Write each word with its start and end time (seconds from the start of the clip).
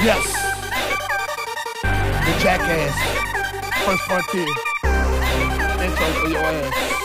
Yes. 0.00 0.24
The 1.82 2.34
jackass. 2.40 2.94
First 3.84 4.02
frontier. 4.04 4.46
Intro 5.82 6.06
for 6.22 6.28
your 6.28 6.38
ass. 6.38 6.98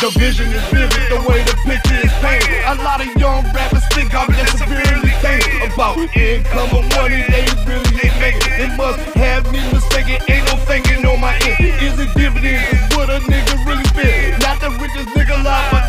The 0.00 0.10
vision 0.18 0.48
is 0.48 0.64
vivid, 0.72 1.12
the 1.12 1.22
way 1.28 1.44
the 1.44 1.54
picture 1.62 2.00
is 2.02 2.12
painted. 2.24 2.64
A 2.64 2.74
lot 2.82 3.06
of 3.06 3.14
young 3.20 3.44
rappers 3.52 3.86
think 3.92 4.14
I'm 4.14 4.32
just 4.32 4.58
severely 4.58 5.14
tainted 5.22 5.70
about 5.70 5.98
income 6.16 6.74
or 6.74 6.82
money 6.98 7.22
they 7.28 7.46
really 7.68 8.00
ain't 8.02 8.18
making. 8.18 8.50
They 8.58 8.74
must 8.76 8.98
have 9.14 9.44
me 9.52 9.60
mistaken, 9.70 10.18
ain't 10.26 10.46
no 10.50 10.56
thinking 10.64 11.06
on 11.06 11.20
my 11.20 11.36
end. 11.44 11.84
Is 11.84 12.00
it 12.00 12.08
dividends? 12.16 12.66
Is 12.72 12.96
what 12.96 13.10
a 13.10 13.20
nigga 13.30 13.62
really 13.64 13.84
feel? 13.94 14.38
Not 14.40 14.58
the 14.58 14.70
richest 14.80 15.12
nigga 15.14 15.38
alive, 15.38 15.79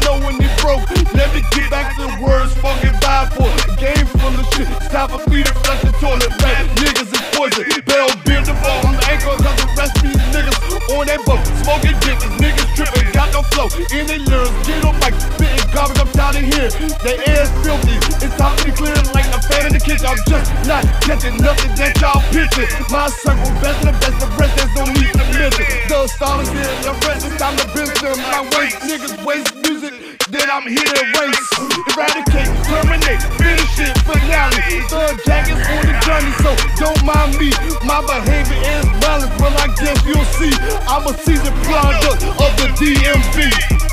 broke. 0.62 0.86
Let 1.18 1.34
me 1.34 1.42
get 1.52 1.70
back 1.70 1.98
to 1.98 2.08
the 2.08 2.14
words, 2.22 2.54
fucking 2.62 2.96
vibe 3.02 3.34
for. 3.36 3.50
Game 3.82 4.06
full 4.22 4.32
of 4.32 4.46
shit, 4.54 4.70
time 4.94 5.10
for 5.10 5.22
me 5.30 5.44
to 5.44 5.54
flush 5.66 5.82
the 5.82 5.92
toilet. 5.98 6.30
Rap 6.40 6.64
niggas 6.78 7.10
is 7.10 7.24
poison. 7.34 7.66
Bell 7.90 8.08
bend 8.24 8.46
the 8.46 8.56
ball 8.62 8.86
on 8.88 8.94
the 8.96 9.04
ankle, 9.10 9.36
cause 9.42 9.58
the 9.58 9.68
rest 9.76 9.98
of 9.98 10.04
these 10.06 10.24
niggas 10.32 10.58
on 10.94 11.06
that 11.10 11.20
boat. 11.26 11.42
Smoking 11.66 11.98
bitches, 12.06 12.32
niggas 12.38 12.70
tripping, 12.78 13.10
got 13.12 13.34
no 13.34 13.42
flow. 13.52 13.68
In 13.92 14.06
they 14.06 14.22
lyrics, 14.22 14.54
get 14.64 14.86
on 14.86 14.96
mic, 15.02 15.18
spitting 15.18 15.68
garbage, 15.74 16.00
I'm 16.00 16.10
tired 16.14 16.38
of 16.38 16.46
here. 16.46 16.70
They 17.02 17.18
ass 17.34 17.50
filthy, 17.66 17.98
it's 18.22 18.36
time 18.38 18.56
to 18.62 18.72
clear 18.72 18.96
like 19.18 19.28
a 19.34 19.42
fan 19.50 19.68
in 19.68 19.74
the 19.74 19.82
kitchen. 19.82 20.06
I'm 20.06 20.22
just 20.30 20.48
not 20.70 20.86
catching 21.02 21.36
nothing 21.42 21.74
that 21.76 21.98
y'all 22.00 22.22
pitching. 22.30 22.70
My 22.94 23.10
circle, 23.10 23.50
best 23.60 23.82
of 23.82 23.90
the 23.90 23.96
best, 23.98 24.18
the 24.22 24.28
rest, 24.38 24.54
there's 24.56 24.74
no 24.78 24.86
need 24.94 25.14
to 25.18 25.26
miss 25.34 25.58
it. 25.58 25.90
The 25.90 26.08
stars 26.08 26.50
here, 26.54 26.70
your 26.86 26.96
friends, 27.02 27.26
it's 27.26 27.38
time 27.42 27.58
to 27.58 27.66
them. 27.66 28.20
I 28.30 28.46
waste 28.54 28.80
niggas, 28.86 29.26
waste 29.26 29.56
music, 29.66 29.94
then 30.30 30.50
I'm 30.52 30.68
here 30.68 30.84
to 30.84 31.04
race. 31.20 31.50
Eradicate, 31.96 32.52
terminate, 32.68 33.24
finish 33.40 33.80
it, 33.80 33.98
finale. 34.06 34.86
The 34.92 35.22
jacket's 35.26 35.66
on 35.68 35.82
the 35.88 35.96
journey, 36.06 36.32
so 36.44 36.52
don't 36.78 37.02
mind 37.06 37.38
me. 37.40 37.52
My 37.86 38.02
behavior 38.06 38.60
is 38.78 38.86
balanced, 39.02 39.40
well, 39.40 39.56
I 39.58 39.68
guess 39.80 40.00
you'll 40.06 40.26
see. 40.38 40.54
I'm 40.88 41.08
a 41.08 41.14
seasoned 41.18 41.56
product 41.66 42.24
of 42.24 42.52
the 42.60 42.68
DMV. 42.78 43.88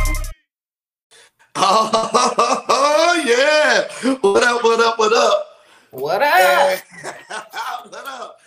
Oh, 1.56 3.22
yeah. 3.26 4.18
What 4.20 4.42
up, 4.44 4.62
what 4.62 4.80
up, 4.80 4.98
what 4.98 5.12
up? 5.12 5.46
What 5.90 6.22
up? 6.22 6.30
And, 6.30 6.82
what 7.90 8.06
up? 8.06 8.40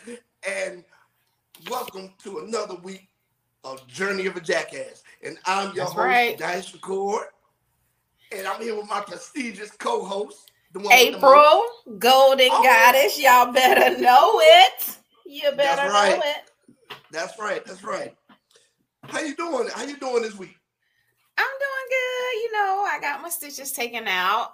And 0.47 0.83
welcome 1.69 2.13
to 2.23 2.39
another 2.39 2.75
week 2.75 3.09
of 3.63 3.85
Journey 3.87 4.27
of 4.27 4.35
a 4.35 4.41
Jackass. 4.41 5.03
And 5.23 5.37
I'm 5.45 5.67
your 5.67 5.85
That's 5.85 5.89
host, 5.89 5.97
right. 5.97 6.37
Dice 6.37 6.73
Record. 6.73 7.25
And 8.33 8.47
I'm 8.47 8.61
here 8.61 8.75
with 8.75 8.87
my 8.87 9.01
prestigious 9.01 9.71
co-host, 9.71 10.51
the 10.73 10.79
one 10.79 10.89
the 10.89 10.95
April, 10.95 11.63
Golden 11.99 12.49
Oh. 12.51 12.63
Goddess. 12.63 13.19
Y'all 13.19 13.51
better 13.51 13.99
know 13.99 14.39
it. 14.41 14.97
You 15.25 15.51
better 15.51 15.89
right. 15.91 16.17
know 16.17 16.23
it. 16.23 16.97
That's 17.11 17.37
right, 17.37 17.63
that's 17.65 17.83
right. 17.83 18.15
How 19.03 19.19
you 19.19 19.35
doing? 19.35 19.67
How 19.73 19.83
you 19.83 19.97
doing 19.97 20.21
this 20.21 20.37
week? 20.37 20.55
I'm 21.37 21.45
doing 21.45 21.89
good. 21.89 22.41
You 22.41 22.51
know, 22.53 22.85
I 22.89 22.99
got 23.01 23.21
my 23.21 23.29
stitches 23.29 23.71
taken 23.71 24.07
out. 24.07 24.51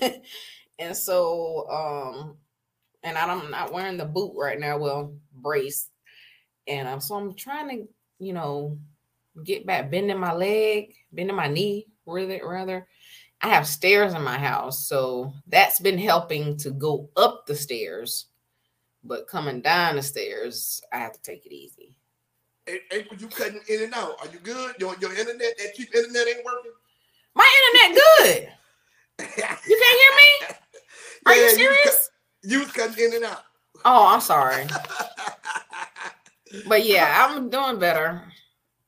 and 0.78 0.96
so, 0.96 1.68
um, 1.68 2.36
and 3.02 3.18
I'm 3.18 3.50
not 3.50 3.72
wearing 3.72 3.96
the 3.96 4.04
boot 4.04 4.34
right 4.36 4.58
now. 4.58 4.78
Well, 4.78 5.14
brace. 5.34 5.88
And 6.66 6.86
um, 6.88 7.00
so 7.00 7.16
I'm 7.16 7.34
trying 7.34 7.68
to, 7.70 7.88
you 8.18 8.32
know, 8.32 8.78
get 9.42 9.66
back, 9.66 9.90
bending 9.90 10.18
my 10.18 10.32
leg, 10.32 10.94
bending 11.12 11.36
my 11.36 11.48
knee, 11.48 11.86
rather, 12.06 12.40
rather. 12.46 12.86
I 13.42 13.48
have 13.48 13.66
stairs 13.66 14.14
in 14.14 14.22
my 14.22 14.38
house, 14.38 14.86
so 14.88 15.32
that's 15.48 15.78
been 15.80 15.98
helping 15.98 16.56
to 16.58 16.70
go 16.70 17.10
up 17.16 17.46
the 17.46 17.54
stairs. 17.54 18.26
But 19.02 19.28
coming 19.28 19.60
down 19.60 19.96
the 19.96 20.02
stairs, 20.02 20.80
I 20.92 20.98
have 20.98 21.12
to 21.12 21.20
take 21.22 21.44
it 21.44 21.52
easy. 21.52 21.94
April, 22.90 23.20
you 23.20 23.28
cutting 23.28 23.60
in 23.68 23.82
and 23.82 23.94
out. 23.94 24.14
Are 24.20 24.32
you 24.32 24.38
good? 24.38 24.76
Your, 24.78 24.96
your 24.98 25.10
internet, 25.12 25.58
that 25.58 25.74
cheap 25.74 25.94
internet 25.94 26.26
ain't 26.28 26.44
working? 26.44 26.72
My 27.34 27.50
internet 27.72 28.02
good. 28.16 28.48
You 29.18 29.26
can't 29.36 29.60
hear 29.68 30.16
me? 30.16 30.56
Are 31.26 31.34
Yeah, 31.34 31.38
you 31.38 31.44
was 31.44 31.54
serious? 31.54 31.84
cut- 31.84 32.50
You 32.50 32.58
was 32.60 32.72
cutting 32.72 33.04
in 33.04 33.14
and 33.16 33.24
out. 33.24 33.42
Oh, 33.84 34.06
I'm 34.06 34.20
sorry. 34.20 34.66
But 36.68 36.86
yeah, 36.86 37.26
I'm 37.28 37.50
doing 37.50 37.78
better. 37.80 38.22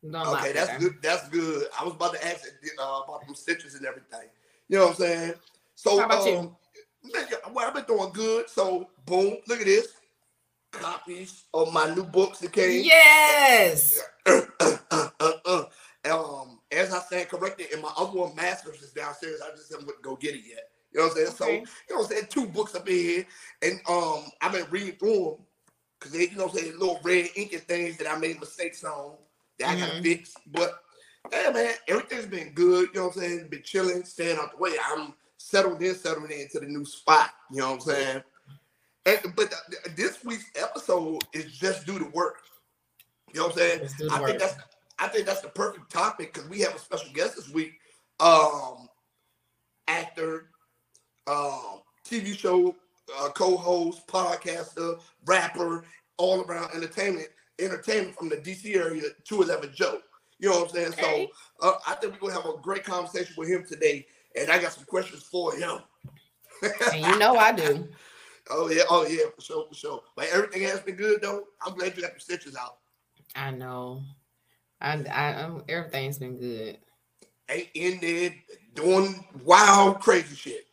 I'm 0.04 0.10
doing 0.12 0.14
a 0.14 0.30
lot 0.30 0.40
Okay, 0.40 0.52
that's 0.52 0.68
better. 0.68 0.80
good. 0.80 0.94
That's 1.02 1.28
good. 1.28 1.66
I 1.78 1.84
was 1.84 1.94
about 1.94 2.14
to 2.14 2.26
ask 2.26 2.46
uh, 2.78 3.00
about 3.04 3.26
them 3.26 3.34
citrus 3.34 3.74
and 3.74 3.86
everything. 3.86 4.28
You 4.68 4.78
know 4.78 4.86
what 4.86 4.90
I'm 4.92 4.96
saying? 4.96 5.34
So, 5.74 5.98
How 6.00 6.06
about 6.06 6.26
you? 6.26 6.36
um, 6.38 6.56
nigga, 7.14 7.52
well, 7.52 7.66
I've 7.68 7.74
been 7.74 7.84
doing 7.84 8.10
good. 8.12 8.48
So, 8.48 8.90
boom, 9.04 9.38
look 9.48 9.60
at 9.60 9.66
this. 9.66 9.88
Copies 10.72 11.44
of 11.54 11.72
my 11.72 11.94
new 11.94 12.04
books 12.04 12.38
that 12.40 12.52
came. 12.52 12.84
Yes. 12.84 14.02
Um, 16.08 16.60
as 16.70 16.92
I 16.94 17.00
stand 17.00 17.28
corrected, 17.28 17.72
and 17.72 17.82
my 17.82 17.90
other 17.96 18.16
one, 18.16 18.34
Masters, 18.36 18.80
is 18.80 18.92
downstairs. 18.92 19.40
I 19.44 19.50
just 19.56 19.72
haven't 19.72 19.90
go 20.02 20.14
get 20.14 20.36
it 20.36 20.42
yet. 20.48 20.68
You 20.92 21.00
know 21.00 21.06
what 21.06 21.10
I'm 21.12 21.16
saying? 21.16 21.36
So, 21.36 21.48
you 21.48 21.56
know 21.90 21.96
what 21.96 22.04
I'm 22.04 22.10
saying? 22.10 22.26
Two 22.30 22.46
books 22.46 22.76
up 22.76 22.88
in 22.88 22.94
here, 22.94 23.26
and 23.62 23.80
um, 23.88 24.24
I've 24.40 24.52
been 24.52 24.66
reading 24.70 24.92
through 24.98 25.24
them 25.24 25.46
because 25.98 26.12
they, 26.12 26.28
you 26.28 26.36
know, 26.36 26.46
what 26.46 26.54
I'm 26.54 26.58
saying 26.60 26.78
little 26.78 27.00
red 27.02 27.28
inky 27.34 27.56
things 27.56 27.96
that 27.98 28.08
I 28.08 28.16
made 28.18 28.38
mistakes 28.38 28.84
on 28.84 29.14
that 29.58 29.68
I 29.68 29.78
gotta 29.78 29.92
Mhm. 29.92 30.02
fix. 30.02 30.34
But 30.46 30.82
yeah, 31.32 31.50
man, 31.50 31.74
everything's 31.88 32.26
been 32.26 32.52
good. 32.52 32.88
You 32.94 33.00
know 33.00 33.06
what 33.08 33.16
I'm 33.16 33.22
saying? 33.22 33.48
Been 33.48 33.62
chilling, 33.62 34.04
staying 34.04 34.38
out 34.38 34.52
the 34.52 34.58
way. 34.58 34.78
I'm 34.84 35.14
settled 35.38 35.82
in, 35.82 35.94
settled 35.94 36.30
into 36.30 36.60
the 36.60 36.66
new 36.66 36.84
spot. 36.84 37.30
You 37.50 37.58
know 37.58 37.72
what 37.72 37.74
I'm 37.74 37.80
saying? 37.80 38.22
And, 39.06 39.36
but 39.36 39.50
th- 39.50 39.82
th- 39.84 39.96
this 39.96 40.24
week's 40.24 40.50
episode 40.56 41.22
is 41.32 41.56
just 41.56 41.86
do 41.86 41.98
the 41.98 42.06
work. 42.06 42.42
You 43.32 43.40
know 43.40 43.46
what 43.48 43.52
I'm 43.52 43.58
saying? 43.58 43.80
I 44.10 44.18
think 44.18 44.20
work. 44.20 44.38
that's 44.38 44.54
I 44.98 45.08
think 45.08 45.26
that's 45.26 45.42
the 45.42 45.48
perfect 45.48 45.90
topic 45.90 46.32
because 46.32 46.48
we 46.48 46.60
have 46.60 46.74
a 46.74 46.78
special 46.78 47.12
guest 47.12 47.36
this 47.36 47.50
week. 47.50 47.78
Um, 48.18 48.88
actor, 49.88 50.50
um, 51.26 51.82
TV 52.04 52.36
show 52.36 52.74
uh, 53.20 53.28
co-host, 53.30 54.06
podcaster, 54.06 55.00
rapper, 55.26 55.84
all 56.16 56.42
around 56.42 56.70
entertainment, 56.74 57.28
entertainment 57.58 58.16
from 58.16 58.28
the 58.28 58.36
DC 58.36 58.76
area, 58.76 59.02
211 59.24 59.74
Joe. 59.74 60.00
You 60.38 60.50
know 60.50 60.60
what 60.60 60.68
I'm 60.68 60.74
saying? 60.74 60.88
Okay. 60.88 61.30
So 61.60 61.68
uh, 61.68 61.78
I 61.86 61.94
think 61.94 62.14
we're 62.14 62.30
gonna 62.30 62.42
have 62.42 62.50
a 62.50 62.58
great 62.60 62.84
conversation 62.84 63.34
with 63.38 63.48
him 63.48 63.64
today, 63.66 64.06
and 64.38 64.50
I 64.50 64.60
got 64.60 64.72
some 64.72 64.84
questions 64.84 65.22
for 65.22 65.54
him. 65.54 65.78
And 66.92 67.04
you 67.04 67.18
know 67.18 67.36
I 67.36 67.52
do. 67.52 67.88
Oh 68.48 68.70
yeah, 68.70 68.84
oh 68.88 69.04
yeah, 69.04 69.24
for 69.34 69.40
sure, 69.40 69.66
for 69.68 69.74
sure. 69.74 70.02
But 70.14 70.28
everything 70.32 70.62
has 70.62 70.78
been 70.78 70.94
good 70.94 71.20
though. 71.20 71.48
I'm 71.60 71.74
glad 71.74 71.96
you 71.96 72.02
got 72.02 72.12
your 72.12 72.20
stitches 72.20 72.54
out. 72.54 72.76
I 73.34 73.50
know. 73.50 74.02
I, 74.80 75.02
I 75.02 75.42
I'm, 75.42 75.64
everything's 75.68 76.18
been 76.18 76.36
good. 76.36 76.78
Ain't 77.48 77.68
in 77.74 77.98
there 78.00 78.32
doing 78.74 79.24
wild, 79.44 79.98
crazy 79.98 80.36
shit. 80.36 80.66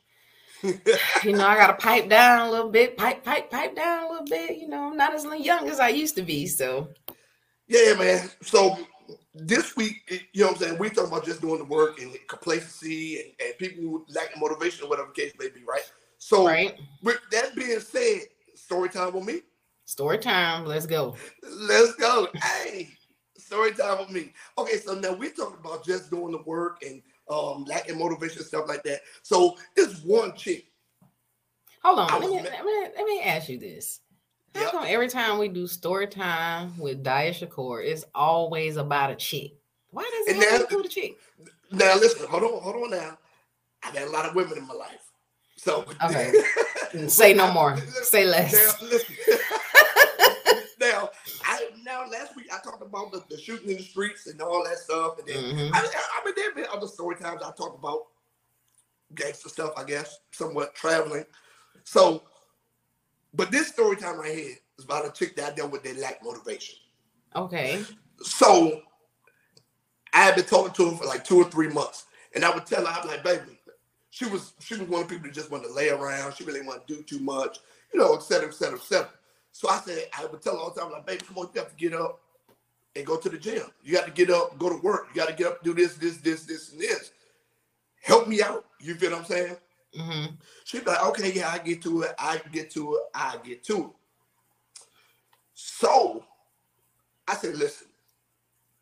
You 0.64 1.34
know, 1.34 1.46
I 1.46 1.56
gotta 1.56 1.74
pipe 1.74 2.10
down 2.10 2.48
a 2.48 2.52
little 2.52 2.70
bit, 2.70 2.98
pipe, 2.98 3.24
pipe, 3.24 3.52
pipe 3.52 3.76
down 3.76 4.06
a 4.06 4.10
little 4.10 4.26
bit. 4.26 4.58
You 4.58 4.70
know, 4.70 4.90
I'm 4.90 4.98
not 4.98 5.14
as 5.14 5.26
young 5.40 5.70
as 5.70 5.80
I 5.80 5.90
used 5.90 6.16
to 6.16 6.22
be. 6.22 6.48
So 6.48 6.90
Yeah, 7.68 7.96
man. 7.96 8.30
So 8.42 8.78
this 9.34 9.76
week, 9.76 10.28
you 10.34 10.42
know 10.42 10.48
what 10.48 10.58
I'm 10.58 10.62
saying, 10.62 10.80
we 10.80 10.90
talking 10.90 11.12
about 11.12 11.26
just 11.26 11.42
doing 11.42 11.58
the 11.58 11.66
work 11.66 12.00
and 12.00 12.16
complacency 12.28 13.20
and, 13.20 13.32
and 13.42 13.58
people 13.58 13.84
who 13.84 14.06
lack 14.14 14.30
motivation 14.38 14.86
or 14.86 14.90
whatever 14.90 15.10
the 15.14 15.22
case 15.22 15.34
may 15.40 15.50
be, 15.50 15.64
right? 15.68 15.84
So 16.18 16.46
right. 16.46 16.80
with 17.02 17.20
that 17.32 17.56
being 17.56 17.80
said, 17.80 18.22
story 18.56 18.90
time 18.90 19.14
with 19.14 19.26
me. 19.26 19.42
Story 19.86 20.18
time. 20.18 20.66
Let's 20.66 20.86
go. 20.86 21.16
Let's 21.44 21.96
go. 21.96 22.30
hey, 22.42 22.90
story 23.38 23.74
time 23.74 24.00
with 24.00 24.12
me. 24.12 24.32
Okay, 24.58 24.78
so 24.78 24.94
now 24.94 25.14
we're 25.14 25.32
talking 25.32 25.60
about 25.60 25.86
just 25.86 26.10
doing 26.10 26.32
the 26.32 26.42
work 26.44 26.84
and 26.84 27.02
um 27.30 27.64
lacking 27.66 27.98
motivation, 27.98 28.44
stuff 28.44 28.68
like 28.68 28.84
that. 28.84 29.02
So 29.22 29.58
this 29.76 30.02
one 30.04 30.36
chick, 30.36 30.66
Hold 31.84 32.00
on. 32.00 32.22
Let 32.22 32.30
me, 32.30 32.38
ma- 32.38 32.44
let 32.44 32.66
me 32.66 32.88
let 32.96 33.06
me 33.06 33.22
ask 33.22 33.50
you 33.50 33.58
this. 33.58 34.00
How 34.56 34.62
Yep. 34.62 34.72
come 34.72 34.86
every 34.88 35.10
time 35.10 35.38
we 35.40 35.48
do 35.50 35.66
story 35.68 36.08
time 36.08 36.78
with 36.78 37.04
Daya 37.04 37.32
Shakur, 37.32 37.84
it's 37.84 38.06
always 38.14 38.78
about 38.78 39.10
a 39.10 39.16
chick? 39.16 39.54
Why 39.90 40.04
does 40.04 40.36
it 40.36 40.50
have 40.50 40.70
to 40.70 40.80
a 40.80 40.88
chick? 40.88 41.18
now 41.72 41.96
listen, 41.96 42.28
hold 42.28 42.44
on, 42.44 42.62
hold 42.62 42.76
on 42.84 42.92
now. 42.92 43.18
I've 43.84 43.96
had 43.96 44.08
a 44.08 44.12
lot 44.12 44.26
of 44.26 44.36
women 44.36 44.58
in 44.58 44.68
my 44.68 44.74
life. 44.76 45.12
So 45.58 45.86
Okay. 46.04 46.34
Say 47.08 47.34
no 47.34 47.52
more. 47.52 47.78
Say 48.04 48.26
less. 48.26 48.54
Now, 48.54 48.88
listen. 48.88 49.16
now, 50.80 51.10
I 51.44 51.70
now 51.84 52.06
last 52.10 52.36
week 52.36 52.48
I 52.53 52.53
talked 52.64 52.82
about 52.82 53.12
the, 53.12 53.24
the 53.30 53.40
shooting 53.40 53.70
in 53.70 53.78
the 53.78 53.84
streets 53.84 54.28
and 54.28 54.42
all 54.42 54.64
that 54.64 54.78
stuff, 54.80 55.20
and 55.20 55.28
then 55.28 55.44
Mhm. 55.44 55.72
I, 55.74 55.80
I 56.22 56.26
mean 56.26 56.34
there 56.36 56.46
have 56.46 56.56
been 56.56 56.66
other 56.72 56.88
story 56.88 57.16
times 57.16 57.42
I 57.44 57.52
talked 57.52 57.78
about 57.78 58.08
gangster 59.16 59.50
stuff, 59.50 59.74
I 59.78 59.84
guess, 59.84 60.20
somewhat 60.32 60.74
traveling. 60.76 61.26
So, 61.84 62.24
but 63.34 63.52
this 63.52 63.68
story 63.68 63.96
time 63.96 64.20
right 64.20 64.36
here 64.36 64.56
is 64.78 64.86
about 64.86 65.06
a 65.06 65.12
chick 65.12 65.36
that 65.36 65.52
I 65.52 65.56
dealt 65.56 65.72
with 65.72 65.84
that 65.84 65.98
lacked 65.98 66.24
motivation. 66.24 66.76
Okay. 67.36 67.84
So 68.22 68.82
I 70.14 70.24
had 70.24 70.36
been 70.36 70.46
talking 70.46 70.74
to 70.74 70.92
her 70.92 70.98
for 70.98 71.06
like 71.06 71.24
two 71.24 71.38
or 71.38 71.50
three 71.50 71.70
months, 71.70 72.06
and 72.36 72.46
I 72.46 72.54
would 72.54 72.66
tell 72.66 72.86
her, 72.86 72.92
I'm 72.92 73.08
like, 73.08 73.24
baby, 73.24 73.60
she 74.12 74.26
was 74.26 74.54
she 74.60 74.76
was 74.76 74.88
one 74.88 75.02
of 75.02 75.08
the 75.08 75.16
people 75.16 75.28
that 75.30 75.36
just 75.36 75.52
wanted 75.52 75.68
to 75.68 75.74
lay 75.74 75.90
around. 75.90 76.36
She 76.36 76.44
really 76.44 76.62
want 76.62 76.88
to 76.88 76.96
do 76.96 77.02
too 77.04 77.20
much, 77.20 77.60
you 77.94 78.00
know, 78.00 78.16
et 78.16 78.22
cetera, 78.24 78.50
et 78.50 78.54
cetera, 78.54 78.78
et 78.78 78.84
cetera. 78.84 79.10
So 79.52 79.70
I 79.70 79.80
said, 79.80 80.08
I 80.18 80.26
would 80.26 80.42
tell 80.42 80.54
her 80.54 80.60
all 80.60 80.72
the 80.74 80.82
time, 80.82 80.92
like, 80.92 81.06
baby, 81.06 81.24
come 81.28 81.38
on, 81.38 81.50
you 81.54 81.62
have 81.62 81.70
to 81.70 81.76
get 81.76 81.94
up 81.94 82.20
and 82.96 83.06
go 83.06 83.18
to 83.18 83.30
the 83.30 83.38
gym. 83.38 83.64
You 83.84 83.94
got 83.94 84.06
to 84.06 84.12
get 84.12 84.30
up, 84.30 84.58
go 84.60 84.70
to 84.70 84.82
work. 84.82 85.08
You 85.14 85.22
got 85.22 85.30
to 85.30 85.36
get 85.36 85.48
up, 85.48 85.64
do 85.64 85.74
this, 85.74 85.96
this, 85.96 86.18
this, 86.18 86.44
this, 86.44 86.72
and 86.72 86.82
this. 86.82 87.12
Help 88.02 88.28
me 88.28 88.42
out. 88.42 88.66
You 88.80 88.96
feel 88.96 89.12
what 89.12 89.20
I'm 89.20 89.26
saying? 89.26 89.58
Mm-hmm. 89.98 90.36
She'd 90.66 90.86
like, 90.86 91.04
okay, 91.08 91.32
yeah, 91.32 91.50
I 91.50 91.60
get 91.60 91.82
to 91.84 92.02
it. 92.04 92.16
I 92.20 92.42
get 92.52 92.72
to 92.72 92.96
it. 92.96 93.02
I 93.14 93.38
get 93.44 93.64
to 93.66 93.78
it. 93.78 93.92
So 95.54 96.24
I 97.28 97.36
said, 97.36 97.56
listen, 97.56 97.88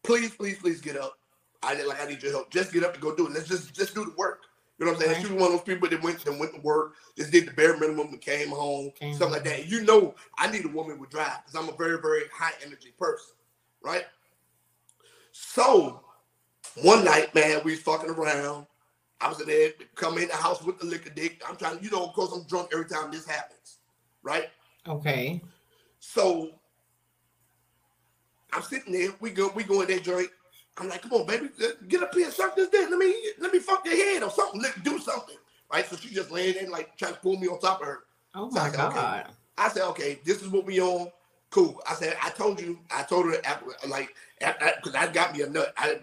please, 0.03 0.31
please, 0.31 0.57
please 0.57 0.81
get 0.81 0.97
up. 0.97 1.17
I 1.63 1.75
did 1.75 1.85
like 1.85 2.01
I 2.01 2.07
need 2.07 2.23
your 2.23 2.31
help. 2.31 2.49
Just 2.49 2.73
get 2.73 2.83
up 2.83 2.93
and 2.93 3.01
go 3.01 3.15
do 3.15 3.27
it. 3.27 3.33
Let's 3.33 3.47
just 3.47 3.73
just 3.75 3.93
do 3.93 4.05
the 4.05 4.13
work. 4.17 4.45
You 4.79 4.85
know 4.85 4.93
what 4.93 5.01
I'm 5.01 5.07
saying? 5.07 5.17
Right. 5.17 5.27
She 5.27 5.33
was 5.33 5.41
one 5.41 5.51
of 5.51 5.57
those 5.59 5.75
people 5.75 5.87
that 5.87 6.01
went 6.01 6.25
that 6.25 6.39
went 6.39 6.55
to 6.55 6.61
work, 6.61 6.93
just 7.15 7.31
did 7.31 7.47
the 7.47 7.51
bare 7.51 7.77
minimum 7.77 8.07
and 8.07 8.19
came 8.19 8.49
home, 8.49 8.91
Came 8.95 9.13
stuff 9.13 9.31
like 9.31 9.43
that. 9.43 9.67
You 9.67 9.83
know, 9.83 10.15
I 10.39 10.49
need 10.49 10.65
a 10.65 10.69
woman 10.69 10.99
with 10.99 11.11
drive 11.11 11.37
because 11.45 11.61
I'm 11.61 11.71
a 11.71 11.77
very, 11.77 12.01
very 12.01 12.23
high 12.33 12.53
energy 12.65 12.91
person, 12.97 13.35
right? 13.83 14.05
So 15.31 16.01
one 16.81 17.03
night, 17.05 17.33
man, 17.35 17.61
we 17.63 17.71
was 17.71 17.81
fucking 17.81 18.09
around. 18.09 18.65
I 19.19 19.29
was 19.29 19.39
in 19.39 19.47
there, 19.47 19.71
come 19.95 20.17
in 20.17 20.27
the 20.27 20.35
house 20.35 20.63
with 20.63 20.79
the 20.79 20.85
liquor 20.85 21.11
dick. 21.11 21.43
I'm 21.47 21.55
trying, 21.55 21.83
you 21.83 21.91
know, 21.91 22.05
of 22.05 22.13
course, 22.13 22.31
I'm 22.33 22.43
drunk 22.47 22.69
every 22.73 22.85
time 22.87 23.11
this 23.11 23.25
happens, 23.27 23.77
right? 24.23 24.49
Okay. 24.87 25.41
So 25.99 26.49
I'm 28.51 28.63
sitting 28.63 28.93
there. 28.93 29.11
We 29.19 29.29
go. 29.29 29.51
We 29.55 29.63
go 29.63 29.81
in 29.81 29.87
that 29.89 30.03
joint. 30.03 30.29
I'm 30.77 30.89
like, 30.89 31.01
come 31.03 31.13
on, 31.13 31.27
baby, 31.27 31.49
get 31.87 32.01
up 32.01 32.13
here, 32.13 32.31
suck 32.31 32.55
this 32.55 32.69
dick. 32.69 32.89
Let 32.89 32.97
me 32.97 33.13
let 33.39 33.53
me 33.53 33.59
fuck 33.59 33.85
your 33.85 33.95
head 33.95 34.23
or 34.23 34.31
something. 34.31 34.61
Let 34.61 34.75
me 34.77 34.83
do 34.83 34.97
something, 34.99 35.35
right? 35.71 35.85
So 35.85 35.97
she 35.97 36.09
just 36.13 36.31
laying 36.31 36.55
there 36.55 36.69
like 36.69 36.97
trying 36.97 37.13
to 37.13 37.19
pull 37.19 37.37
me 37.37 37.47
on 37.47 37.59
top 37.59 37.81
of 37.81 37.87
her. 37.87 37.99
Oh 38.33 38.49
So 38.49 38.55
my 38.55 38.67
I 38.67 38.69
said, 38.71 38.79
okay. 38.79 38.95
god. 38.95 39.25
I 39.57 39.69
said, 39.69 39.83
okay, 39.89 40.19
this 40.23 40.41
is 40.41 40.47
what 40.47 40.65
we 40.65 40.81
on. 40.81 41.11
Cool. 41.51 41.81
I 41.89 41.95
said, 41.95 42.17
I 42.23 42.31
told 42.31 42.61
you. 42.61 42.79
I 42.91 43.03
told 43.03 43.27
her 43.27 43.35
after, 43.45 43.67
like, 43.89 44.15
because 44.39 44.95
I 44.95 45.07
got 45.11 45.35
me 45.35 45.43
a 45.43 45.49
nut. 45.49 45.73
I 45.77 45.99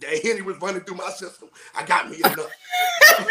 that 0.00 0.22
henny 0.24 0.42
was 0.42 0.58
running 0.62 0.82
through 0.82 0.96
my 0.98 1.10
system. 1.10 1.50
I 1.76 1.84
got 1.86 2.10
me 2.10 2.18
a 2.24 2.30
nut. 2.30 2.50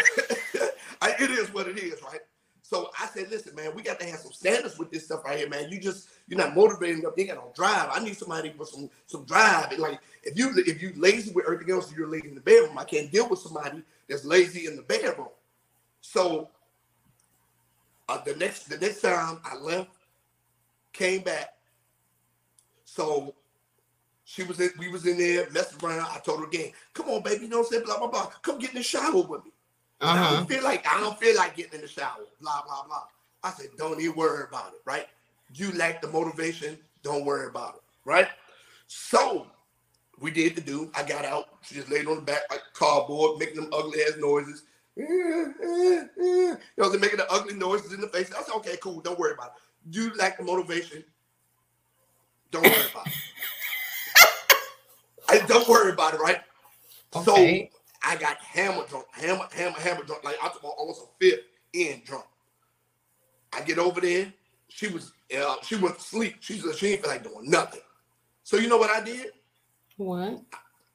I, 1.02 1.12
it 1.20 1.30
is 1.30 1.52
what 1.54 1.68
it 1.68 1.78
is, 1.78 2.02
right? 2.02 2.20
So 2.62 2.90
I 3.00 3.06
said, 3.06 3.30
listen, 3.30 3.54
man, 3.56 3.74
we 3.74 3.82
got 3.82 4.00
to 4.00 4.06
have 4.06 4.20
some 4.20 4.32
standards 4.32 4.78
with 4.78 4.92
this 4.92 5.06
stuff 5.06 5.24
right 5.24 5.38
here, 5.38 5.48
man. 5.48 5.70
You 5.70 5.80
just 5.80 6.10
you're 6.28 6.38
not 6.38 6.56
motivating 6.56 7.00
enough. 7.00 7.14
You 7.16 7.26
got 7.26 7.36
no 7.36 7.52
drive. 7.54 7.90
I 7.92 8.00
need 8.04 8.16
somebody 8.18 8.54
with 8.58 8.68
some 8.68 8.90
some 9.06 9.24
drive. 9.26 9.72
And 9.72 9.80
like 9.80 10.00
if 10.24 10.38
you 10.38 10.52
if 10.66 10.82
you 10.82 10.92
lazy 10.96 11.32
with 11.32 11.46
everything 11.46 11.72
else, 11.74 11.92
you're 11.96 12.08
lazy 12.08 12.28
in 12.30 12.36
the 12.36 12.42
bedroom. 12.42 12.78
I 12.78 12.84
can't 12.84 13.10
deal 13.12 13.28
with 13.28 13.40
somebody 13.40 13.82
that's 14.08 14.24
lazy 14.24 14.66
in 14.66 14.76
the 14.76 14.82
bedroom. 14.82 15.28
So 16.02 16.50
uh, 18.08 18.22
the 18.24 18.36
next 18.36 18.64
the 18.70 18.78
next 18.78 19.02
time 19.02 19.40
I 19.44 19.56
left, 19.56 19.90
came 20.92 21.22
back. 21.22 21.54
So 22.94 23.34
she 24.24 24.42
was 24.42 24.58
in, 24.58 24.70
we 24.76 24.88
was 24.88 25.06
in 25.06 25.16
there 25.16 25.48
messing 25.50 25.78
around. 25.84 26.08
I 26.10 26.18
told 26.18 26.40
her 26.40 26.46
again, 26.46 26.72
come 26.92 27.08
on, 27.08 27.22
baby, 27.22 27.44
you 27.44 27.48
know 27.48 27.58
what 27.58 27.66
I'm 27.66 27.72
saying? 27.72 27.84
Blah 27.84 27.98
blah 27.98 28.08
blah. 28.08 28.26
Come 28.42 28.58
get 28.58 28.70
in 28.70 28.76
the 28.76 28.82
shower 28.82 29.22
with 29.22 29.44
me. 29.44 29.52
I 30.00 30.14
Uh-huh. 30.14 30.36
don't 30.38 30.48
feel 30.48 30.64
like 30.64 30.84
I 30.92 30.98
don't 30.98 31.16
feel 31.18 31.36
like 31.36 31.54
getting 31.56 31.74
in 31.74 31.82
the 31.82 31.88
shower. 31.88 32.24
Blah 32.40 32.62
blah 32.66 32.84
blah. 32.86 33.04
I 33.44 33.52
said, 33.52 33.68
don't 33.78 34.00
even 34.00 34.16
worry 34.16 34.44
about 34.48 34.72
it, 34.72 34.80
right? 34.84 35.06
You 35.54 35.70
lack 35.72 36.02
the 36.02 36.08
motivation. 36.08 36.78
Don't 37.04 37.24
worry 37.24 37.46
about 37.46 37.76
it, 37.76 37.82
right? 38.04 38.28
So 38.88 39.46
we 40.18 40.32
did 40.32 40.56
the 40.56 40.60
do. 40.60 40.90
I 40.96 41.04
got 41.04 41.24
out. 41.24 41.44
She 41.62 41.76
just 41.76 41.90
laid 41.90 42.08
on 42.08 42.16
the 42.16 42.22
back 42.22 42.42
like 42.50 42.62
cardboard, 42.74 43.38
making 43.38 43.56
them 43.60 43.70
ugly 43.72 44.00
ass 44.02 44.14
noises. 44.18 44.64
You 44.96 46.56
know, 46.76 46.90
they're 46.90 47.00
making 47.00 47.18
the 47.18 47.30
ugly 47.32 47.54
noises 47.54 47.92
in 47.92 48.00
the 48.00 48.08
face. 48.08 48.30
I 48.36 48.42
said, 48.42 48.54
okay, 48.56 48.76
cool. 48.82 49.00
Don't 49.00 49.18
worry 49.18 49.32
about 49.34 49.52
it. 49.56 49.96
You 49.96 50.12
lack 50.16 50.36
the 50.38 50.44
motivation. 50.44 51.04
Don't 52.50 52.64
worry 52.64 52.90
about 52.90 53.06
it. 53.06 53.12
I, 55.28 55.38
don't 55.46 55.68
worry 55.68 55.92
about 55.92 56.14
it, 56.14 56.20
right? 56.20 56.40
Okay. 57.14 57.70
So 57.70 57.78
I 58.02 58.16
got 58.16 58.38
hammer 58.38 58.84
drunk, 58.88 59.06
hammer, 59.12 59.46
hammer, 59.52 59.78
hammer 59.78 60.02
drunk, 60.04 60.24
like 60.24 60.36
I 60.42 60.48
took 60.48 60.64
almost 60.64 61.02
a 61.02 61.06
fifth 61.20 61.44
in 61.72 62.02
drunk. 62.04 62.24
I 63.52 63.60
get 63.62 63.78
over 63.78 64.00
there. 64.00 64.32
She 64.68 64.88
was, 64.88 65.12
uh, 65.36 65.56
she 65.62 65.76
went 65.76 65.96
to 65.96 66.02
sleep. 66.02 66.36
She 66.40 66.58
said 66.58 66.76
she 66.76 66.88
didn't 66.88 67.02
feel 67.02 67.10
like 67.10 67.24
doing 67.24 67.50
nothing. 67.50 67.80
So 68.42 68.56
you 68.56 68.68
know 68.68 68.78
what 68.78 68.90
I 68.90 69.00
did? 69.04 69.32
What? 69.96 70.40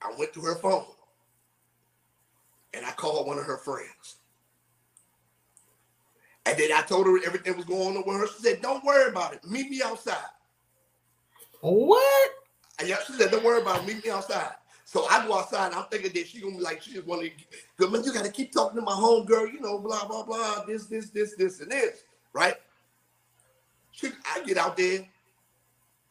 I 0.01 0.13
went 0.17 0.33
to 0.33 0.41
her 0.41 0.55
phone 0.55 0.85
and 2.73 2.85
I 2.85 2.91
called 2.91 3.27
one 3.27 3.37
of 3.37 3.45
her 3.45 3.57
friends. 3.57 4.17
And 6.45 6.57
then 6.57 6.71
I 6.73 6.81
told 6.81 7.07
her 7.07 7.17
everything 7.25 7.55
was 7.55 7.65
going 7.65 7.97
on 7.97 8.03
with 8.05 8.17
her. 8.17 8.27
She 8.27 8.43
said, 8.43 8.61
"Don't 8.61 8.83
worry 8.83 9.09
about 9.09 9.33
it. 9.33 9.43
Meet 9.45 9.69
me 9.69 9.81
outside." 9.81 10.17
What? 11.65 12.31
Yeah, 12.85 12.97
she 13.07 13.13
said, 13.13 13.31
"Don't 13.31 13.43
worry 13.45 13.61
about 13.61 13.81
it. 13.83 13.87
Meet 13.87 14.05
me 14.05 14.11
outside." 14.11 14.53
So 14.85 15.05
I 15.07 15.25
go 15.27 15.39
outside. 15.39 15.73
I'm 15.73 15.85
thinking 15.85 16.11
that 16.13 16.27
she 16.27 16.41
gonna 16.41 16.57
be 16.57 16.61
like, 16.63 16.81
she 16.83 16.93
just 16.93 17.07
want 17.07 17.23
to, 17.23 17.31
good 17.77 17.91
man. 17.91 18.03
You 18.03 18.13
got 18.13 18.25
to 18.25 18.31
keep 18.31 18.53
talking 18.53 18.77
to 18.77 18.83
my 18.83 18.93
home 18.93 19.25
girl. 19.25 19.47
You 19.47 19.61
know, 19.61 19.79
blah 19.79 20.07
blah 20.07 20.23
blah. 20.23 20.65
This 20.65 20.87
this 20.87 21.11
this 21.11 21.35
this 21.37 21.61
and 21.61 21.71
this, 21.71 22.03
right? 22.33 22.55
She, 23.91 24.09
I 24.35 24.43
get 24.45 24.57
out 24.57 24.77
there. 24.77 25.05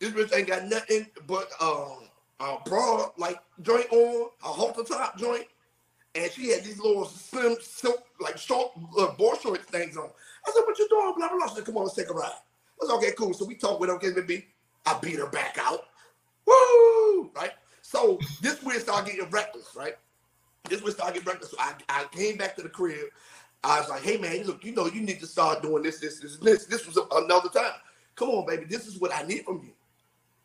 This 0.00 0.12
bitch 0.12 0.36
ain't 0.36 0.48
got 0.48 0.66
nothing 0.66 1.06
but 1.26 1.50
um 1.60 2.08
a 2.40 2.56
broad 2.66 3.12
like 3.18 3.38
joint 3.62 3.90
on, 3.92 4.30
a 4.44 4.48
halter 4.48 4.84
top 4.84 5.18
joint, 5.18 5.46
and 6.14 6.30
she 6.32 6.50
had 6.50 6.64
these 6.64 6.80
little 6.80 7.06
slim 7.06 7.56
silk 7.62 8.04
like 8.20 8.38
short 8.38 8.72
uh, 8.98 9.12
board 9.14 9.40
shorts 9.40 9.64
things 9.66 9.96
on. 9.96 10.10
I 10.46 10.52
said, 10.52 10.62
"What 10.66 10.78
you 10.78 10.88
doing?" 10.90 11.14
Blah 11.16 11.28
blah 11.28 11.38
blah. 11.38 11.48
She 11.48 11.56
said, 11.56 11.66
"Come 11.66 11.78
on, 11.78 11.84
let's 11.84 11.96
take 11.96 12.10
a 12.10 12.14
ride." 12.14 12.32
I 12.82 12.86
said, 12.86 12.94
"Okay, 12.96 13.12
cool." 13.18 13.34
So 13.34 13.46
we 13.46 13.56
talked 13.56 13.80
with 13.80 13.90
her. 13.90 13.96
Okay, 13.96 14.12
baby. 14.12 14.46
I 14.86 14.98
beat 15.00 15.18
her 15.18 15.26
back 15.26 15.58
out. 15.60 15.86
Woo! 16.46 17.30
Right. 17.34 17.52
So 17.82 18.18
this 18.40 18.62
way 18.62 18.74
it 18.74 18.82
started 18.82 19.10
getting 19.12 19.30
reckless, 19.30 19.74
right? 19.76 19.94
This 20.68 20.82
way 20.82 20.88
it 20.88 20.94
started 20.94 21.14
getting 21.14 21.28
reckless. 21.28 21.50
So 21.50 21.56
I, 21.58 21.74
I 21.88 22.04
came 22.12 22.36
back 22.36 22.56
to 22.56 22.62
the 22.62 22.68
crib. 22.68 23.06
I 23.62 23.80
was 23.80 23.88
like, 23.88 24.02
hey 24.02 24.18
man, 24.18 24.44
look, 24.44 24.64
you 24.64 24.74
know, 24.74 24.86
you 24.86 25.00
need 25.00 25.20
to 25.20 25.26
start 25.26 25.62
doing 25.62 25.82
this, 25.82 25.98
this, 25.98 26.20
this, 26.20 26.36
this. 26.36 26.66
This 26.66 26.86
was 26.86 26.98
another 27.12 27.48
time. 27.48 27.72
Come 28.14 28.28
on, 28.30 28.46
baby. 28.46 28.66
This 28.66 28.86
is 28.86 29.00
what 29.00 29.14
I 29.14 29.22
need 29.22 29.44
from 29.44 29.62
you. 29.64 29.72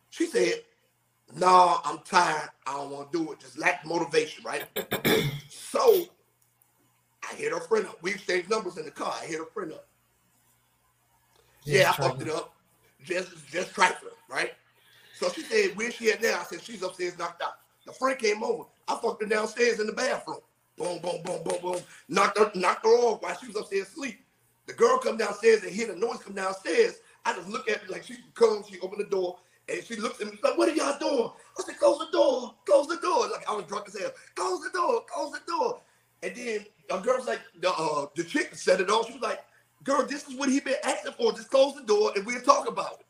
She 0.09 0.25
said, 0.25 0.63
No, 1.35 1.77
I'm 1.83 1.99
tired. 1.99 2.49
I 2.65 2.73
don't 2.73 2.91
want 2.91 3.11
to 3.11 3.17
do 3.17 3.31
it. 3.31 3.39
Just 3.39 3.59
lack 3.59 3.85
motivation, 3.85 4.43
right? 4.43 4.65
so 5.49 6.05
I 7.29 7.35
hit 7.35 7.51
her 7.51 7.59
friend 7.59 7.85
up. 7.85 8.01
We 8.01 8.11
exchanged 8.11 8.49
numbers 8.49 8.77
in 8.77 8.85
the 8.85 8.91
car. 8.91 9.13
I 9.21 9.25
hit 9.25 9.39
her 9.39 9.45
friend 9.45 9.73
up. 9.73 9.87
yeah, 11.63 11.91
I 11.91 11.93
fucked 11.93 12.21
it 12.21 12.29
up. 12.29 12.55
Just 13.03 13.47
just 13.47 13.73
trifling, 13.73 14.13
right? 14.29 14.53
So 15.13 15.29
she 15.29 15.41
said, 15.41 15.71
where's 15.75 15.95
she 15.95 16.11
at 16.11 16.21
now? 16.21 16.39
I 16.39 16.43
said, 16.43 16.61
she's 16.61 16.81
upstairs 16.81 17.17
knocked 17.17 17.41
out. 17.41 17.53
The 17.85 17.91
friend 17.91 18.17
came 18.17 18.43
over. 18.43 18.63
I 18.87 18.97
fucked 19.01 19.21
her 19.21 19.27
downstairs 19.27 19.79
in 19.79 19.87
the 19.87 19.93
bathroom. 19.93 20.39
Boom, 20.77 20.99
boom, 20.99 21.21
boom, 21.23 21.43
boom, 21.43 21.57
boom. 21.61 21.81
Knocked 22.07 22.37
her, 22.37 22.51
knocked 22.55 22.85
her 22.85 22.91
off 22.91 23.21
while 23.21 23.37
she 23.37 23.47
was 23.47 23.57
upstairs 23.57 23.87
asleep. 23.87 24.19
The 24.67 24.73
girl 24.73 24.97
come 24.99 25.17
downstairs 25.17 25.63
and 25.63 25.71
hear 25.71 25.87
the 25.87 25.95
noise 25.95 26.19
come 26.23 26.35
downstairs. 26.35 26.99
I 27.25 27.33
just 27.33 27.49
look 27.49 27.69
at 27.69 27.79
her 27.79 27.91
like 27.91 28.03
she 28.03 28.15
comes, 28.33 28.67
she 28.67 28.79
opened 28.79 29.01
the 29.01 29.09
door, 29.09 29.37
and 29.67 29.83
she 29.83 29.95
looks 29.97 30.21
at 30.21 30.27
me 30.27 30.39
like, 30.41 30.57
what 30.57 30.69
are 30.69 30.73
y'all 30.73 30.97
doing? 30.99 31.31
I 31.57 31.63
said, 31.63 31.77
close 31.77 31.99
the 31.99 32.07
door, 32.11 32.55
close 32.65 32.87
the 32.87 32.97
door. 32.97 33.27
Like 33.29 33.49
I 33.49 33.53
was 33.55 33.65
drunk 33.65 33.87
as 33.87 33.99
hell. 33.99 34.11
Close 34.35 34.61
the 34.61 34.69
door, 34.69 35.03
close 35.11 35.33
the 35.33 35.41
door. 35.47 35.81
And 36.23 36.35
then 36.35 36.65
a 36.91 36.99
girl's 36.99 37.27
like, 37.27 37.41
the 37.59 37.71
uh, 37.71 38.05
the 38.15 38.23
chick 38.23 38.55
set 38.55 38.79
it 38.79 38.89
off. 38.89 39.07
She 39.07 39.13
was 39.13 39.21
like, 39.21 39.39
girl, 39.83 40.05
this 40.05 40.27
is 40.27 40.35
what 40.35 40.49
he 40.49 40.59
been 40.59 40.75
asking 40.83 41.13
for. 41.13 41.31
Just 41.31 41.49
close 41.49 41.75
the 41.75 41.83
door 41.83 42.11
and 42.15 42.25
we'll 42.25 42.41
talk 42.41 42.67
about 42.67 42.99
it. 42.99 43.05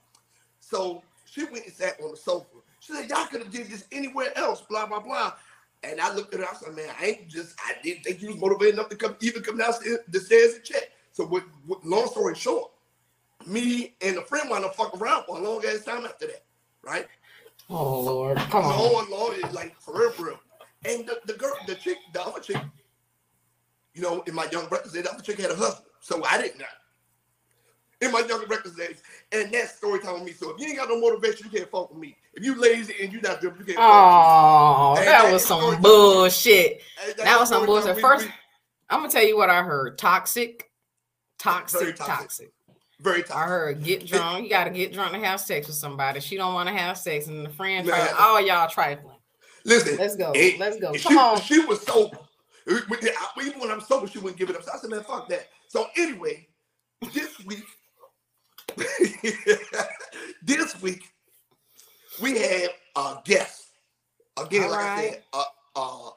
So 0.59 1.03
she 1.25 1.43
went 1.45 1.65
and 1.65 1.73
sat 1.73 1.99
on 2.01 2.11
the 2.11 2.17
sofa. 2.17 2.57
She 2.79 2.93
said, 2.93 3.09
y'all 3.09 3.25
could 3.25 3.41
have 3.41 3.51
did 3.51 3.67
this 3.67 3.85
anywhere 3.91 4.37
else, 4.37 4.61
blah, 4.61 4.85
blah, 4.85 4.99
blah. 4.99 5.33
And 5.83 5.99
I 5.99 6.13
looked 6.13 6.33
at 6.33 6.41
her, 6.41 6.45
I 6.45 6.55
said, 6.55 6.75
man, 6.75 6.89
I 6.99 7.05
ain't 7.05 7.27
just, 7.27 7.55
I 7.65 7.73
didn't 7.83 8.03
think 8.03 8.21
you 8.21 8.29
was 8.29 8.37
motivated 8.37 8.75
enough 8.75 8.89
to 8.89 8.95
come 8.95 9.15
even 9.21 9.43
come 9.43 9.57
downstairs 9.57 9.99
the 10.07 10.19
stairs 10.19 10.55
and 10.55 10.63
check. 10.63 10.91
So 11.11 11.25
what, 11.25 11.43
what 11.65 11.85
long 11.85 12.07
story 12.07 12.35
short, 12.35 12.71
me 13.45 13.95
and 14.01 14.17
a 14.17 14.21
friend 14.21 14.49
wound 14.49 14.65
up 14.65 14.75
fucking 14.75 14.99
around 14.99 15.25
for 15.25 15.37
a 15.37 15.41
long 15.41 15.63
ass 15.65 15.83
time 15.83 16.05
after 16.05 16.27
that, 16.27 16.43
right? 16.81 17.07
Oh 17.69 18.01
Lord, 18.01 18.37
come 18.37 18.65
on. 18.65 18.77
Long, 18.77 19.09
long, 19.09 19.53
like 19.53 19.79
for 19.79 19.97
real, 19.97 20.11
for 20.11 20.25
real. 20.27 20.39
And 20.85 21.05
the, 21.07 21.19
the 21.25 21.33
girl, 21.33 21.53
the 21.67 21.75
chick, 21.75 21.97
the 22.13 22.21
other 22.21 22.39
chick, 22.39 22.57
you 23.93 24.01
know, 24.01 24.21
in 24.27 24.33
my 24.33 24.47
young 24.51 24.67
records, 24.69 24.93
the 24.93 25.09
other 25.11 25.21
chick 25.21 25.39
had 25.39 25.51
a 25.51 25.55
husband. 25.55 25.85
So 26.01 26.23
I 26.23 26.41
didn't 26.41 26.59
know. 26.59 26.65
In 28.01 28.11
my 28.13 28.19
younger 28.21 28.45
records 28.47 28.75
days. 28.77 29.01
And 29.33 29.51
that 29.51 29.69
story 29.69 29.99
with 29.99 30.23
me. 30.23 30.31
So 30.31 30.51
if 30.51 30.59
you 30.61 30.67
ain't 30.67 30.77
got 30.77 30.87
no 30.89 30.99
motivation, 31.01 31.49
you 31.51 31.59
can't 31.59 31.69
fuck 31.69 31.89
with 31.89 31.99
me. 31.99 32.15
If 32.33 32.43
you 32.45 32.55
lazy 32.55 32.93
and 33.01 33.11
you 33.11 33.19
not 33.21 33.41
dribbling, 33.41 33.67
you 33.67 33.73
can't 33.73 33.77
fuck 33.77 33.89
Oh, 33.91 34.95
Hey, 34.97 35.05
that 35.05 35.31
was 35.31 35.45
some 35.45 35.81
bullshit. 35.81 36.77
me. 36.77 36.81
That's 37.07 37.23
That 37.23 37.39
was 37.39 37.49
some 37.49 37.65
bullshit. 37.65 37.99
First- 37.99 38.25
we- 38.25 38.33
I'm 38.89 38.99
gonna 39.01 39.11
tell 39.11 39.23
you 39.25 39.35
what 39.37 39.49
I 39.49 39.61
heard. 39.63 39.97
Toxic, 39.97 40.71
toxic, 41.37 41.79
Very 41.81 41.93
toxic. 41.93 42.17
toxic. 42.17 42.51
very 42.99 43.23
I 43.29 43.43
heard 43.45 43.83
get 43.83 44.05
drunk. 44.07 44.43
You 44.45 44.49
gotta 44.49 44.71
get 44.71 44.93
drunk 44.93 45.11
to 45.13 45.19
have 45.19 45.39
sex 45.41 45.67
with 45.67 45.75
somebody. 45.75 46.21
She 46.21 46.37
don't 46.37 46.53
want 46.53 46.67
to 46.69 46.75
have 46.75 46.97
sex, 46.97 47.27
and 47.27 47.45
the 47.45 47.49
friend 47.49 47.85
Man. 47.85 47.95
try. 48.07 48.15
Oh, 48.17 48.39
y'all 48.39 48.67
trifling. 48.69 49.15
Listen, 49.65 49.97
Let's 49.97 50.15
go. 50.15 50.31
it- 50.33 50.57
Let's 50.57 50.77
go. 50.79 50.87
Come 50.93 50.97
she, 50.97 51.17
on. 51.17 51.41
she 51.41 51.59
was 51.65 51.81
sober. 51.85 52.17
Even 52.67 53.59
when 53.59 53.71
I'm 53.71 53.81
sober, 53.81 54.07
she 54.07 54.19
wouldn't 54.19 54.37
give 54.39 54.49
it 54.49 54.55
up. 54.55 54.63
So 54.63 54.71
I 54.73 54.77
said, 54.79 54.89
man, 54.89 55.03
fuck 55.03 55.27
that. 55.29 55.47
So 55.69 55.85
anyway, 55.95 56.47
this 57.13 57.39
week, 57.45 57.63
this 60.43 60.81
week, 60.81 61.03
we 62.21 62.39
have 62.39 62.69
a 62.95 63.17
guest. 63.23 63.67
Again, 64.37 64.63
All 64.63 64.71
like 64.71 64.79
right. 64.79 64.97
I 64.97 65.09
said, 65.11 65.23
a, 65.75 65.79
a 65.79 66.09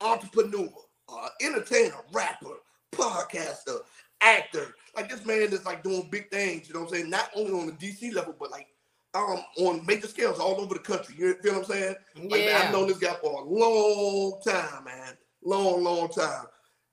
entrepreneur, 0.00 0.68
a 1.10 1.26
entertainer, 1.44 1.96
rapper, 2.12 2.54
podcaster, 2.92 3.80
actor. 4.22 4.74
Like 4.96 5.10
this 5.10 5.26
man 5.26 5.52
is 5.52 5.66
like 5.66 5.82
doing 5.84 6.08
big 6.10 6.30
things, 6.30 6.66
you 6.66 6.72
know 6.74 6.80
what 6.80 6.88
I'm 6.88 6.94
saying? 6.94 7.10
Not 7.10 7.28
only 7.36 7.52
on 7.52 7.66
the 7.66 7.72
DC 7.72 8.14
level, 8.14 8.34
but 8.38 8.50
like 8.50 8.68
um 9.12 9.38
on 9.58 9.84
major 9.84 10.06
scales 10.08 10.40
all 10.40 10.58
over 10.60 10.72
the 10.74 10.80
country. 10.80 11.14
You 11.18 11.34
feel 11.42 11.52
what 11.60 11.64
I'm 11.64 11.66
saying? 11.66 11.94
Like, 12.16 12.30
man, 12.30 12.48
Yeah. 12.48 12.62
I've 12.64 12.72
known 12.72 12.88
this 12.88 12.98
guy 12.98 13.14
for 13.22 13.42
a 13.42 13.44
long 13.44 14.40
time, 14.46 14.84
man. 14.84 15.12
Long, 15.44 15.84
long 15.84 16.08
time. 16.08 16.46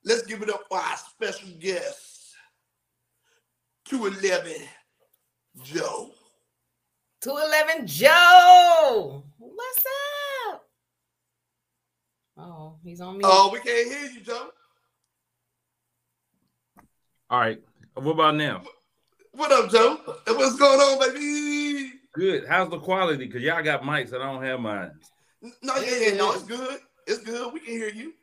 Let's 0.04 0.22
give 0.22 0.42
it 0.42 0.50
up 0.50 0.64
for 0.68 0.78
our 0.78 0.96
special 0.96 1.48
guest, 1.60 2.34
211 3.86 4.66
Joe. 5.62 6.10
211 7.20 7.86
Joe. 7.86 9.22
What's 9.38 9.84
up? 10.48 10.64
Oh, 12.36 12.78
he's 12.82 13.00
on 13.00 13.18
me. 13.18 13.24
Oh, 13.24 13.50
we 13.52 13.60
can't 13.60 13.92
hear 13.92 14.10
you, 14.10 14.20
Joe. 14.22 14.48
All 17.30 17.38
right. 17.40 17.60
What 17.94 18.12
about 18.12 18.34
now? 18.34 18.62
What 19.32 19.52
up, 19.52 19.70
Joe? 19.70 20.00
What's 20.26 20.56
going 20.56 20.80
on, 20.80 20.98
baby? 20.98 21.92
Good. 22.12 22.46
How's 22.48 22.70
the 22.70 22.78
quality? 22.78 23.26
Because 23.26 23.42
y'all 23.42 23.62
got 23.62 23.82
mics 23.82 24.12
and 24.12 24.22
I 24.22 24.32
don't 24.32 24.42
have 24.42 24.58
mine. 24.58 24.90
No, 25.62 25.76
yeah, 25.76 25.96
yeah, 26.08 26.16
no, 26.16 26.32
it's 26.32 26.42
good. 26.42 26.80
It's 27.06 27.22
good. 27.22 27.52
We 27.52 27.60
can 27.60 27.72
hear 27.72 27.88
you. 27.88 28.14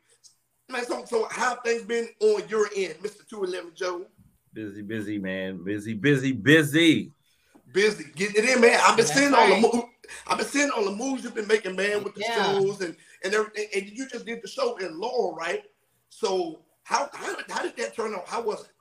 Man, 0.70 0.84
so, 0.86 1.04
so 1.04 1.26
how 1.30 1.56
things 1.56 1.82
been 1.82 2.08
on 2.20 2.48
your 2.48 2.68
end, 2.76 2.94
Mr. 3.02 3.26
211 3.28 3.72
Joe? 3.74 4.06
Busy, 4.52 4.82
busy, 4.82 5.18
man. 5.18 5.64
Busy, 5.64 5.94
busy, 5.94 6.32
busy. 6.32 7.12
Busy. 7.72 8.04
Getting 8.14 8.44
it 8.44 8.50
in, 8.50 8.60
man. 8.60 8.80
I've 8.82 8.96
been 8.96 9.06
That's 9.06 9.18
seeing 9.18 9.34
all 9.34 9.46
the 9.46 9.52
right. 9.54 9.62
moves. 9.62 9.84
I've 10.26 10.38
been 10.38 10.46
seeing 10.46 10.70
all 10.70 10.84
the 10.84 10.90
moves 10.92 11.24
you've 11.24 11.34
been 11.34 11.46
making, 11.46 11.76
man, 11.76 12.02
with 12.04 12.14
the 12.14 12.20
Yeah. 12.22 12.34
shows 12.34 12.80
and, 12.80 12.96
and 13.24 13.34
everything. 13.34 13.66
And 13.74 13.86
you 13.90 14.08
just 14.08 14.26
did 14.26 14.42
the 14.42 14.48
show 14.48 14.76
in 14.76 14.98
Laurel, 14.98 15.34
right? 15.34 15.64
So 16.08 16.62
how 16.82 17.08
how 17.12 17.34
did, 17.36 17.48
how 17.48 17.62
did 17.62 17.76
that 17.76 17.94
turn 17.94 18.14
out? 18.14 18.28
How 18.28 18.40
was 18.42 18.62
it? 18.64 18.72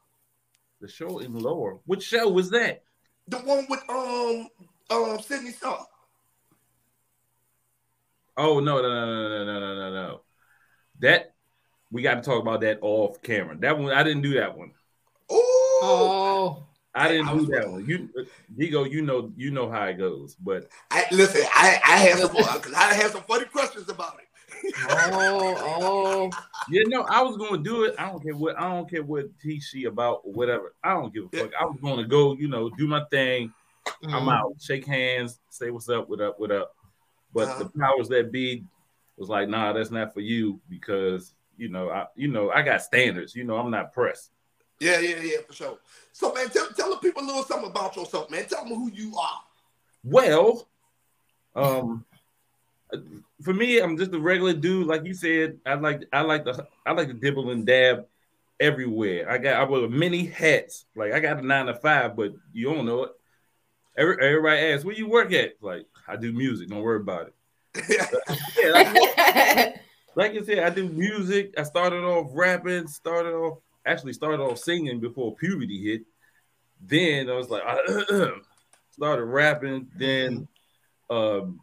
The 0.82 0.88
show 0.88 1.20
in 1.20 1.34
Lower. 1.34 1.80
Which 1.86 2.04
show 2.04 2.30
was 2.30 2.50
that? 2.52 2.84
The 3.28 3.38
one 3.40 3.68
with 3.70 3.82
um 3.90 4.48
um 4.90 5.20
Sydney 5.22 5.52
Star. 5.52 5.86
Oh 8.38 8.60
no, 8.60 8.82
no, 8.82 8.90
no, 8.90 9.06
no, 9.06 9.30
no, 9.30 9.46
no, 9.46 9.60
no, 9.60 9.76
no, 9.76 9.94
no. 9.94 10.22
That 11.00 11.29
we 11.92 12.02
got 12.02 12.16
to 12.16 12.22
talk 12.22 12.42
about 12.42 12.62
that 12.62 12.80
off 12.82 13.22
camera. 13.22 13.56
That 13.58 13.78
one 13.78 13.92
I 13.92 14.04
didn't 14.04 14.22
do 14.22 14.34
that 14.36 14.58
one. 14.58 14.72
Oh, 15.30 15.80
Oh, 15.82 16.64
I 16.94 17.08
didn't 17.08 17.30
I 17.30 17.38
do 17.38 17.46
that 17.48 17.70
one. 17.72 17.86
You, 17.86 18.10
Digo, 18.58 18.90
you 18.90 19.02
know, 19.02 19.32
you 19.38 19.52
know 19.52 19.70
how 19.70 19.86
it 19.86 19.98
goes. 19.98 20.36
But 20.36 20.68
I, 20.92 21.06
listen, 21.12 21.42
I 21.56 21.80
I 21.86 21.98
had 21.98 22.18
some 22.18 22.32
because 22.36 22.74
I 22.74 22.94
had 22.94 23.12
some 23.12 23.24
funny 23.24 23.46
questions 23.46 23.88
about 23.90 24.18
it. 24.20 24.26
oh, 24.90 25.56
oh. 25.82 26.30
you 26.70 26.88
know, 26.90 27.04
I 27.10 27.22
was 27.22 27.38
going 27.38 27.64
to 27.64 27.70
do 27.70 27.84
it. 27.84 27.96
I 27.98 28.10
don't 28.10 28.22
care 28.22 28.36
what 28.36 28.58
I 28.60 28.74
don't 28.74 28.90
care 28.90 29.04
what 29.04 29.28
he 29.42 29.60
she 29.60 29.86
about 29.86 30.22
or 30.26 30.34
whatever. 30.34 30.74
I 30.84 30.94
don't 30.94 31.14
give 31.14 31.26
a 31.32 31.38
fuck. 31.38 31.52
I 31.60 31.66
was 31.66 31.78
going 31.82 31.98
to 31.98 32.04
go, 32.06 32.34
you 32.36 32.48
know, 32.50 32.70
do 32.72 32.88
my 32.88 33.04
thing. 33.12 33.54
I'm 34.04 34.26
Mm. 34.26 34.34
out, 34.38 34.54
shake 34.60 34.86
hands, 34.86 35.40
say 35.50 35.72
what's 35.72 35.90
up, 35.90 36.10
what 36.10 36.22
up, 36.22 36.40
what 36.40 36.52
up. 36.52 36.76
But 37.34 37.48
Uh-huh. 37.48 37.64
the 37.64 37.80
powers 37.80 38.10
that 38.10 38.32
be 38.32 38.66
was 39.18 39.30
like, 39.30 39.48
nah, 39.50 39.74
that's 39.74 39.92
not 39.92 40.14
for 40.14 40.20
you 40.20 40.60
because 40.70 41.34
you 41.60 41.70
know, 41.70 41.90
I 41.90 42.08
you 42.16 42.28
know, 42.30 42.50
I 42.52 42.62
got 42.62 42.82
standards. 42.82 43.36
You 43.36 43.44
know, 43.44 43.58
I'm 43.58 43.70
not 43.70 43.94
pressed. 43.94 44.32
Yeah, 44.80 45.00
yeah, 45.00 45.22
yeah, 45.22 45.38
for 45.46 45.54
sure. 45.54 45.78
So 46.14 46.34
man, 46.34 46.50
tell 46.50 46.68
tell 46.70 46.90
the 46.90 46.98
people 46.98 47.24
a 47.24 47.26
little 47.26 47.44
something 47.44 47.70
about 47.70 47.96
yourself, 47.96 48.32
man. 48.32 48.46
Tell 48.46 48.64
them 48.64 48.74
who 48.74 48.90
you 48.92 49.16
are. 49.18 49.42
Well, 50.04 50.68
um, 51.56 52.06
for 53.44 53.54
me, 53.54 53.80
I'm 53.80 53.98
just 53.98 54.14
a 54.14 54.20
regular 54.20 54.54
dude. 54.54 54.88
Like 54.88 55.06
you 55.06 55.14
said, 55.14 55.60
I 55.66 55.76
like 55.76 56.06
I 56.14 56.22
like 56.22 56.46
the 56.46 56.66
I 56.86 56.94
like 56.94 57.10
to 57.10 57.14
dibble 57.14 57.52
and 57.52 57.66
dab 57.66 58.06
everywhere. 58.60 59.30
I 59.30 59.38
got 59.38 59.60
I 59.60 59.64
wear 59.64 59.90
many 59.90 60.26
hats. 60.26 60.86
Like 60.96 61.14
I 61.14 61.20
got 61.20 61.40
a 61.40 61.46
nine 61.46 61.66
to 61.66 61.76
five, 61.76 62.16
but 62.16 62.34
you 62.54 62.74
don't 62.74 62.86
know 62.86 63.04
it. 63.04 63.12
Every, 63.98 64.16
everybody 64.22 64.62
asks, 64.62 64.86
where 64.86 64.96
you 64.96 65.10
work 65.10 65.34
at? 65.34 65.56
Like 65.62 65.86
I 66.08 66.16
do 66.16 66.32
music. 66.32 66.70
Don't 66.70 66.82
worry 66.82 67.02
about 67.02 67.28
it. 67.28 67.36
Yeah, 68.60 68.72
like, 68.72 69.76
like 70.20 70.36
I 70.36 70.42
said, 70.42 70.60
I 70.60 70.70
do 70.70 70.90
music. 70.90 71.54
I 71.58 71.64
started 71.64 72.04
off 72.04 72.32
rapping, 72.34 72.88
started 72.88 73.34
off 73.34 73.60
actually 73.86 74.12
started 74.12 74.42
off 74.42 74.60
singing 74.60 75.00
before 75.00 75.34
puberty 75.36 75.82
hit. 75.82 76.02
Then 76.82 77.30
I 77.30 77.36
was 77.36 77.50
like, 77.50 77.64
started 78.92 79.24
rapping. 79.24 79.88
Then, 79.96 80.46
um, 81.10 81.62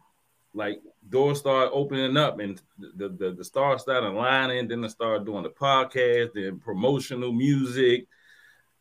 like 0.55 0.81
doors 1.07 1.37
started 1.37 1.69
opening 1.71 2.17
up, 2.17 2.39
and 2.39 2.59
the 2.79 3.09
the, 3.09 3.35
the 3.37 3.43
stars 3.43 3.83
started 3.83 4.07
aligning. 4.07 4.67
Then 4.67 4.83
I 4.83 4.87
started 4.87 5.27
doing 5.27 5.43
the 5.43 5.49
podcast, 5.49 6.33
then 6.33 6.57
promotional 6.57 7.31
music, 7.31 8.07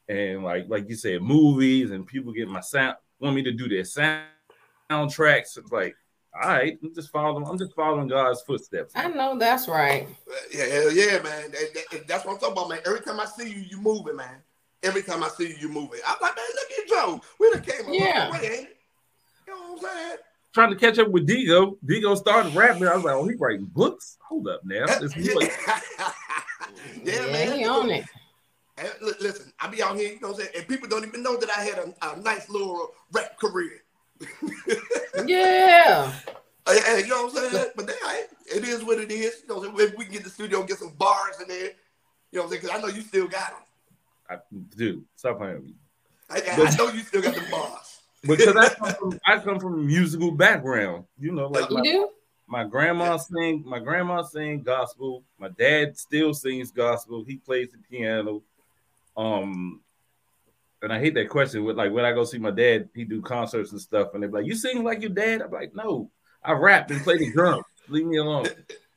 and 0.08 0.42
like 0.42 0.64
like 0.68 0.88
you 0.88 0.96
said, 0.96 1.20
movies, 1.20 1.90
and 1.90 2.06
people 2.06 2.32
get 2.32 2.48
my 2.48 2.60
sound 2.60 2.96
want 3.20 3.36
me 3.36 3.42
to 3.42 3.52
do 3.52 3.68
their 3.68 3.84
sound 3.84 4.24
soundtracks. 4.90 5.58
It's 5.58 5.70
like, 5.70 5.94
all 6.42 6.48
right, 6.50 6.78
I'm 6.82 6.94
just 6.94 7.10
following. 7.10 7.46
I'm 7.46 7.58
just 7.58 7.74
following 7.74 8.08
God's 8.08 8.42
footsteps. 8.42 8.92
I 8.96 9.08
know 9.08 9.38
that's 9.38 9.68
right. 9.68 10.06
yeah, 10.52 10.64
hell 10.66 10.92
yeah, 10.92 11.22
man. 11.22 11.50
That- 11.50 11.86
that- 11.90 12.08
that's 12.08 12.24
what 12.24 12.34
I'm 12.34 12.38
talking 12.38 12.52
about, 12.52 12.68
man. 12.68 12.80
Every 12.86 13.00
time 13.00 13.18
I 13.20 13.24
see 13.26 13.48
you, 13.50 13.64
you 13.70 13.80
moving, 13.80 14.16
man. 14.16 14.42
Every 14.82 15.02
time 15.02 15.22
I 15.24 15.28
see 15.28 15.48
you, 15.48 15.56
you 15.60 15.68
moving. 15.68 16.00
I'm 16.06 16.16
like, 16.20 16.36
man, 16.36 16.44
look 16.54 16.70
at 16.78 16.88
Joe. 16.88 17.20
We 17.40 17.50
done 17.50 17.62
came 17.62 17.88
a 17.88 17.92
Yeah. 17.96 18.28
long 18.28 18.32
way, 18.40 18.46
ain't 18.46 18.52
it? 18.68 18.76
You 19.46 19.54
know 19.54 19.72
what 19.74 19.84
I'm 19.84 19.96
saying? 19.98 20.16
trying 20.52 20.70
to 20.70 20.76
catch 20.76 20.98
up 20.98 21.08
with 21.08 21.26
Digo. 21.28 21.76
Digo 21.84 22.16
started 22.16 22.54
rapping. 22.54 22.86
I 22.88 22.94
was 22.96 23.04
like, 23.04 23.14
oh, 23.14 23.26
he 23.28 23.34
writing 23.34 23.66
books. 23.66 24.16
Hold 24.26 24.48
up 24.48 24.64
now. 24.64 24.84
It's 24.88 25.14
yeah, 25.16 25.34
more- 25.34 25.42
yeah, 27.04 27.32
man. 27.32 27.58
he 27.58 27.64
on 27.66 27.90
it. 27.90 28.04
Listen, 29.20 29.52
I 29.60 29.68
be 29.68 29.82
out 29.82 29.96
here, 29.96 30.12
you 30.12 30.20
know 30.20 30.28
what 30.28 30.36
I'm 30.38 30.42
saying? 30.44 30.50
And 30.56 30.68
people 30.68 30.88
don't 30.88 31.06
even 31.06 31.22
know 31.22 31.36
that 31.38 31.50
I 31.50 31.62
had 31.62 31.78
a, 31.78 31.94
a 32.12 32.20
nice 32.20 32.48
little 32.48 32.90
rap 33.12 33.38
career. 33.38 33.82
Yeah. 35.26 36.12
Hey, 36.68 36.80
hey, 36.84 36.98
you 37.02 37.08
know 37.08 37.24
what 37.26 37.36
I'm 37.44 37.50
saying? 37.52 37.66
But 37.76 37.86
then, 37.86 37.96
hey, 38.06 38.24
it 38.56 38.64
is 38.64 38.84
what 38.84 38.98
it 38.98 39.10
is. 39.10 39.42
You 39.42 39.48
know, 39.48 39.56
what 39.60 39.70
I'm 39.70 39.80
if 39.80 39.96
we 39.96 40.04
can 40.04 40.12
get 40.14 40.24
the 40.24 40.30
studio 40.30 40.58
and 40.60 40.68
get 40.68 40.78
some 40.78 40.92
bars 40.98 41.40
in 41.40 41.48
there, 41.48 41.58
you 41.64 41.70
know 42.32 42.42
what 42.42 42.44
I'm 42.44 42.48
saying? 42.50 42.62
Because 42.62 42.76
I 42.76 42.80
know 42.80 42.88
you 42.88 43.02
still 43.02 43.28
got 43.28 43.50
them. 43.50 43.60
I, 44.28 44.56
dude, 44.76 45.04
stop 45.14 45.38
playing 45.38 45.54
with 45.56 45.64
me. 45.66 45.74
I, 46.28 46.38
I- 46.38 46.66
I 46.66 46.76
know 46.76 46.88
you 46.92 47.00
still 47.00 47.22
got 47.22 47.34
the 47.34 47.44
bars. 47.50 48.00
Because 48.22 48.56
I 48.56 48.68
come 48.74 48.94
from 48.94 49.20
I 49.26 49.38
come 49.38 49.60
from 49.60 49.74
a 49.74 49.82
musical 49.82 50.32
background. 50.32 51.04
You 51.18 51.32
know, 51.32 51.46
like 51.48 51.70
You 51.70 51.76
my, 51.76 51.82
do? 51.82 52.08
my 52.48 52.64
grandma 52.64 53.16
sing, 53.16 53.62
my 53.64 53.78
grandma 53.78 54.22
sing 54.22 54.62
gospel. 54.62 55.22
My 55.38 55.48
dad 55.48 55.96
still 55.96 56.34
sings 56.34 56.72
gospel. 56.72 57.24
He 57.24 57.36
plays 57.36 57.70
the 57.70 57.78
piano. 57.78 58.42
Um, 59.16 59.80
and 60.82 60.92
I 60.92 60.98
hate 60.98 61.14
that 61.14 61.28
question 61.28 61.64
with 61.64 61.76
like 61.76 61.92
when 61.92 62.04
I 62.04 62.12
go 62.12 62.24
see 62.24 62.38
my 62.38 62.50
dad, 62.50 62.88
he 62.94 63.04
do 63.04 63.22
concerts 63.22 63.72
and 63.72 63.80
stuff, 63.80 64.08
and 64.14 64.22
they're 64.22 64.30
like, 64.30 64.46
"You 64.46 64.54
sing 64.54 64.84
like 64.84 65.00
your 65.00 65.10
dad?" 65.10 65.42
I'm 65.42 65.50
like, 65.50 65.74
"No, 65.74 66.10
I 66.42 66.52
rap 66.52 66.90
and 66.90 67.02
play 67.02 67.18
the 67.18 67.32
drums. 67.32 67.64
Leave 67.88 68.06
me 68.06 68.18
alone." 68.18 68.46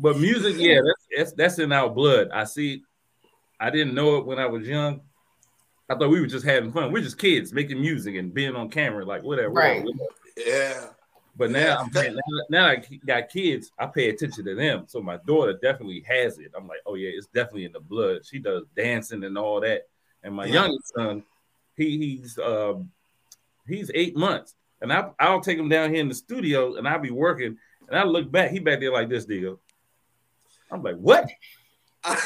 But 0.00 0.18
music, 0.18 0.56
yeah, 0.58 0.80
that's, 0.84 1.06
that's 1.16 1.32
that's 1.32 1.58
in 1.58 1.72
our 1.72 1.90
blood. 1.90 2.28
I 2.32 2.44
see. 2.44 2.82
I 3.58 3.70
didn't 3.70 3.94
know 3.94 4.16
it 4.18 4.26
when 4.26 4.38
I 4.38 4.46
was 4.46 4.66
young. 4.66 5.00
I 5.90 5.94
thought 5.94 6.10
we 6.10 6.20
were 6.20 6.26
just 6.28 6.44
having 6.44 6.70
fun. 6.70 6.92
We're 6.92 7.02
just 7.02 7.18
kids 7.18 7.52
making 7.52 7.80
music 7.80 8.14
and 8.14 8.32
being 8.32 8.54
on 8.54 8.68
camera, 8.68 9.04
like 9.04 9.24
whatever. 9.24 9.50
Right. 9.50 9.82
whatever. 9.82 10.04
yeah. 10.36 10.86
But 11.38 11.52
now, 11.52 11.78
I'm 11.78 11.90
paying, 11.90 12.14
now, 12.14 12.20
now 12.50 12.66
I 12.66 12.82
got 13.06 13.28
kids. 13.28 13.70
I 13.78 13.86
pay 13.86 14.08
attention 14.10 14.44
to 14.44 14.56
them. 14.56 14.84
So 14.88 15.00
my 15.00 15.18
daughter 15.24 15.52
definitely 15.62 16.04
has 16.08 16.38
it. 16.38 16.50
I'm 16.56 16.66
like, 16.66 16.80
oh 16.84 16.96
yeah, 16.96 17.10
it's 17.14 17.28
definitely 17.28 17.64
in 17.64 17.72
the 17.72 17.80
blood. 17.80 18.26
She 18.26 18.40
does 18.40 18.64
dancing 18.76 19.22
and 19.22 19.38
all 19.38 19.60
that. 19.60 19.82
And 20.24 20.34
my 20.34 20.46
Yeah. 20.46 20.54
youngest 20.54 20.92
son, 20.96 21.22
he, 21.76 21.96
he's 21.96 22.36
um, 22.40 22.90
he's 23.68 23.88
eight 23.94 24.16
months, 24.16 24.56
and 24.82 24.92
I 24.92 25.10
I'll 25.20 25.40
take 25.40 25.58
him 25.58 25.68
down 25.68 25.90
here 25.90 26.00
in 26.00 26.08
the 26.08 26.14
studio, 26.14 26.74
and 26.74 26.88
I'll 26.88 26.98
be 26.98 27.12
working, 27.12 27.56
and 27.88 27.96
I 27.96 28.02
look 28.02 28.32
back, 28.32 28.50
he 28.50 28.58
back 28.58 28.80
there 28.80 28.92
like 28.92 29.08
this, 29.08 29.24
deal. 29.24 29.60
I'm 30.72 30.82
like, 30.82 30.96
what? 30.96 31.28
I'm 32.04 32.16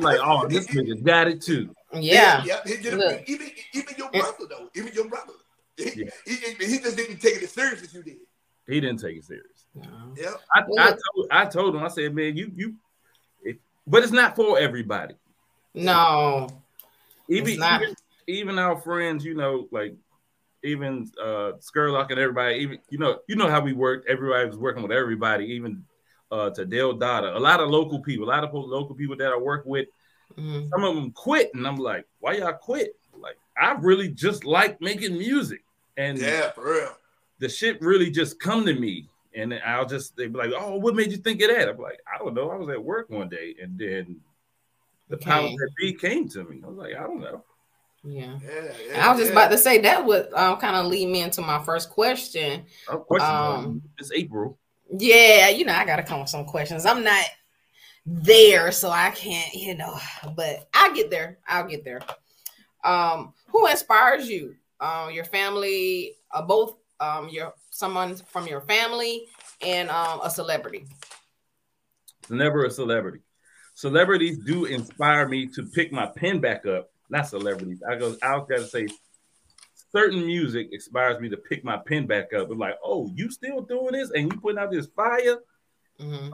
like, 0.00 0.20
oh, 0.22 0.46
this 0.48 0.66
nigga 0.68 1.02
got 1.02 1.26
it 1.28 1.42
too. 1.42 1.74
Yeah. 1.94 2.44
Yeah. 2.44 2.60
He 2.64 2.76
did 2.76 2.94
it- 2.94 3.24
even, 3.28 3.50
even 3.74 3.94
your 3.96 4.10
brother, 4.10 4.44
though. 4.48 4.68
Even 4.76 4.92
your 4.94 5.08
brother. 5.08 5.32
He, 5.94 6.04
Yeah. 6.04 6.10
he, 6.24 6.34
he 6.66 6.78
just 6.80 6.96
didn't 6.96 7.18
take 7.20 7.36
it 7.36 7.42
as 7.44 7.52
serious 7.52 7.82
as 7.82 7.94
you 7.94 8.02
did. 8.02 8.16
He 8.66 8.80
didn't 8.80 8.98
take 9.00 9.16
it 9.16 9.24
serious. 9.24 9.66
Yeah. 10.16 10.34
I, 10.54 10.62
Well, 10.68 10.88
I 10.88 10.90
told 10.90 11.26
I 11.30 11.44
told 11.46 11.74
him, 11.76 11.82
I 11.84 11.88
said, 11.88 12.14
man, 12.14 12.36
you 12.36 12.50
you, 12.54 12.74
it, 13.42 13.58
but 13.86 14.02
it's 14.02 14.12
not 14.12 14.36
for 14.36 14.58
everybody. 14.58 15.14
No. 15.74 16.48
even, 17.28 17.48
It's 17.50 17.58
not. 17.58 17.82
even 17.82 17.94
even 18.26 18.58
our 18.58 18.78
friends, 18.80 19.24
you 19.24 19.34
know, 19.34 19.68
like 19.70 19.94
even 20.64 21.10
uh 21.22 21.52
Skurlock 21.60 22.10
and 22.10 22.18
everybody, 22.18 22.56
even 22.56 22.78
you 22.90 22.98
know, 22.98 23.20
you 23.28 23.36
know 23.36 23.48
how 23.48 23.60
we 23.60 23.72
worked, 23.72 24.08
Everybody 24.08 24.46
was 24.48 24.58
working 24.58 24.82
with 24.82 24.92
everybody, 24.92 25.46
even 25.46 25.84
uh, 26.30 26.50
to 26.50 26.66
Del 26.66 26.92
Dada, 26.94 27.34
a 27.36 27.38
lot 27.38 27.60
of 27.60 27.70
local 27.70 28.00
people, 28.00 28.26
a 28.26 28.28
lot 28.28 28.44
of 28.44 28.52
local 28.52 28.94
people 28.94 29.16
that 29.16 29.32
I 29.32 29.36
work 29.38 29.64
with. 29.64 29.88
Mhm. 30.36 30.68
Some 30.68 30.84
of 30.84 30.94
them 30.94 31.10
quit, 31.12 31.50
and 31.54 31.66
I'm 31.66 31.76
like, 31.76 32.04
why 32.20 32.32
y'all 32.34 32.52
quit? 32.52 32.94
Like, 33.18 33.38
I 33.56 33.72
really 33.80 34.08
just 34.08 34.44
like 34.44 34.78
making 34.80 35.16
music, 35.16 35.62
and 35.98 36.16
Yeah, 36.18 36.52
for 36.52 36.72
real. 36.72 36.96
the 37.38 37.48
shit 37.50 37.80
really 37.82 38.10
just 38.10 38.40
come 38.40 38.64
to 38.64 38.72
me. 38.74 39.08
And 39.34 39.52
I'll 39.64 39.86
just 39.86 40.16
they 40.16 40.26
be 40.26 40.38
like, 40.38 40.52
oh, 40.56 40.76
what 40.78 40.96
made 40.96 41.12
you 41.12 41.18
think 41.18 41.42
of 41.42 41.48
that? 41.50 41.68
I'm 41.68 41.78
like, 41.78 42.00
I 42.12 42.18
don't 42.18 42.32
know. 42.34 42.50
I 42.50 42.56
was 42.56 42.70
at 42.70 42.82
work 42.82 43.10
one 43.10 43.28
day, 43.28 43.54
and 43.62 43.78
then 43.78 44.16
the 45.08 45.18
power 45.18 45.44
Okay. 45.44 45.54
that 45.56 45.70
beat 45.76 46.00
came 46.00 46.28
to 46.30 46.44
me. 46.44 46.60
I 46.64 46.66
was 46.66 46.76
like, 46.78 46.94
I 46.96 47.00
don't 47.02 47.20
know. 47.20 47.44
Yeah. 48.04 48.38
Yeah, 48.42 48.72
yeah. 48.90 49.06
I 49.06 49.10
was 49.10 49.18
just 49.20 49.32
yeah. 49.32 49.38
about 49.38 49.50
to 49.50 49.58
say 49.58 49.78
that 49.82 50.04
would 50.04 50.32
um, 50.32 50.56
kind 50.58 50.76
of 50.76 50.86
lead 50.86 51.08
me 51.08 51.20
into 51.20 51.42
my 51.42 51.62
first 51.62 51.90
question. 51.90 52.64
Oh, 52.88 52.98
question 52.98 53.28
Um, 53.28 53.82
it's 53.98 54.10
April. 54.12 54.58
Yeah, 54.96 55.50
you 55.50 55.64
know, 55.66 55.74
I 55.74 55.84
gotta 55.84 56.02
come 56.02 56.20
with 56.20 56.30
some 56.30 56.46
questions. 56.46 56.86
I'm 56.86 57.04
not 57.04 57.24
there, 58.06 58.72
so 58.72 58.88
I 58.90 59.10
can't, 59.10 59.52
you 59.54 59.74
know, 59.76 59.98
but 60.34 60.68
I'll 60.72 60.94
get 60.94 61.10
there. 61.10 61.38
I'll 61.46 61.66
get 61.68 61.84
there. 61.84 62.00
Um, 62.82 63.34
who 63.48 63.66
inspires 63.66 64.28
you? 64.28 64.56
Um, 64.80 65.12
your 65.12 65.24
family, 65.24 66.16
uh, 66.32 66.42
both 66.42 66.76
um 67.00 67.28
your 67.28 67.54
someone 67.70 68.16
from 68.16 68.46
your 68.46 68.60
family 68.60 69.26
and 69.62 69.88
um 69.90 70.20
a 70.22 70.30
celebrity. 70.30 70.86
It's 72.20 72.30
never 72.30 72.64
a 72.64 72.70
celebrity. 72.70 73.20
Celebrities 73.74 74.38
do 74.38 74.64
inspire 74.64 75.28
me 75.28 75.46
to 75.48 75.62
pick 75.62 75.92
my 75.92 76.06
pen 76.06 76.40
back 76.40 76.66
up. 76.66 76.90
Not 77.08 77.28
celebrities. 77.28 77.82
I 77.88 77.96
go. 77.96 78.16
I 78.22 78.36
was 78.36 78.46
gotta 78.48 78.66
say, 78.66 78.88
certain 79.92 80.26
music 80.26 80.68
inspires 80.72 81.20
me 81.20 81.28
to 81.30 81.36
pick 81.36 81.64
my 81.64 81.78
pen 81.78 82.06
back 82.06 82.32
up. 82.34 82.50
And 82.50 82.58
like, 82.58 82.76
oh, 82.84 83.10
you 83.14 83.30
still 83.30 83.62
doing 83.62 83.92
this, 83.92 84.10
and 84.10 84.32
you 84.32 84.40
putting 84.40 84.58
out 84.58 84.70
this 84.70 84.86
fire. 84.86 85.38
Mhm. 86.00 86.30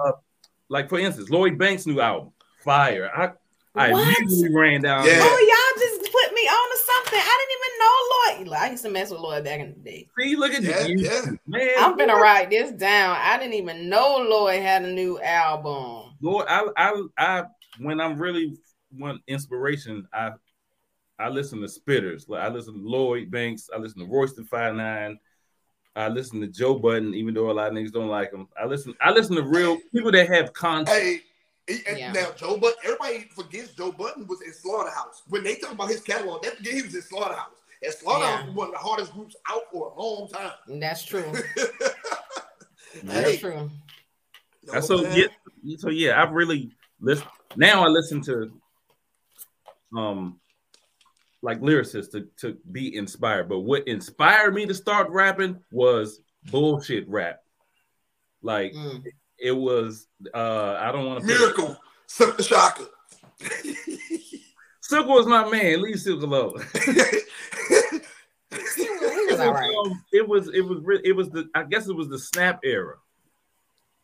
Like 0.68 0.88
for 0.88 0.98
instance, 0.98 1.30
Lloyd 1.30 1.58
Banks' 1.58 1.86
new 1.86 2.00
album, 2.00 2.32
Fire. 2.62 3.10
I 3.14 3.32
I 3.74 3.90
What? 3.92 4.02
immediately 4.18 4.54
ran 4.54 4.82
down. 4.82 5.04
Yeah. 5.06 5.20
Oh, 5.20 5.38
y'all 5.38 5.80
just 5.82 6.12
put 6.12 6.32
me 6.34 6.42
on 6.42 6.70
to 6.70 6.78
something. 6.78 7.20
I 7.20 7.38
didn't 7.38 7.54
even. 8.40 8.52
I 8.52 8.70
used 8.70 8.84
to 8.84 8.90
mess 8.90 9.10
with 9.10 9.20
Lloyd 9.20 9.44
back 9.44 9.60
in 9.60 9.70
the 9.70 9.90
day. 9.90 10.08
See, 10.18 10.36
look 10.36 10.52
at 10.52 10.62
Yeah, 10.62 10.86
you, 10.86 10.96
yeah. 10.98 11.22
man. 11.46 11.68
I'm 11.78 11.96
gonna 11.96 12.16
write 12.16 12.50
this 12.50 12.70
down. 12.72 13.16
I 13.20 13.38
didn't 13.38 13.54
even 13.54 13.88
know 13.88 14.18
Lloyd 14.28 14.62
had 14.62 14.84
a 14.84 14.92
new 14.92 15.20
album. 15.20 16.14
Lord, 16.20 16.46
I, 16.48 16.66
I, 16.76 17.02
I, 17.18 17.44
when 17.78 18.00
I'm 18.00 18.18
really 18.18 18.56
want 18.96 19.20
inspiration, 19.26 20.06
I, 20.12 20.32
I 21.18 21.28
listen 21.28 21.60
to 21.60 21.66
spitters. 21.66 22.28
Like 22.28 22.42
I 22.42 22.48
listen 22.48 22.74
to 22.74 22.88
Lloyd 22.88 23.30
Banks. 23.30 23.68
I 23.74 23.78
listen 23.78 24.00
to 24.00 24.06
Royce 24.06 24.32
da 24.32 24.42
Five 24.44 24.74
Nine. 24.74 25.18
I 25.96 26.08
listen 26.08 26.40
to 26.40 26.48
Joe 26.48 26.74
Budden, 26.74 27.14
even 27.14 27.34
though 27.34 27.50
a 27.50 27.52
lot 27.52 27.68
of 27.68 27.74
niggas 27.74 27.92
don't 27.92 28.08
like 28.08 28.32
him. 28.32 28.48
I 28.60 28.66
listen. 28.66 28.94
I 29.00 29.12
listen 29.12 29.36
to 29.36 29.42
real 29.42 29.78
people 29.92 30.10
that 30.10 30.28
have 30.28 30.52
content. 30.52 30.88
Hey, 30.98 31.20
and 31.88 31.98
Yeah. 31.98 32.12
now 32.12 32.30
Joe 32.32 32.56
Budden, 32.58 32.76
everybody 32.84 33.28
forgets 33.34 33.72
Joe 33.74 33.92
Budden 33.92 34.26
was 34.26 34.42
in 34.42 34.52
Slaughterhouse. 34.52 35.22
When 35.28 35.44
they 35.44 35.54
talk 35.54 35.72
about 35.72 35.88
his 35.88 36.00
catalog, 36.00 36.42
they 36.42 36.50
forget 36.50 36.74
he 36.74 36.82
was 36.82 36.94
in 36.94 37.02
Slaughterhouse. 37.02 37.52
And 37.84 37.92
Slaughterhouse 37.94 38.40
Yeah. 38.40 38.46
was 38.46 38.54
one 38.54 38.66
of 38.68 38.72
the 38.72 38.78
hardest 38.78 39.12
groups 39.12 39.36
out 39.50 39.62
for 39.72 39.88
a 39.96 40.00
long 40.02 40.28
time. 40.28 40.52
That's 40.80 41.04
true. 41.04 41.24
That's 43.02 43.28
Hey, 43.30 43.36
true. 43.36 43.54
know 43.54 43.70
That's 44.72 44.86
so 44.86 44.98
I'm 44.98 45.04
yeah, 45.06 45.26
saying? 45.64 45.78
so 45.78 45.90
yeah. 45.90 46.12
I 46.22 46.28
really 46.30 46.70
listen. 47.00 47.26
Now 47.56 47.84
I 47.84 47.88
listen 47.88 48.20
to, 48.22 48.52
um, 49.96 50.40
like 51.42 51.60
lyricists 51.60 52.10
to 52.12 52.28
to 52.40 52.56
be 52.72 52.96
inspired. 52.96 53.48
But 53.48 53.60
what 53.60 53.86
inspired 53.86 54.54
me 54.54 54.64
to 54.66 54.74
start 54.74 55.10
rapping 55.10 55.58
was 55.70 56.20
bullshit 56.50 57.08
rap. 57.08 57.40
Like 58.42 58.72
Mm. 58.72 59.04
it 59.38 59.52
was. 59.52 60.06
uh 60.32 60.76
I 60.80 60.90
don't 60.92 61.06
want 61.06 61.20
to. 61.20 61.26
Miracle, 61.26 61.76
Silk 62.06 62.36
the 62.36 62.42
Shocker. 62.42 62.86
Silk 64.94 65.08
was 65.08 65.26
my 65.26 65.48
man. 65.50 65.82
Leave 65.82 66.00
Silk 66.00 66.22
alone. 66.22 66.54
He 68.76 69.26
was 69.30 69.40
all 69.40 69.52
right. 69.52 69.75
Um, 69.84 70.04
it 70.12 70.28
was 70.28 70.49
it 70.54 70.60
was 70.60 70.78
it 71.02 71.12
was 71.12 71.28
the 71.30 71.49
I 71.54 71.64
guess 71.64 71.88
it 71.88 71.97
was 71.97 72.08
the 72.08 72.19
snap 72.19 72.60
era. 72.62 72.97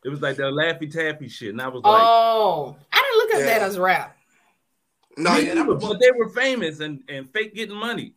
It 0.04 0.08
was 0.08 0.20
like 0.20 0.36
the 0.36 0.44
Laffy 0.44 0.90
Taffy 0.90 1.28
shit, 1.28 1.50
and 1.50 1.60
I 1.60 1.68
was 1.68 1.84
like, 1.84 2.02
Oh, 2.04 2.76
I 2.92 2.96
didn't 2.96 3.18
look 3.18 3.34
at 3.34 3.46
that 3.46 3.62
as 3.62 3.78
rap. 3.78 4.16
no, 5.16 5.36
yeah, 5.36 5.54
that 5.54 5.66
was 5.66 5.84
but 5.84 6.00
they 6.00 6.10
were 6.10 6.30
famous 6.30 6.80
and 6.80 7.02
and 7.08 7.30
fake 7.30 7.54
getting 7.54 7.76
money. 7.76 8.14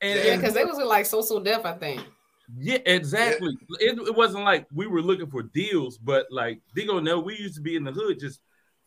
And 0.00 0.18
Yeah, 0.24 0.36
because 0.36 0.54
they 0.54 0.64
was 0.64 0.78
with 0.78 0.86
like 0.86 1.04
So 1.04 1.20
So 1.20 1.40
Def, 1.40 1.66
I 1.66 1.72
think. 1.74 2.02
yeah, 2.56 2.78
exactly. 2.86 3.54
It, 3.80 3.98
it 3.98 4.14
wasn't 4.14 4.44
like 4.44 4.66
we 4.72 4.86
were 4.86 5.02
looking 5.02 5.28
for 5.28 5.42
deals, 5.42 5.98
but 5.98 6.26
like 6.30 6.62
they 6.74 6.86
gonna 6.86 7.02
know 7.02 7.20
we 7.20 7.36
used 7.36 7.56
to 7.56 7.60
be 7.60 7.76
in 7.76 7.84
the 7.84 7.92
hood 7.92 8.20
just 8.20 8.40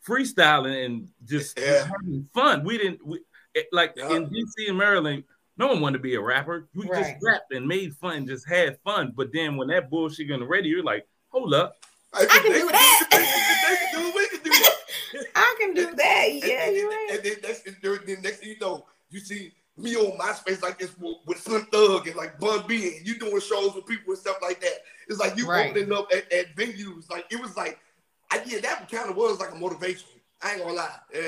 freestyling 0.06 0.84
and 0.86 1.08
just, 1.24 1.58
Yeah. 1.58 1.86
having 1.86 2.28
fun. 2.32 2.64
We 2.64 2.78
didn't 2.78 3.04
we, 3.06 3.18
it, 3.18 3.24
like 3.72 3.94
Yeah. 3.96 4.10
in 4.12 4.26
DC 4.28 4.68
and 4.68 4.78
Maryland. 4.78 5.24
No 5.56 5.66
one 5.68 5.80
wanted 5.80 5.98
to 5.98 6.02
be 6.02 6.14
a 6.14 6.20
rapper. 6.20 6.68
We 6.74 6.88
Right. 6.88 7.02
just 7.14 7.24
rapped 7.24 7.52
and 7.52 7.66
made 7.66 7.94
fun, 7.96 8.26
just 8.26 8.46
had 8.48 8.78
fun. 8.84 9.12
But 9.16 9.32
then 9.32 9.56
when 9.56 9.68
that 9.68 9.90
bullshit 9.90 10.30
on 10.30 10.40
the 10.40 10.46
radio, 10.46 10.76
you're 10.76 10.84
like, 10.84 11.06
hold 11.30 11.52
up. 11.52 11.74
I 12.14 12.24
can 12.26 12.52
do 12.52 12.68
that. 12.70 13.08
They 13.10 13.76
can 13.76 14.00
do 14.00 14.08
it. 14.08 14.14
We 14.14 14.28
can 14.38 14.44
do 14.44 14.50
that. 14.50 15.26
I 15.34 15.54
can 15.58 15.74
do 15.74 15.94
that. 15.96 16.28
Yeah, 16.46 16.66
and, 16.68 16.76
you're 16.76 16.92
and 17.10 17.22
then 17.22 17.34
next, 17.42 17.66
and 17.66 17.76
then 17.82 17.98
then 18.06 18.22
next 18.22 18.38
thing 18.38 18.50
you 18.50 18.56
know, 18.60 18.86
you 19.10 19.20
see 19.20 19.52
me 19.76 19.94
on 19.96 20.16
MySpace 20.18 20.62
like 20.62 20.78
this 20.78 20.96
with, 20.98 21.16
with 21.26 21.40
Slim 21.40 21.66
Thug 21.72 22.06
and 22.06 22.16
like 22.16 22.38
Bun 22.38 22.64
B, 22.66 22.96
and 22.96 23.06
you 23.06 23.18
doing 23.18 23.40
shows 23.40 23.74
with 23.74 23.86
people 23.86 24.12
and 24.12 24.18
stuff 24.18 24.38
like 24.42 24.60
that. 24.60 24.82
It's 25.08 25.18
like 25.18 25.36
you 25.36 25.46
Right. 25.48 25.70
opening 25.70 25.92
up 25.92 26.08
at, 26.14 26.30
at 26.32 26.54
venues. 26.56 27.10
Like 27.10 27.26
it 27.30 27.40
was 27.40 27.56
like, 27.56 27.78
I, 28.30 28.42
yeah, 28.46 28.60
that 28.60 28.90
kind 28.90 29.10
of 29.10 29.16
was 29.16 29.38
like 29.40 29.52
a 29.52 29.56
motivation. 29.56 30.08
I 30.42 30.52
ain't 30.52 30.62
gonna 30.62 30.74
lie. 30.74 30.98
Yeah. 31.12 31.20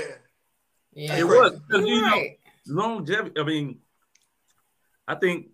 Yeah, 0.92 1.16
It 1.18 1.24
was 1.24 1.58
because 1.60 1.86
You're 1.86 2.02
know 2.02 2.08
right. 2.08 2.38
longevity. 2.66 3.40
I 3.40 3.44
mean, 3.44 3.78
I 5.06 5.14
think 5.14 5.48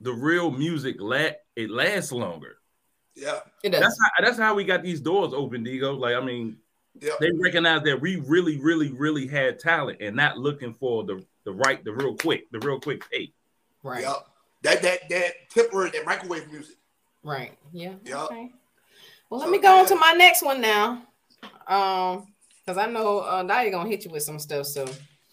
the 0.00 0.12
real 0.12 0.50
music 0.50 0.96
la- 0.98 1.30
it 1.56 1.70
lasts 1.70 2.12
longer. 2.12 2.56
Yeah. 3.14 3.40
It 3.62 3.70
That's 3.72 3.98
how 4.00 4.24
that's 4.24 4.38
how 4.38 4.54
we 4.54 4.64
got 4.64 4.82
these 4.82 5.00
doors 5.00 5.32
open, 5.34 5.64
Digo. 5.64 5.98
Like 5.98 6.14
I 6.14 6.20
mean, 6.20 6.56
Yeah. 7.00 7.12
they 7.20 7.30
recognize 7.32 7.82
that 7.82 8.00
we 8.00 8.16
really, 8.16 8.58
really, 8.58 8.90
really 8.92 9.26
had 9.26 9.58
talent 9.58 9.98
and 10.00 10.16
not 10.16 10.38
looking 10.38 10.72
for 10.74 11.04
the 11.04 11.24
the 11.44 11.52
right, 11.52 11.82
the 11.84 11.92
real 11.92 12.16
quick, 12.16 12.50
the 12.50 12.58
real 12.60 12.80
quick 12.80 13.08
pay. 13.10 13.32
Right. 13.82 14.02
Yeah. 14.02 14.14
That 14.62 14.82
that 14.82 15.08
that 15.10 15.32
temporary, 15.50 15.90
that 15.90 16.04
microwave 16.06 16.50
music. 16.50 16.76
Right. 17.22 17.52
Yeah. 17.72 17.94
Yeah. 18.04 18.24
Okay. 18.24 18.52
Well, 19.28 19.40
let 19.40 19.46
So, 19.46 19.52
me 19.52 19.58
go 19.58 19.78
on 19.80 19.86
to 19.86 19.96
my 19.96 20.12
next 20.12 20.42
one 20.42 20.60
now. 20.60 21.06
Um, 21.66 22.26
because 22.64 22.78
I 22.78 22.86
know 22.90 23.20
uh 23.20 23.42
now 23.42 23.62
you're 23.62 23.70
gonna 23.72 23.88
hit 23.88 24.04
you 24.04 24.10
with 24.10 24.22
some 24.22 24.38
stuff, 24.38 24.66
so 24.66 24.86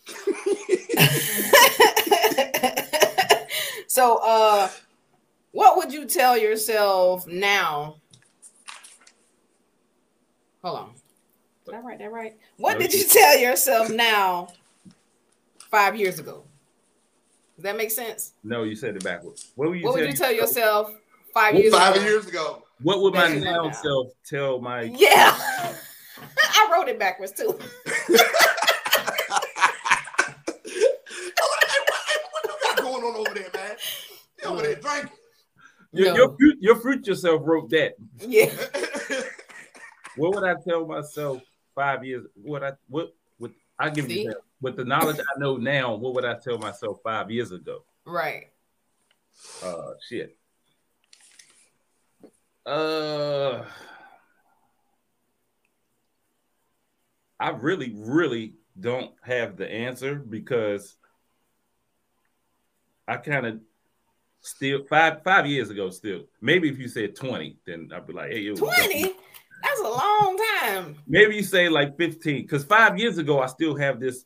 so 3.88 4.18
uh 4.24 4.70
what 5.52 5.78
would 5.78 5.92
you 5.92 6.06
tell 6.06 6.38
yourself 6.38 7.26
now? 7.28 7.96
Hold 10.64 10.80
on. 10.80 10.92
Did 11.66 11.76
I 11.76 11.80
write 11.80 12.00
that 12.00 12.12
right? 12.12 12.36
What 12.58 12.80
did 12.80 12.94
you- 12.94 13.00
you 13.00 13.06
tell 13.08 13.38
yourself 13.38 13.90
now 13.90 14.50
five 15.72 15.96
years 15.96 16.20
ago? 16.20 16.44
Does 17.56 17.64
that 17.64 17.76
make 17.78 17.90
sense? 17.92 18.34
No, 18.44 18.64
you 18.64 18.76
said 18.76 18.96
it 18.96 19.04
backwards. 19.04 19.52
What 19.56 19.70
would 19.70 19.80
you 19.80 19.86
what 19.86 19.94
tell 19.96 20.02
would 20.02 20.12
you 20.12 20.18
tell 20.18 20.32
yourself? 20.32 20.88
yourself 20.90 21.02
five 21.34 21.54
Well, 21.56 21.64
years 21.64 21.74
Five 21.74 21.96
ago? 21.96 22.06
years 22.06 22.28
ago. 22.28 22.64
What 22.84 23.02
would 23.02 23.14
my 23.16 23.30
That 23.30 23.38
you 23.40 23.46
know 23.46 23.52
now 23.52 23.64
now. 23.70 23.72
self 23.72 24.08
tell 24.30 24.60
my 24.60 24.82
Yeah. 24.84 25.76
I 26.44 26.70
wrote 26.72 26.88
it 26.90 27.00
backwards 27.00 27.32
too. 27.34 27.48
what 27.48 27.60
you 32.44 32.54
got 32.64 32.78
going 32.78 33.04
on 33.04 33.16
over 33.16 33.34
there, 33.34 33.50
man? 33.54 33.76
You 34.42 34.50
over 34.50 34.62
there 34.62 34.76
drinking? 34.76 35.12
your, 35.94 36.08
No. 36.08 36.16
your, 36.16 36.38
fruit, 36.38 36.58
your 36.60 36.76
fruit 36.76 37.08
yourself 37.08 37.42
wrote 37.46 37.70
that. 37.72 37.94
Yeah. 38.20 38.52
What 40.18 40.34
would 40.34 40.44
I 40.44 40.56
tell 40.68 40.86
myself 40.88 41.44
five 41.76 42.04
years? 42.04 42.26
What 42.34 42.64
I 42.64 42.72
what 42.88 43.14
what 43.38 43.52
I 43.78 43.92
give 43.92 44.06
See? 44.08 44.24
you 44.24 44.30
that. 44.30 44.38
With 44.62 44.76
the 44.76 44.84
knowledge 44.84 45.20
I 45.20 45.40
know 45.40 45.58
now, 45.58 45.94
what 45.94 46.16
would 46.16 46.26
I 46.26 46.34
tell 46.40 46.58
myself 46.58 46.98
five 47.04 47.30
years 47.30 47.52
ago? 47.52 47.84
Right. 48.04 48.46
Uh 49.64 49.92
shit. 50.10 50.36
Uh 52.66 53.64
I 57.40 57.50
really, 57.50 57.94
really 57.96 58.54
don't 58.80 59.12
have 59.22 59.58
the 59.58 59.72
answer 59.72 60.16
because 60.16 60.96
I 63.08 63.18
kind 63.18 63.46
of 63.46 63.60
still 64.42 64.84
five 64.90 65.24
five 65.24 65.46
years 65.48 65.70
ago 65.70 65.90
still. 65.90 66.24
Maybe 66.42 66.70
if 66.70 66.78
you 66.80 66.88
said 66.88 67.16
20, 67.16 67.58
then 67.66 67.90
I'd 67.94 68.08
be 68.08 68.14
like, 68.14 68.32
hey, 68.32 68.40
yo, 68.40 68.56
20? 68.56 69.14
That's 69.64 69.80
a 69.80 69.90
long 69.90 70.38
time. 70.60 70.96
maybe 71.08 71.36
you 71.36 71.44
say 71.44 71.68
like 71.68 71.98
15 71.98 72.44
because 72.44 72.64
five 72.64 73.00
years 73.00 73.18
ago 73.18 73.42
i 73.42 73.48
still 73.48 73.76
have 73.76 74.00
this 74.00 74.24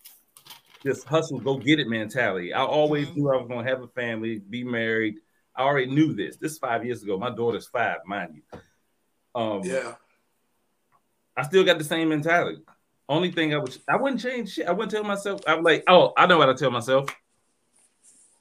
this 0.83 1.05
hustle 1.05 1.39
go 1.39 1.55
get 1.57 1.79
it 1.79 1.87
mentality 1.87 2.53
i 2.53 2.61
always 2.61 3.07
Mhm. 3.07 3.15
knew 3.15 3.31
i 3.31 3.37
was 3.37 3.47
going 3.47 3.63
to 3.65 3.71
have 3.71 3.81
a 3.81 3.87
family 3.87 4.39
be 4.39 4.65
married 4.65 5.15
i 5.55 5.61
already 5.61 5.89
knew 5.89 6.13
this 6.13 6.35
this 6.35 6.51
is 6.53 6.57
five 6.57 6.83
years 6.85 7.01
ago 7.01 7.17
my 7.17 7.29
daughter's 7.29 7.67
five 7.67 7.99
mind 8.05 8.35
you 8.35 8.59
um 9.35 9.61
yeah. 9.63 9.95
I 11.37 11.43
still 11.43 11.63
got 11.63 11.77
the 11.77 11.85
same 11.85 12.09
mentality. 12.09 12.61
Only 13.11 13.29
thing 13.29 13.53
I 13.53 13.57
would 13.57 13.77
I 13.89 13.97
wouldn't 13.97 14.21
change 14.21 14.53
shit. 14.53 14.67
I 14.67 14.71
wouldn't 14.71 14.89
tell 14.89 15.03
myself. 15.03 15.41
I'm 15.45 15.63
like, 15.63 15.83
oh, 15.89 16.13
I 16.15 16.25
know 16.27 16.37
what 16.37 16.47
I 16.47 16.53
tell 16.53 16.71
myself. 16.71 17.13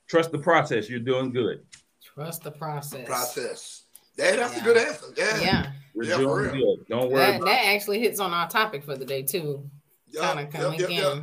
Trust 0.07 0.31
the 0.31 0.39
process. 0.39 0.89
You're 0.89 1.01
doing 1.01 1.33
good. 1.33 1.65
Trust 2.01 2.45
the 2.45 2.53
process. 2.53 3.05
Process. 3.05 3.83
Yeah, 4.17 4.37
that's 4.37 4.55
Yeah. 4.55 4.61
a 4.61 4.65
good 4.65 4.77
answer. 4.77 5.07
Yeah. 5.17 5.41
Yeah, 5.41 5.73
You're 5.95 6.05
Yeah, 6.05 6.17
doing 6.19 6.53
real. 6.53 6.77
good. 6.77 6.87
Don't 6.89 7.11
worry 7.11 7.19
that, 7.19 7.37
about 7.37 7.47
that 7.47 7.65
actually 7.67 7.99
hits 7.99 8.21
on 8.21 8.33
our 8.33 8.49
topic 8.49 8.85
for 8.85 8.97
the 8.97 9.05
day 9.05 9.23
too. 9.25 9.69
Yup, 10.07 10.23
Kind 10.23 10.39
of 10.47 10.55
yup, 10.55 10.63
coming 10.63 10.81
yup, 10.81 10.91
in. 10.91 10.97
yup. 10.97 11.23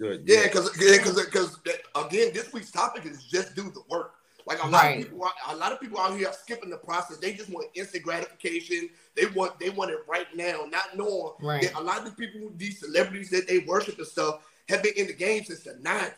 good. 0.00 0.22
Yeah, 0.26 0.42
because 0.44 0.70
because 0.70 1.24
because 1.24 1.58
again, 1.94 2.32
this 2.34 2.52
week's 2.52 2.72
topic 2.72 3.06
is 3.06 3.22
just 3.22 3.54
do 3.54 3.70
the 3.70 3.82
work. 3.88 4.14
Like 4.46 4.62
a 4.62 4.66
lot 4.66 4.82
Right. 4.84 4.98
of 5.00 5.04
people, 5.10 5.30
a 5.48 5.56
lot 5.56 5.72
of 5.72 5.80
people 5.80 5.98
out 5.98 6.16
here 6.16 6.28
are 6.28 6.32
skipping 6.34 6.70
the 6.70 6.76
process. 6.76 7.16
They 7.16 7.32
just 7.32 7.48
want 7.50 7.68
instant 7.74 8.04
gratification. 8.04 8.90
They 9.16 9.26
want 9.26 9.58
they 9.58 9.70
want 9.70 9.90
it 9.90 10.00
right 10.06 10.26
now, 10.36 10.66
not 10.70 10.96
knowing 10.96 11.32
Right. 11.40 11.62
that 11.62 11.74
a 11.74 11.80
lot 11.80 11.98
of 11.98 12.04
the 12.04 12.10
people, 12.12 12.50
these 12.56 12.78
celebrities 12.80 13.30
that 13.30 13.48
they 13.48 13.60
worship 13.60 13.98
and 13.98 14.06
stuff, 14.06 14.42
have 14.68 14.82
been 14.82 14.94
in 14.96 15.06
the 15.06 15.12
game 15.14 15.44
since 15.44 15.60
the 15.60 15.76
nineties. 15.80 16.14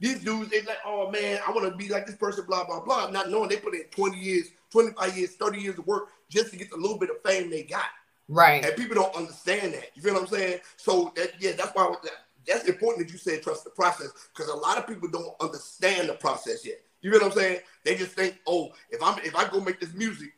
These 0.00 0.24
dudes, 0.24 0.50
they 0.50 0.62
like, 0.62 0.78
oh 0.84 1.10
man, 1.10 1.40
I 1.46 1.50
want 1.52 1.70
to 1.70 1.76
be 1.76 1.88
like 1.88 2.06
this 2.06 2.16
person, 2.16 2.44
blah 2.46 2.64
blah 2.64 2.80
blah. 2.80 3.08
Not 3.10 3.30
knowing 3.30 3.48
they 3.48 3.56
put 3.56 3.74
in 3.74 3.84
twenty 3.84 4.18
years, 4.18 4.48
twenty 4.70 4.92
five 4.92 5.16
years, 5.16 5.30
thirty 5.36 5.60
years 5.60 5.78
of 5.78 5.86
work 5.86 6.08
just 6.28 6.50
to 6.50 6.56
get 6.56 6.70
the 6.70 6.76
little 6.76 6.98
bit 6.98 7.10
of 7.10 7.22
fame 7.22 7.50
they 7.50 7.62
got. 7.62 7.84
Right. 8.28 8.64
And 8.64 8.76
people 8.76 8.94
don't 8.96 9.14
understand 9.14 9.74
that. 9.74 9.90
You 9.94 10.02
feel 10.02 10.14
what 10.14 10.22
I'm 10.22 10.28
saying? 10.28 10.60
So 10.76 11.12
that 11.16 11.32
yeah, 11.40 11.52
that's 11.52 11.70
why 11.74 11.94
that, 12.02 12.12
that's 12.46 12.64
important 12.68 13.06
that 13.06 13.12
you 13.12 13.18
said 13.18 13.42
trust 13.42 13.64
the 13.64 13.70
process 13.70 14.08
because 14.34 14.50
a 14.50 14.56
lot 14.56 14.76
of 14.76 14.86
people 14.86 15.08
don't 15.08 15.34
understand 15.40 16.08
the 16.08 16.14
process 16.14 16.66
yet. 16.66 16.80
You 17.02 17.10
know 17.10 17.18
what 17.18 17.26
I'm 17.26 17.32
saying? 17.32 17.60
They 17.84 17.96
just 17.96 18.12
think, 18.12 18.38
oh, 18.46 18.70
if 18.90 19.02
I'm 19.02 19.18
if 19.18 19.34
I 19.34 19.48
go 19.48 19.60
make 19.60 19.80
this 19.80 19.92
music, 19.92 20.32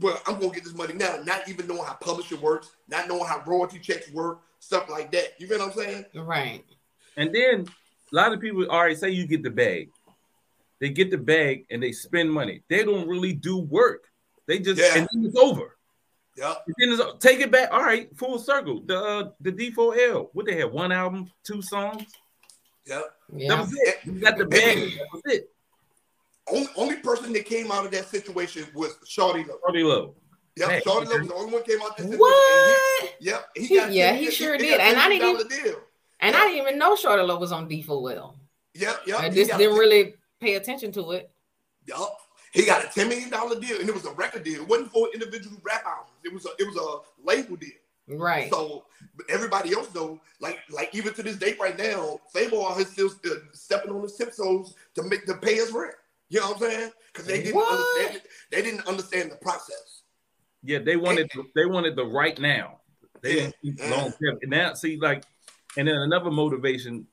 well, 0.00 0.20
I'm 0.26 0.38
gonna 0.40 0.52
get 0.52 0.64
this 0.64 0.74
money 0.74 0.94
now, 0.94 1.20
not 1.24 1.48
even 1.48 1.66
knowing 1.66 1.84
how 1.84 1.94
publishing 1.94 2.40
works, 2.40 2.70
not 2.88 3.08
knowing 3.08 3.24
how 3.24 3.42
royalty 3.46 3.78
checks 3.78 4.10
work, 4.12 4.40
stuff 4.58 4.88
like 4.90 5.12
that. 5.12 5.34
You 5.38 5.48
know 5.48 5.58
what 5.58 5.68
I'm 5.68 5.72
saying? 5.72 6.04
Right. 6.14 6.64
And 7.16 7.34
then 7.34 7.66
a 8.12 8.16
lot 8.16 8.32
of 8.32 8.40
people 8.40 8.66
already 8.66 8.96
say 8.96 9.10
you 9.10 9.26
get 9.26 9.42
the 9.42 9.50
bag. 9.50 9.90
They 10.80 10.88
get 10.90 11.10
the 11.12 11.18
bag 11.18 11.66
and 11.70 11.80
they 11.80 11.92
spend 11.92 12.32
money. 12.32 12.62
They 12.68 12.84
don't 12.84 13.06
really 13.06 13.32
do 13.32 13.58
work. 13.58 14.08
They 14.46 14.58
just 14.58 14.80
Yeah. 14.80 14.98
and 14.98 15.08
then 15.12 15.24
it's 15.24 15.36
over. 15.36 15.76
Yeah. 16.36 16.54
Then 16.78 16.92
it's, 16.92 17.24
take 17.24 17.40
it 17.40 17.52
back. 17.52 17.70
All 17.70 17.82
right, 17.82 18.08
full 18.16 18.38
circle. 18.38 18.80
The 18.84 18.98
uh, 18.98 19.30
the 19.40 19.52
D4L. 19.52 20.30
What 20.32 20.46
they 20.46 20.56
have? 20.56 20.72
One 20.72 20.90
album, 20.90 21.30
two 21.44 21.62
songs. 21.62 22.04
Yep. 22.86 23.04
That 23.48 23.58
was 23.60 23.72
it. 23.74 23.98
You 24.04 24.12
got 24.12 24.38
the 24.38 24.46
bag. 24.46 24.78
That 24.98 25.06
was 25.12 25.22
it. 25.26 25.50
Only 26.50 26.68
only 26.76 26.96
person 26.96 27.32
that 27.32 27.46
came 27.46 27.70
out 27.70 27.84
of 27.84 27.92
that 27.92 28.06
situation 28.08 28.66
was 28.74 28.96
Shawty 29.06 29.46
Lo. 29.46 29.58
Shawty 29.66 29.84
Lo. 29.84 30.14
Yep. 30.56 30.68
Hey. 30.68 30.80
Shawty 30.80 31.06
Lo 31.06 31.18
was 31.18 31.28
the 31.28 31.34
only 31.34 31.52
one 31.52 31.62
came 31.62 31.80
out 31.82 31.96
that 31.96 32.02
situation. 32.02 32.18
What? 32.18 33.14
He, 33.20 33.26
yep. 33.26 33.48
He 33.54 33.66
He- 33.66 33.76
got 33.76 33.92
yeah, 33.92 34.14
$10 34.14 34.18
he 34.18 34.30
sure 34.30 34.52
he 34.54 34.58
did. 34.58 34.80
And 34.80 34.98
I 34.98 35.08
didn't 35.08 35.48
$10 35.48 35.64
deal. 35.64 35.76
And 36.20 36.36
I 36.36 36.40
didn't 36.46 36.62
even 36.62 36.78
know 36.78 36.94
Shawty 36.94 37.26
Lo 37.26 37.38
was 37.38 37.52
on 37.52 37.68
D4L. 37.68 38.34
Yep. 38.74 39.00
Yep. 39.06 39.20
I 39.20 39.28
just 39.28 39.56
didn't 39.56 39.78
really 39.78 40.14
pay 40.40 40.54
attention 40.54 40.92
to 40.92 41.12
it. 41.12 41.30
Yep. 41.86 41.98
He 42.52 42.66
got 42.66 42.84
a 42.84 42.88
ten 42.88 43.08
million 43.08 43.30
dollar 43.30 43.58
deal, 43.58 43.80
and 43.80 43.88
it 43.88 43.94
was 43.94 44.04
a 44.04 44.12
record 44.12 44.44
deal. 44.44 44.60
It 44.60 44.68
wasn't 44.68 44.92
for 44.92 45.08
individual 45.14 45.56
rap 45.62 45.84
albums. 45.86 46.10
It 46.22 46.32
was 46.32 46.44
a 46.44 46.50
it 46.58 46.66
was 46.66 46.76
a 46.76 47.26
label 47.26 47.56
deal. 47.56 47.70
Right. 48.08 48.50
So 48.50 48.84
but 49.16 49.26
everybody 49.30 49.72
else 49.72 49.88
though, 49.88 50.20
like 50.40 50.58
like 50.70 50.94
even 50.94 51.14
to 51.14 51.22
this 51.22 51.36
day 51.36 51.56
right 51.58 51.78
now, 51.78 52.20
Fabo 52.34 52.78
is 52.78 52.88
still 52.88 53.08
uh, 53.24 53.36
stepping 53.52 53.90
on 53.90 54.02
the 54.02 54.08
tiptoes 54.08 54.74
to 54.94 55.02
make 55.02 55.24
to 55.26 55.34
pay 55.34 55.54
his 55.54 55.72
rent. 55.72 55.94
You 56.32 56.40
know 56.40 56.52
what 56.52 56.62
I'm 56.62 56.70
saying? 56.70 56.90
Because 57.12 57.26
they 57.26 57.42
didn't 57.42 57.56
What? 57.56 57.70
understand 57.70 58.16
it. 58.16 58.26
They 58.50 58.62
didn't 58.62 58.86
understand 58.86 59.30
the 59.30 59.36
process. 59.36 60.02
Yeah, 60.62 60.78
they 60.78 60.96
wanted 60.96 61.30
they 61.54 61.66
wanted 61.66 61.94
the 61.94 62.06
right 62.06 62.38
now. 62.38 62.80
They 63.20 63.34
didn't 63.34 63.56
keep 63.62 63.78
Yeah. 63.78 63.90
long 63.90 64.12
term. 64.12 64.38
And 64.40 64.50
now 64.50 64.72
see, 64.72 64.96
like, 64.96 65.24
and 65.76 65.86
then 65.86 65.96
another 65.96 66.30
motivation 66.30 67.06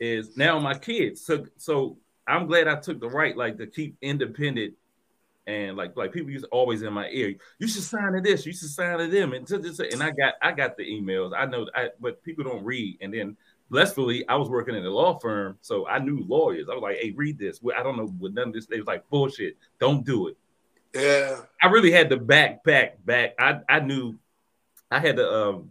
is 0.00 0.36
now 0.36 0.58
my 0.58 0.76
kids. 0.76 1.24
So 1.24 1.46
so 1.58 1.98
I'm 2.26 2.48
glad 2.48 2.66
I 2.66 2.74
took 2.80 2.98
the 2.98 3.08
right, 3.08 3.36
like 3.36 3.56
to 3.58 3.68
keep 3.68 3.96
independent 4.02 4.74
and 5.46 5.76
like 5.76 5.96
like 5.96 6.12
people 6.12 6.30
used 6.30 6.46
to 6.46 6.50
always 6.50 6.82
in 6.82 6.92
my 6.92 7.08
ear, 7.10 7.36
you 7.60 7.68
should 7.68 7.84
sign 7.84 8.14
to 8.14 8.20
this, 8.20 8.44
you 8.46 8.52
should 8.52 8.70
sign 8.70 8.98
to 8.98 9.06
them, 9.06 9.32
and 9.32 9.46
to 9.46 9.58
this, 9.58 9.78
and 9.78 10.02
I 10.02 10.10
got 10.10 10.34
I 10.42 10.50
got 10.50 10.76
the 10.76 10.82
emails. 10.82 11.32
I 11.38 11.46
know 11.46 11.68
I 11.72 11.90
but 12.00 12.20
people 12.24 12.42
don't 12.42 12.64
read. 12.64 12.98
And 13.00 13.14
then 13.14 13.36
blessfully, 13.70 14.26
I 14.28 14.36
was 14.36 14.48
working 14.48 14.74
in 14.74 14.84
a 14.84 14.90
law 14.90 15.18
firm, 15.18 15.58
so 15.60 15.86
I 15.86 15.98
knew 15.98 16.24
lawyers. 16.26 16.68
I 16.70 16.74
was 16.74 16.82
like, 16.82 16.98
hey, 16.98 17.12
read 17.16 17.38
this. 17.38 17.60
I 17.76 17.82
don't 17.82 17.96
know 17.96 18.06
what 18.06 18.32
none 18.34 18.48
of 18.48 18.54
this. 18.54 18.66
They 18.66 18.78
was 18.78 18.86
like, 18.86 19.08
bullshit, 19.10 19.56
don't 19.80 20.04
do 20.04 20.28
it. 20.28 20.36
Yeah. 20.94 21.40
I 21.62 21.66
really 21.68 21.90
had 21.90 22.08
the 22.08 22.16
back, 22.16 22.64
back, 22.64 23.04
back. 23.04 23.34
I 23.38 23.60
I 23.68 23.80
knew 23.80 24.16
I 24.90 24.98
had 25.00 25.16
the 25.16 25.30
um 25.30 25.70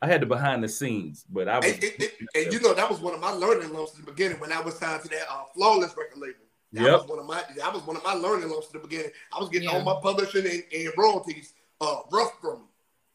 I 0.00 0.06
had 0.06 0.22
the 0.22 0.26
behind 0.26 0.62
the 0.64 0.68
scenes, 0.68 1.24
but 1.28 1.48
I 1.48 1.58
was 1.58 1.66
And, 1.72 1.82
and- 1.84 1.92
and- 2.02 2.28
and 2.44 2.52
you 2.52 2.60
know 2.60 2.72
that 2.72 2.88
was 2.88 3.00
one 3.00 3.14
of 3.14 3.20
my 3.20 3.30
learning 3.32 3.72
loans 3.74 3.90
in 3.98 4.04
the 4.04 4.10
beginning 4.10 4.38
when 4.40 4.52
I 4.52 4.60
was 4.60 4.78
signed 4.78 5.02
to 5.02 5.08
that 5.08 5.26
uh, 5.30 5.44
flawless 5.54 5.94
record 5.96 6.18
label. 6.18 6.34
That 6.72 6.82
Yep. 6.82 6.92
was 6.92 7.06
one 7.08 7.18
of 7.18 7.26
my 7.26 7.42
that 7.56 7.72
was 7.74 7.82
one 7.82 7.96
of 7.96 8.04
my 8.04 8.12
learning 8.14 8.48
loans 8.48 8.66
in 8.72 8.80
the 8.80 8.86
beginning. 8.86 9.10
I 9.32 9.40
was 9.40 9.48
getting 9.48 9.68
Yeah. 9.68 9.76
all 9.76 9.82
my 9.82 9.98
publishing 10.00 10.46
and, 10.46 10.62
and 10.72 10.92
royalties 10.96 11.52
uh 11.80 12.00
rough 12.10 12.40
from 12.40 12.60
me. 12.60 12.66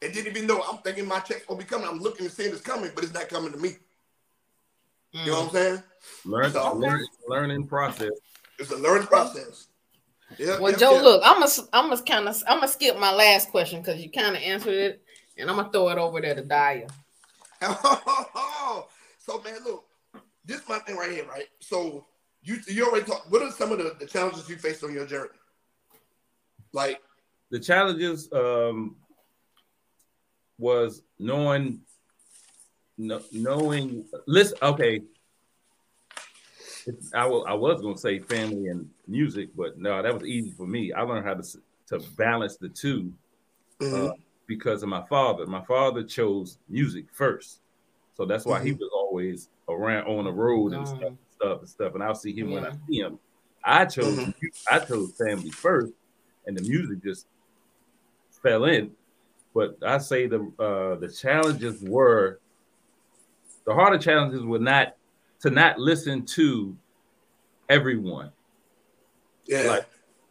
And 0.02 0.12
didn't 0.12 0.36
even 0.36 0.46
know 0.46 0.62
I'm 0.62 0.78
thinking 0.78 1.06
my 1.08 1.20
check's 1.20 1.46
gonna 1.46 1.58
be 1.58 1.64
coming. 1.64 1.88
I'm 1.88 1.98
looking 2.00 2.26
and 2.26 2.34
seeing 2.34 2.52
it's 2.52 2.60
coming, 2.60 2.90
but 2.94 3.02
it's 3.02 3.14
not 3.14 3.28
coming 3.28 3.50
to 3.52 3.58
me. 3.58 3.76
You 5.14 5.26
know 5.26 5.44
what 5.44 5.44
I'm 5.44 5.50
saying? 5.54 5.82
learn, 6.24 6.52
So- 6.52 6.74
learn 6.74 7.06
learning 7.28 7.66
process. 7.66 8.10
It's 8.58 8.70
a 8.70 8.76
learning 8.76 9.06
process. 9.06 9.68
Yeah. 10.38 10.58
Well, 10.58 10.72
yeah, 10.72 10.78
Joe, 10.78 10.96
yeah. 10.96 11.02
look, 11.02 11.22
I'm 11.24 11.40
gonna 11.40 11.50
I'm 11.72 11.90
gonna 11.90 12.02
kind 12.02 12.28
of 12.28 12.42
I'm 12.48 12.58
gonna 12.58 12.68
skip 12.68 12.98
my 12.98 13.12
last 13.12 13.50
question 13.50 13.80
because 13.80 14.00
you 14.02 14.10
kind 14.10 14.36
of 14.36 14.42
answered 14.42 14.74
it, 14.74 15.02
and 15.38 15.48
I'm 15.48 15.56
gonna 15.56 15.70
throw 15.70 15.88
it 15.90 15.98
over 15.98 16.20
there 16.20 16.34
to 16.34 16.42
Daya. 16.42 16.90
so 19.18 19.40
man, 19.42 19.58
look, 19.64 19.84
this 20.44 20.60
is 20.60 20.68
my 20.68 20.78
thing 20.80 20.96
right 20.96 21.10
here, 21.12 21.26
right? 21.26 21.46
So 21.60 22.06
you 22.42 22.58
you 22.66 22.86
already 22.86 23.06
talked. 23.06 23.30
What 23.30 23.42
are 23.42 23.50
some 23.52 23.70
of 23.70 23.78
the, 23.78 23.96
the 24.00 24.06
challenges 24.06 24.48
you 24.48 24.56
faced 24.56 24.82
on 24.82 24.92
your 24.92 25.06
journey? 25.06 25.30
Like, 26.72 27.00
The 27.50 27.60
challenges 27.60 28.32
um 28.32 28.96
was 30.58 31.02
knowing 31.18 31.80
no, 32.96 33.20
knowing 33.32 34.04
listen 34.26 34.58
okay 34.62 35.00
It's- 36.86 37.12
I 37.14 37.26
wa- 37.26 37.44
I 37.46 37.54
was 37.54 37.80
gonna 37.80 37.96
say 37.96 38.18
family 38.18 38.68
and 38.68 38.90
music, 39.06 39.50
but 39.56 39.78
no, 39.78 40.02
that 40.02 40.12
was 40.12 40.24
easy 40.28 40.50
for 40.50 40.66
me. 40.66 40.92
I 40.92 41.00
learned 41.02 41.24
how 41.26 41.34
to 41.34 41.42
to 41.86 41.98
balance 42.16 42.56
the 42.56 42.68
2 42.68 43.12
mhm, 43.80 44.08
uh, 44.10 44.12
because 44.46 44.82
of 44.82 44.88
my 44.90 45.02
father. 45.06 45.46
My 45.46 45.62
father 45.64 46.02
chose 46.02 46.58
music 46.68 47.06
first, 47.12 47.60
so 48.14 48.24
that's 48.26 48.44
why 48.44 48.62
he 48.62 48.72
Mhm. 48.72 48.78
was 48.80 48.90
always 48.94 49.48
around 49.68 50.06
on 50.06 50.24
the 50.24 50.32
road 50.32 50.72
and 50.74 50.86
stuff, 50.86 51.12
stuff 51.30 51.58
and 51.60 51.68
stuff. 51.68 51.94
And 51.94 52.02
I'll 52.02 52.14
see 52.14 52.34
him 52.38 52.50
when 52.50 52.64
I 52.66 52.72
see 52.86 52.98
him. 53.00 53.18
I 53.64 53.86
chose 53.86 54.18
Mhm. 54.18 54.34
I 54.70 54.78
chose 54.80 55.12
family 55.16 55.50
first, 55.50 55.94
and 56.46 56.54
the 56.56 56.62
music 56.62 57.02
just 57.02 57.26
fell 58.42 58.64
in. 58.64 58.94
But 59.54 59.76
I 59.82 59.98
say 59.98 60.26
the 60.26 60.40
uh, 60.58 60.96
the 60.96 61.08
challenges 61.08 61.82
were 61.82 62.40
the 63.66 63.74
harder 63.74 63.98
challenges 63.98 64.42
were 64.42 64.58
not 64.58 64.96
to 65.40 65.50
not 65.50 65.78
listen 65.78 66.24
to 66.24 66.76
everyone 67.68 68.30
yeah, 69.46 69.62
like 69.62 69.86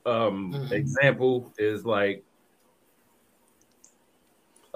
um 0.06 0.54
Mhm. 0.54 0.72
example 0.72 1.54
is 1.58 1.86
like 1.86 2.24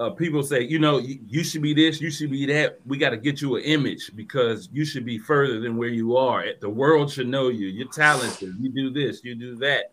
uh, 0.00 0.10
people 0.10 0.44
say, 0.44 0.62
you 0.62 0.78
know, 0.78 0.98
you, 0.98 1.18
you 1.26 1.42
should 1.42 1.60
be 1.60 1.74
this, 1.74 2.00
you 2.00 2.08
should 2.08 2.30
be 2.30 2.46
that. 2.46 2.78
We 2.86 2.98
got 2.98 3.10
to 3.10 3.16
get 3.16 3.42
you 3.42 3.56
an 3.56 3.64
image 3.64 4.12
because 4.14 4.68
you 4.72 4.84
should 4.84 5.04
be 5.04 5.18
further 5.18 5.58
than 5.58 5.76
where 5.76 5.88
you 5.88 6.16
are. 6.16 6.44
The 6.60 6.68
world 6.70 7.10
should 7.10 7.26
know 7.26 7.48
you. 7.48 7.66
You're 7.66 7.88
talented. 7.88 8.54
You 8.60 8.68
do 8.70 8.90
this, 8.90 9.24
you 9.24 9.34
do 9.34 9.56
that. 9.56 9.90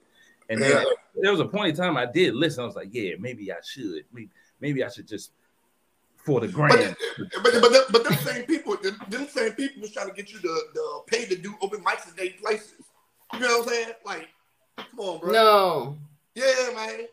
And 0.49 0.61
then 0.61 0.73
Yeah. 0.73 0.83
there 1.23 1.31
was 1.31 1.39
a 1.39 1.45
point 1.47 1.69
in 1.69 1.75
time 1.75 1.97
I 1.97 2.05
did 2.05 2.35
listen. 2.35 2.61
I 2.61 2.67
was 2.67 2.75
like, 2.75 2.89
yeah, 2.91 3.13
maybe 3.17 3.51
I 3.51 3.55
should. 3.63 4.03
Maybe, 4.13 4.29
maybe 4.61 4.83
I 4.83 4.89
should 4.89 5.07
just 5.07 5.31
for 6.25 6.39
the 6.41 6.47
but 6.47 6.53
grand. 6.53 6.95
but 7.17 7.53
but 7.61 7.71
them, 7.71 7.83
but 7.91 8.03
them 8.03 8.13
same 8.17 8.43
people, 8.45 8.75
them, 8.77 8.97
them 9.09 9.27
same 9.27 9.51
people 9.53 9.81
was 9.81 9.91
trying 9.91 10.09
to 10.09 10.13
get 10.13 10.31
you 10.31 10.39
to, 10.39 10.61
to 10.73 10.99
pay 11.07 11.25
to 11.25 11.35
do 11.35 11.55
open 11.61 11.81
mics 11.83 12.09
in 12.09 12.15
their 12.15 12.31
places. 12.41 12.73
You 13.33 13.39
know 13.39 13.59
what 13.59 13.67
I'm 13.67 13.73
saying? 13.73 13.89
Like, 14.05 14.27
come 14.77 14.99
on, 14.99 15.19
bro. 15.19 15.31
No, 15.31 15.97
Yeah, 16.33 16.71
man. 16.75 17.07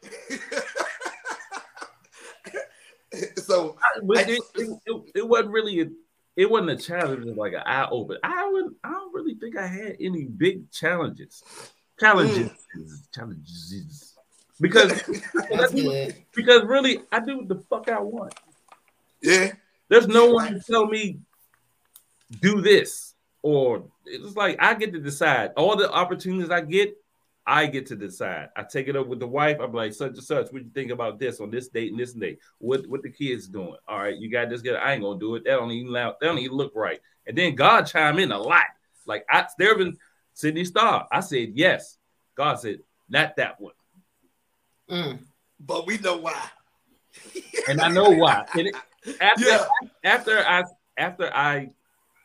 so 3.37 3.77
But 4.05 4.19
I- 4.19 4.31
it, 4.31 4.41
it, 4.55 4.79
it, 4.87 5.03
it 5.17 5.29
wasn't 5.29 5.51
really 5.51 5.81
a, 5.83 5.87
it 6.37 6.51
wasn't 6.51 6.71
a 6.71 6.77
challenge. 6.77 7.21
It 7.21 7.27
was 7.29 7.37
like 7.37 7.53
an 7.53 7.63
eye 7.67 7.87
open. 7.91 8.17
I 8.23 8.49
would 8.51 8.75
I 8.83 8.91
don't 8.91 9.15
really 9.15 9.35
think 9.35 9.57
I 9.57 9.67
had 9.67 9.97
any 10.01 10.25
big 10.25 10.71
challenges. 10.71 11.43
Challenges, 12.01 12.51
challenges, 13.15 14.15
because 14.61 15.03
because 16.35 16.65
really 16.65 17.01
I 17.13 17.21
do 17.21 17.39
what 17.39 17.49
the 17.49 17.63
fuck 17.69 17.89
I 17.91 18.01
want. 18.01 18.35
Yeah, 19.23 19.53
There's 19.89 20.09
no 20.09 20.31
one 20.33 20.55
to 20.55 20.61
tell 20.61 20.87
me 20.87 21.21
do 22.41 22.61
this 22.61 23.15
or 23.43 23.85
it's 24.07 24.37
like 24.37 24.57
I 24.61 24.75
get 24.75 24.93
to 24.93 25.01
decide 25.01 25.51
all 25.57 25.77
the 25.77 25.91
opportunities 25.91 26.51
I 26.51 26.61
get. 26.63 26.97
I 27.45 27.67
get 27.67 27.87
to 27.87 27.97
decide. 27.97 28.51
I 28.57 28.63
take 28.63 28.87
it 28.87 28.95
up 28.95 29.09
with 29.09 29.19
the 29.19 29.27
wife. 29.27 29.59
I'm 29.61 29.73
like, 29.73 29.93
such 29.95 30.13
and 30.13 30.23
such. 30.23 30.53
What 30.53 30.63
you 30.63 30.71
think 30.73 30.93
about 30.93 31.19
this 31.19 31.41
on 31.41 31.51
this 31.51 31.67
date 31.69 31.91
and 31.91 31.99
this 32.01 32.13
date? 32.13 32.39
What 32.59 32.87
what 32.87 33.03
the 33.03 33.11
kids 33.11 33.49
doing? 33.49 33.75
All 33.89 33.99
right, 33.99 34.17
you 34.17 34.31
got 34.31 34.49
this. 34.49 34.63
Good. 34.63 34.77
I 34.77 34.93
ain't 34.93 35.03
gonna 35.03 35.19
do 35.19 35.35
it. 35.35 35.45
That 35.45 35.57
don't 35.57 35.73
even 35.73 35.93
loud. 35.93 36.15
That 36.21 36.29
don't 36.29 36.39
even 36.39 36.57
look 36.57 36.73
right. 36.77 37.01
And 37.27 37.37
then 37.37 37.57
God 37.57 37.83
chime 37.83 38.21
in 38.21 38.31
a 38.31 38.39
lot. 38.39 38.67
Like 39.07 39.25
I 39.29 39.47
there 39.59 39.77
been 39.77 39.99
Sydney 40.35 40.65
Star. 40.65 41.09
I 41.11 41.21
said 41.21 41.53
yes. 41.55 41.99
God 42.37 42.61
said 42.61 42.79
not 43.09 43.37
that 43.37 43.61
one. 43.61 43.75
Mm. 44.89 45.19
But 45.59 45.87
we 45.87 45.99
know 45.99 46.19
why. 46.19 46.41
and 47.69 47.81
I 47.81 47.89
know 47.93 48.11
why. 48.11 48.47
And 48.55 48.69
it, 48.69 48.77
after 49.21 49.45
Yeah. 49.47 49.65
after 50.05 50.39
I 50.39 50.65
after 50.97 51.35
I 51.35 51.71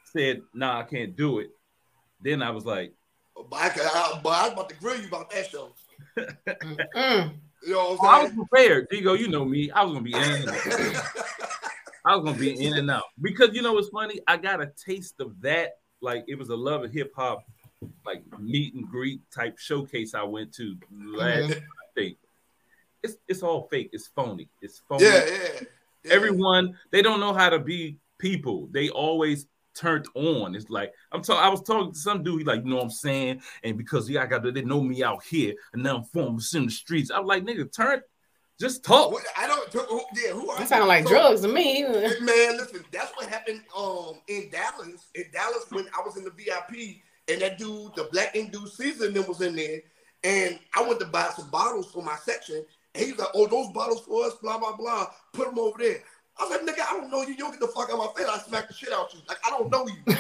said 0.06 0.42
no, 0.54 0.68
nah, 0.68 0.80
I 0.80 0.84
can't 0.84 1.16
do 1.16 1.40
it. 1.40 1.50
Then 2.22 2.42
I 2.42 2.50
was 2.52 2.66
like, 2.66 2.94
But 3.36 3.58
I, 3.58 3.68
I, 3.68 4.20
but 4.24 4.30
I 4.30 4.44
was 4.46 4.54
about 4.54 4.70
to 4.70 4.76
grill 4.76 5.00
you 5.00 5.08
about 5.08 5.30
that 5.32 5.50
show. 5.50 5.74
Mm. 6.18 7.34
You 7.64 7.74
know 7.74 7.80
oh, 7.80 7.96
what 7.96 8.08
I 8.10 8.20
I'm 8.20 8.24
was 8.38 8.48
prepared. 8.48 8.88
Digo, 8.90 9.18
you 9.18 9.28
know 9.28 9.44
me. 9.44 9.72
I 9.72 9.84
was 9.84 9.94
gonna 9.94 10.04
be 10.04 10.14
in. 10.14 10.22
And 10.22 10.50
out. 10.50 11.04
I 12.06 12.16
was 12.16 12.24
gonna 12.26 12.38
be 12.38 12.66
in 12.66 12.74
and 12.78 12.90
out 12.90 13.04
because 13.22 13.50
you 13.54 13.62
know 13.62 13.74
what's 13.74 13.90
funny. 13.90 14.20
I 14.28 14.38
got 14.38 14.62
a 14.62 14.72
taste 14.86 15.16
of 15.20 15.40
that. 15.42 15.78
Like 16.02 16.26
it 16.28 16.36
was 16.36 16.50
a 16.50 16.56
love 16.56 16.84
of 16.84 16.92
hip 16.92 17.12
hop, 17.16 17.44
like 18.06 18.24
meet 18.40 18.76
and 18.76 18.88
greet 18.88 19.22
type 19.32 19.58
showcase 19.58 20.14
I 20.14 20.24
went 20.24 20.54
to 20.56 20.76
last. 20.92 21.50
Mhm. 21.50 21.58
I 21.58 21.86
think 21.96 22.18
it's 23.04 23.18
it's 23.28 23.44
all 23.44 23.68
fake. 23.70 23.90
It's 23.92 24.08
phony. 24.08 24.50
It's 24.62 24.82
phony. 24.88 25.06
yeah, 25.06 25.26
yeah, 25.26 25.60
yeah. 26.04 26.14
everyone 26.14 26.78
they 26.92 27.02
don't 27.02 27.20
know 27.20 27.34
how 27.34 27.50
to 27.50 27.60
be 27.60 27.98
people. 28.20 28.68
They 28.72 28.90
always 28.90 29.48
turned 29.76 30.08
on. 30.16 30.56
It's 30.56 30.70
like 30.70 30.92
I'm 31.12 31.22
talking. 31.22 31.44
I 31.44 31.50
was 31.50 31.62
talking 31.62 31.94
to 31.94 31.98
some 31.98 32.24
dude. 32.24 32.40
He 32.40 32.46
like, 32.46 32.64
you 32.64 32.70
know 32.70 32.78
what 32.78 32.86
I'm 32.86 32.90
saying? 32.90 33.42
And 33.64 33.78
because 33.78 34.10
yeah, 34.10 34.24
I 34.24 34.26
got 34.26 34.44
they 34.44 34.62
know 34.64 34.82
me 34.82 35.04
out 35.04 35.24
here, 35.24 35.54
and 35.74 35.84
now 35.84 35.98
I'm 35.98 36.04
famous 36.04 36.54
in 36.54 36.66
the 36.66 36.72
streets. 36.72 37.12
I'm 37.12 37.26
like, 37.26 37.44
nigga, 37.44 37.74
turn, 37.74 38.02
just 38.60 38.84
talk. 38.84 39.12
What- 39.12 39.24
I 39.38 39.48
don't. 39.48 39.72
Who, 39.72 40.02
yeah, 40.16 40.32
who 40.32 40.50
are 40.50 40.60
That 40.60 40.70
sound 40.70 40.88
like 40.88 41.04
so- 41.04 41.10
drugs 41.12 41.42
to 41.42 41.48
me. 41.48 41.84
Man, 41.84 42.58
listen, 42.58 42.84
that's 42.92 43.12
what 43.16 43.28
happened 43.28 43.62
um 43.78 44.22
in 44.28 44.50
Dallas. 44.50 45.08
In 45.16 45.26
Dallas, 45.32 45.66
when 45.70 45.86
I 45.98 46.02
was 46.06 46.18
in 46.18 46.24
the 46.24 46.32
VIP, 46.32 47.02
and 47.28 47.42
that 47.42 47.58
dude, 47.58 47.96
the 47.96 48.06
black 48.12 48.36
ink 48.36 48.52
dude 48.52 48.64
Ceaser, 48.64 49.14
then 49.14 49.28
was 49.28 49.42
in 49.42 49.56
there, 49.56 49.82
and 50.24 50.60
I 50.76 50.82
went 50.82 51.00
to 51.02 51.06
buy 51.06 51.30
some 51.36 51.50
bottles 51.50 51.92
for 51.92 52.02
my 52.02 52.16
section, 52.24 52.66
and 52.98 53.06
he 53.06 53.12
was 53.12 53.20
like, 53.20 53.30
"Oh, 53.36 53.46
those 53.48 53.72
bottles 53.74 54.02
for 54.02 54.26
us, 54.26 54.34
blah 54.42 54.58
blah 54.58 54.76
blah. 54.76 55.08
Put 55.34 55.50
them 55.50 55.60
over 55.60 55.78
there." 55.78 56.02
I 56.40 56.44
was 56.44 56.52
like, 56.52 56.62
"Nigga, 56.62 56.82
I 56.90 56.94
don't 57.00 57.12
know 57.12 57.22
you. 57.22 57.30
You 57.30 57.38
don't 57.38 57.52
get 57.52 57.60
the 57.60 57.68
fuck 57.68 57.90
out 57.90 58.00
of 58.00 58.02
my 58.06 58.08
face. 58.18 58.28
I 58.28 58.40
smack 58.40 58.68
the 58.68 58.74
shit 58.74 58.92
out 58.92 59.14
you. 59.14 59.20
Like 59.28 59.38
I 59.46 59.50
don't 59.52 59.70
know 59.72 59.88
you." 59.88 59.94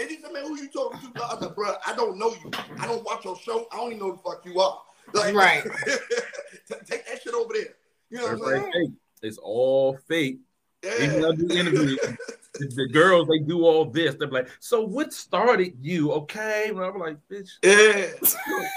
and 0.00 0.10
he 0.10 0.20
said, 0.20 0.32
"Man, 0.32 0.44
who 0.46 0.56
you 0.56 0.68
talking 0.70 1.12
to?" 1.12 1.22
I 1.24 1.34
was 1.34 1.42
like, 1.42 1.54
"Bro, 1.54 1.74
I 1.86 1.94
don't 1.94 2.18
know 2.18 2.34
you. 2.42 2.50
I 2.78 2.86
don't 2.86 3.04
watch 3.04 3.24
your 3.24 3.36
show. 3.38 3.66
I 3.72 3.76
don't 3.76 3.88
even 3.88 3.98
know 4.00 4.10
who 4.10 4.16
the 4.16 4.22
fuck 4.22 4.44
you 4.44 4.58
are." 4.60 4.80
Like, 5.14 5.34
Right. 5.34 5.62
take 6.86 7.06
that 7.06 7.22
shit 7.22 7.34
over 7.34 7.52
there. 7.52 7.74
You 8.10 8.18
know 8.18 8.36
what 8.36 8.54
I'm 8.56 8.72
saying? 8.72 8.96
It's 9.22 9.38
all 9.38 9.96
fake. 10.08 10.40
Even 10.84 11.14
Yeah. 11.14 11.20
though 11.20 11.32
I 11.32 11.36
do 11.36 11.48
interviews, 11.50 11.98
the, 12.54 12.66
the 12.74 12.88
girls 12.88 13.28
they 13.28 13.38
do 13.38 13.64
all 13.64 13.84
this. 13.84 14.14
They're 14.14 14.28
like, 14.28 14.48
so 14.60 14.82
what 14.82 15.12
started 15.12 15.74
you? 15.80 16.12
Okay, 16.12 16.66
and 16.68 16.80
I'm 16.80 16.98
like, 16.98 17.16
bitch, 17.30 17.48
Yeah, 17.62 18.12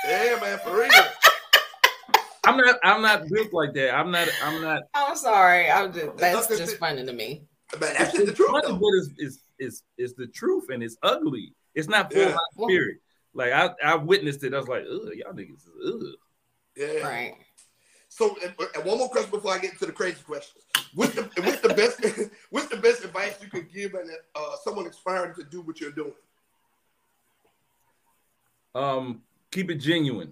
yeah, 0.08 0.40
man, 0.40 0.60
for 0.60 0.78
real. 0.80 0.90
I'm 2.48 2.58
not. 2.58 2.78
I'm 2.84 3.02
not 3.02 3.28
built 3.28 3.52
like 3.54 3.74
that. 3.74 3.96
I'm 3.96 4.12
not. 4.12 4.28
I'm 4.44 4.62
not. 4.62 4.84
I'm 4.94 5.16
sorry. 5.16 5.70
I'm 5.70 5.92
just 5.92 6.16
that's 6.18 6.48
just 6.48 6.78
funny 6.78 7.04
to 7.06 7.12
me. 7.12 7.44
But 7.72 7.96
that's 7.98 8.14
just 8.14 8.28
the 8.28 8.34
truth. 8.34 8.52
Funny, 8.52 8.68
Though. 8.68 8.76
but 8.76 8.88
it's, 8.98 9.10
it's, 9.18 9.40
it's, 9.58 9.84
it's 9.98 10.14
the 10.14 10.28
truth 10.28 10.66
and 10.70 10.84
it's 10.84 10.96
ugly. 11.02 11.54
It's 11.74 11.88
not 11.88 12.14
for 12.14 12.20
Yeah. 12.20 12.36
spirit. 12.62 12.98
Like 13.34 13.52
I, 13.52 13.72
I 13.84 13.96
witnessed 13.96 14.44
it. 14.44 14.54
I 14.54 14.58
was 14.60 14.68
like, 14.68 14.84
ugh, 14.84 15.10
y'all 15.16 15.34
niggas 15.34 15.56
is 15.56 15.70
ugh. 15.88 16.02
Yeah. 16.78 17.08
Right. 17.08 17.36
So, 18.16 18.38
and, 18.42 18.54
and 18.74 18.86
one 18.86 18.98
more 18.98 19.10
question 19.10 19.30
before 19.30 19.52
I 19.52 19.60
get 19.60 19.74
into 19.74 19.86
the 19.86 19.92
crazy 19.92 20.22
questions. 20.26 20.64
What's 20.94 21.16
the 21.16 21.24
what's 21.44 21.60
the 21.60 21.74
best 21.74 22.00
what's 22.50 22.68
the 22.68 22.78
best 22.78 23.04
advice 23.04 23.36
you 23.42 23.50
could 23.50 23.70
give 23.74 23.94
an, 23.94 24.10
uh, 24.34 24.56
someone 24.64 24.88
aspiring 24.88 25.36
to 25.36 25.44
do 25.44 25.60
what 25.60 25.82
you're 25.82 25.92
doing? 25.92 26.14
Um, 28.74 29.22
keep 29.52 29.70
it 29.70 29.80
genuine. 29.80 30.32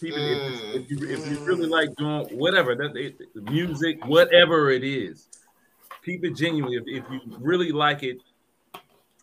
Keep 0.00 0.14
it 0.14 0.18
Mm. 0.18 0.74
if, 0.74 0.82
if 0.82 0.90
you 0.90 1.08
if 1.08 1.30
you 1.30 1.44
really 1.44 1.66
like 1.68 1.94
doing 1.94 2.26
whatever 2.36 2.74
that 2.74 2.96
it, 2.96 3.20
music, 3.36 4.04
whatever 4.06 4.72
it 4.72 4.82
is, 4.82 5.28
keep 6.04 6.24
it 6.24 6.34
genuine. 6.34 6.72
If, 6.72 7.04
if 7.04 7.04
you 7.08 7.20
really 7.38 7.70
like 7.70 8.02
it, 8.02 8.18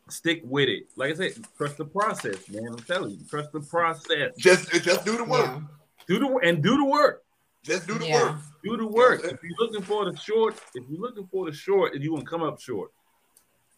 stick 0.07 0.41
with 0.45 0.69
it. 0.69 0.87
Like 0.95 1.11
I 1.11 1.15
said, 1.15 1.33
trust 1.57 1.75
the 1.75 1.85
process, 1.85 2.47
man. 2.47 2.67
I'm 2.67 2.77
telling 2.77 3.11
you, 3.11 3.19
trust 3.29 3.51
the 3.51 3.59
process. 3.59 4.31
Just 4.37 4.71
just 4.71 5.03
do 5.03 5.17
the 5.17 5.25
work. 5.25 5.47
Yeah. 5.47 5.61
Do 6.07 6.19
the 6.19 6.39
and 6.47 6.63
do 6.63 6.77
the 6.77 6.85
work. 6.85 7.25
Just 7.63 7.87
do 7.87 7.97
the 7.97 8.05
Yeah. 8.05 8.23
work. 8.31 8.41
Do 8.63 8.77
the 8.77 8.87
work. 8.87 9.23
If 9.23 9.39
you're 9.43 9.57
looking 9.59 9.81
for 9.83 10.11
the 10.11 10.17
short, 10.17 10.55
if 10.75 10.83
you're 10.89 10.99
looking 10.99 11.27
for 11.27 11.45
the 11.45 11.55
short, 11.55 11.93
and 11.93 12.03
you 12.03 12.11
gonna 12.11 12.25
come 12.25 12.43
up 12.43 12.59
short. 12.59 12.91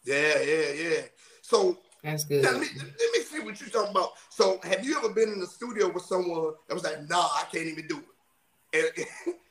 Yeah, 0.03 0.39
yeah, 0.41 0.71
yeah. 0.71 1.01
So 1.41 1.79
That's 2.03 2.23
good. 2.25 2.43
let 2.43 2.59
me 2.59 2.67
let 2.75 3.11
me 3.13 3.19
see 3.23 3.39
what 3.39 3.59
you're 3.59 3.69
talking 3.69 3.91
about. 3.91 4.11
So, 4.29 4.59
have 4.63 4.85
you 4.85 4.97
ever 4.97 5.09
been 5.09 5.29
in 5.29 5.39
the 5.39 5.47
studio 5.47 5.89
with 5.89 6.03
someone 6.03 6.53
that 6.67 6.73
was 6.73 6.83
like, 6.83 7.07
"Nah, 7.09 7.29
I 7.33 7.45
can't 7.51 7.67
even 7.67 7.87
do 7.87 8.03
it"? 8.73 8.95
And, 9.27 9.35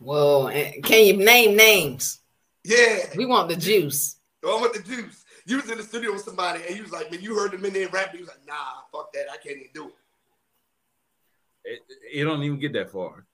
Well, 0.00 0.50
can 0.82 1.06
you 1.06 1.16
name 1.16 1.56
names? 1.56 2.20
yeah, 2.64 3.06
We 3.16 3.24
want 3.24 3.48
the 3.48 3.56
juice. 3.56 4.16
I 4.44 4.48
want 4.48 4.74
the 4.74 4.82
juice. 4.82 5.24
You 5.46 5.56
was 5.56 5.70
in 5.70 5.78
the 5.78 5.84
studio 5.84 6.12
with 6.12 6.22
somebody, 6.22 6.62
and 6.66 6.76
you 6.76 6.82
was 6.82 6.92
like, 6.92 7.10
"Man, 7.10 7.20
you 7.20 7.36
heard 7.36 7.52
them 7.52 7.64
in 7.64 7.72
there 7.72 7.88
rapping." 7.88 8.20
You 8.20 8.26
was 8.26 8.28
like, 8.34 8.46
"Nah, 8.46 8.82
fuck 8.92 9.12
that. 9.12 9.26
I 9.30 9.36
can't 9.36 9.56
even 9.58 9.70
do 9.72 9.88
it." 9.88 9.94
It, 11.64 11.80
it 12.12 12.24
don't 12.24 12.42
even 12.42 12.58
get 12.58 12.72
that 12.74 12.90
far. 12.90 13.24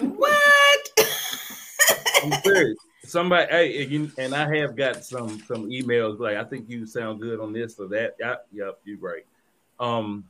What? 0.00 0.90
I'm 2.24 2.32
serious. 2.42 2.78
Somebody, 3.04 3.46
hey, 3.50 3.82
and, 3.82 3.90
you, 3.92 4.12
and 4.18 4.34
I 4.34 4.54
have 4.58 4.76
got 4.76 5.04
some 5.04 5.38
some 5.46 5.68
emails 5.70 6.18
like, 6.18 6.36
I 6.36 6.44
think 6.44 6.68
you 6.68 6.84
sound 6.84 7.20
good 7.20 7.40
on 7.40 7.52
this 7.52 7.78
or 7.78 7.88
that. 7.88 8.16
Yep, 8.20 8.46
yep, 8.52 8.80
you're 8.84 8.98
right. 8.98 9.24
Um, 9.80 10.24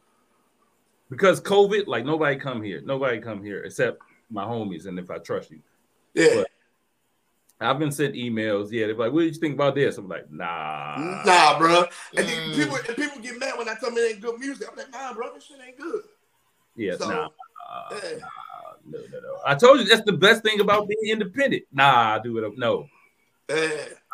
because 1.10 1.40
COVID, 1.40 1.86
like 1.86 2.04
nobody 2.04 2.36
come 2.36 2.62
here, 2.62 2.80
nobody 2.84 3.18
come 3.20 3.42
here 3.42 3.64
except 3.64 3.98
my 4.30 4.44
homies, 4.44 4.86
and 4.86 4.98
if 4.98 5.10
I 5.10 5.18
trust 5.18 5.50
you, 5.50 5.60
Yeah, 6.14 6.34
But- 6.34 6.50
I've 7.60 7.78
been 7.80 7.90
sent 7.90 8.14
emails. 8.14 8.70
Yeah, 8.70 8.86
they're 8.86 8.94
like, 8.94 9.10
"What 9.12 9.22
did 9.22 9.34
you 9.34 9.40
think 9.40 9.54
about 9.54 9.74
this?" 9.74 9.98
I'm 9.98 10.06
like, 10.06 10.30
"Nah." 10.30 11.22
nah, 11.24 11.58
bro. 11.58 11.84
And 12.16 12.28
then 12.28 12.50
Mm. 12.50 12.54
people 12.54 12.76
and 12.76 12.86
people 12.96 13.20
get 13.20 13.36
mad 13.38 13.58
when 13.58 13.68
I 13.68 13.74
tell 13.74 13.88
them 13.90 13.98
it 13.98 14.12
ain't 14.12 14.20
good 14.20 14.38
music. 14.38 14.68
I'm 14.70 14.76
like, 14.76 14.92
"Nah, 14.92 15.12
bro, 15.14 15.34
this 15.34 15.42
shit 15.44 15.56
ain't 15.66 15.76
good." 15.76 16.02
Yeah, 16.78 16.96
So, 16.96 17.08
nah. 17.10 17.28
Eh. 17.92 17.98
yeah. 18.18 18.18
No, 18.86 18.98
no, 19.12 19.20
no. 19.20 19.38
I 19.44 19.54
told 19.54 19.80
you 19.80 19.84
that's 19.86 20.04
the 20.06 20.12
best 20.14 20.42
thing 20.42 20.60
about 20.60 20.88
being 20.88 21.12
independent. 21.12 21.64
Nah, 21.72 22.14
I 22.14 22.18
do 22.20 22.38
it. 22.38 22.56
No, 22.56 22.88
Yeah. 23.50 23.56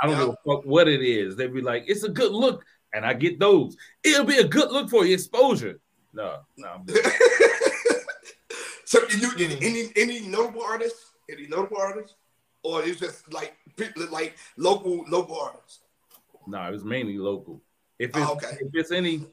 I 0.03 0.07
don't 0.07 0.16
Yeah. 0.16 0.24
give 0.27 0.29
a 0.31 0.37
fuck 0.57 0.64
what 0.64 0.88
it 0.88 1.03
is. 1.03 1.37
They 1.37 1.46
be 1.46 1.61
like, 1.61 1.85
it's 1.87 2.03
a 2.05 2.09
good 2.09 2.33
look, 2.33 2.64
and 2.92 3.05
I 3.07 3.12
get 3.12 3.38
those. 3.38 3.77
It'll 4.03 4.24
be 4.24 4.38
a 4.38 4.48
good 4.48 4.72
look 4.72 4.88
for 4.90 5.05
your 5.05 5.14
exposure. 5.14 5.79
No, 6.12 6.40
no, 6.57 6.85
so, 8.85 9.00
you, 9.11 9.31
you 9.37 9.57
any 9.61 9.90
any 9.96 10.20
notable 10.20 10.62
artists? 10.62 11.11
Any 11.31 11.46
notable 11.48 11.79
artists, 11.79 12.14
or 12.62 12.83
it's 12.85 13.00
just 13.00 13.33
like 13.33 13.57
people 13.77 14.07
like 14.11 14.37
local 14.57 15.05
local 15.09 15.38
artists? 15.40 15.81
no, 16.46 16.62
it 16.68 16.70
was 16.72 16.85
mainly 16.85 17.18
local. 17.18 17.61
If 17.98 18.11
oh, 18.14 18.20
it's 18.22 18.31
Oh, 18.31 18.35
okay. 18.37 18.57
if 18.61 18.68
it's 18.74 18.92
any, 18.92 19.27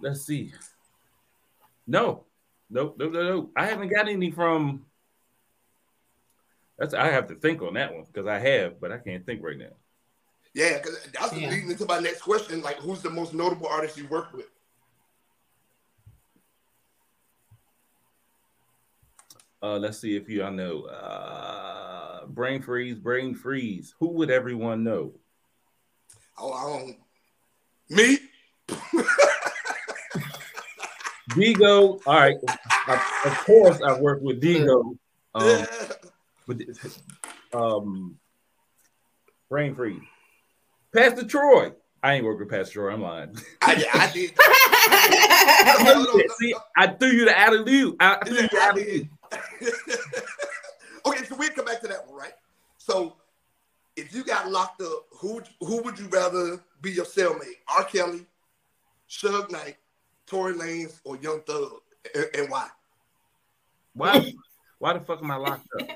let's 0.00 0.22
see. 0.22 0.52
No, 1.86 2.24
nope, 2.70 2.96
no, 2.98 3.08
no, 3.08 3.22
no. 3.22 3.50
I 3.56 3.66
haven't 3.66 3.88
got 3.88 4.08
any 4.08 4.30
from. 4.30 4.86
That's 6.78 6.94
I 6.94 7.10
have 7.10 7.28
to 7.28 7.34
think 7.34 7.62
on 7.62 7.74
that 7.74 7.94
one 7.94 8.04
because 8.04 8.26
I 8.26 8.38
have, 8.38 8.80
but 8.80 8.90
I 8.90 8.98
can't 8.98 9.24
think 9.24 9.42
right 9.42 9.58
now. 9.58 9.76
Yeah, 10.54 10.78
because 10.78 10.98
that's 11.12 11.32
Yeah. 11.32 11.50
leading 11.50 11.70
into 11.70 11.84
my 11.86 11.98
next 11.98 12.22
question. 12.22 12.62
Like, 12.62 12.76
who's 12.76 13.02
the 13.02 13.10
most 13.10 13.34
notable 13.34 13.66
artist 13.66 13.96
you 13.98 14.06
work 14.08 14.32
with? 14.32 14.46
Uh, 19.62 19.78
let's 19.78 19.98
see 19.98 20.16
if 20.16 20.28
y'all 20.28 20.52
know. 20.52 20.82
Uh, 20.84 22.26
brain 22.26 22.62
freeze, 22.62 22.98
brain 22.98 23.34
freeze. 23.34 23.94
Who 23.98 24.08
would 24.10 24.30
everyone 24.30 24.84
know? 24.84 25.14
Oh, 26.38 26.52
I 26.52 26.78
don't. 26.78 26.98
Me? 27.88 28.18
Digo. 31.34 32.00
All 32.06 32.14
right. 32.14 32.36
Of 32.88 33.00
of 33.24 33.38
course, 33.44 33.80
I 33.82 33.98
work 34.00 34.20
with 34.22 34.40
Digo. 34.40 34.96
Um, 35.34 35.66
but 36.46 36.58
um, 37.52 38.18
brain 39.48 39.74
freeze. 39.74 40.02
Pastor 40.94 41.24
Troy. 41.24 41.72
I 42.02 42.14
ain't 42.14 42.24
working 42.24 42.40
with 42.40 42.50
Pastor 42.50 42.74
Troy. 42.74 42.92
I'm 42.92 43.02
lying. 43.02 43.36
I, 43.62 43.84
I 43.94 44.10
did. 44.12 44.32
See, 46.38 46.54
I 46.76 46.88
threw 46.88 47.08
you 47.08 47.24
the 47.24 47.34
out 47.34 47.54
of 47.54 47.68
you. 47.68 47.96
I 47.98 48.16
threw 48.24 48.36
you 48.36 48.48
the 48.48 48.58
I 48.58 48.68
out 48.68 48.78
of 48.78 48.86
you. 48.86 49.08
okay, 51.06 51.24
so 51.24 51.34
we 51.36 51.48
come 51.48 51.64
back 51.64 51.80
to 51.80 51.88
that 51.88 52.06
one, 52.06 52.16
right? 52.16 52.34
So, 52.76 53.16
if 53.96 54.14
you 54.14 54.22
got 54.22 54.44
got 54.44 54.52
locked 54.52 54.82
up, 54.82 55.06
who 55.12 55.42
who 55.60 55.82
would 55.82 55.98
you 55.98 56.06
rather 56.08 56.62
be 56.82 56.92
your 56.92 57.06
cellmate? 57.06 57.58
R. 57.68 57.84
Kelly, 57.84 58.26
Suge 59.08 59.50
Knight, 59.50 59.76
Tory 60.26 60.54
Lanez, 60.54 61.00
or 61.04 61.16
Young 61.16 61.40
Thug, 61.42 61.72
and, 62.14 62.26
and 62.34 62.50
why? 62.50 62.68
Why? 63.94 64.32
Why 64.78 64.92
the 64.94 65.00
fuck 65.00 65.22
am 65.22 65.30
I 65.30 65.36
locked 65.36 65.66
up? 65.80 65.88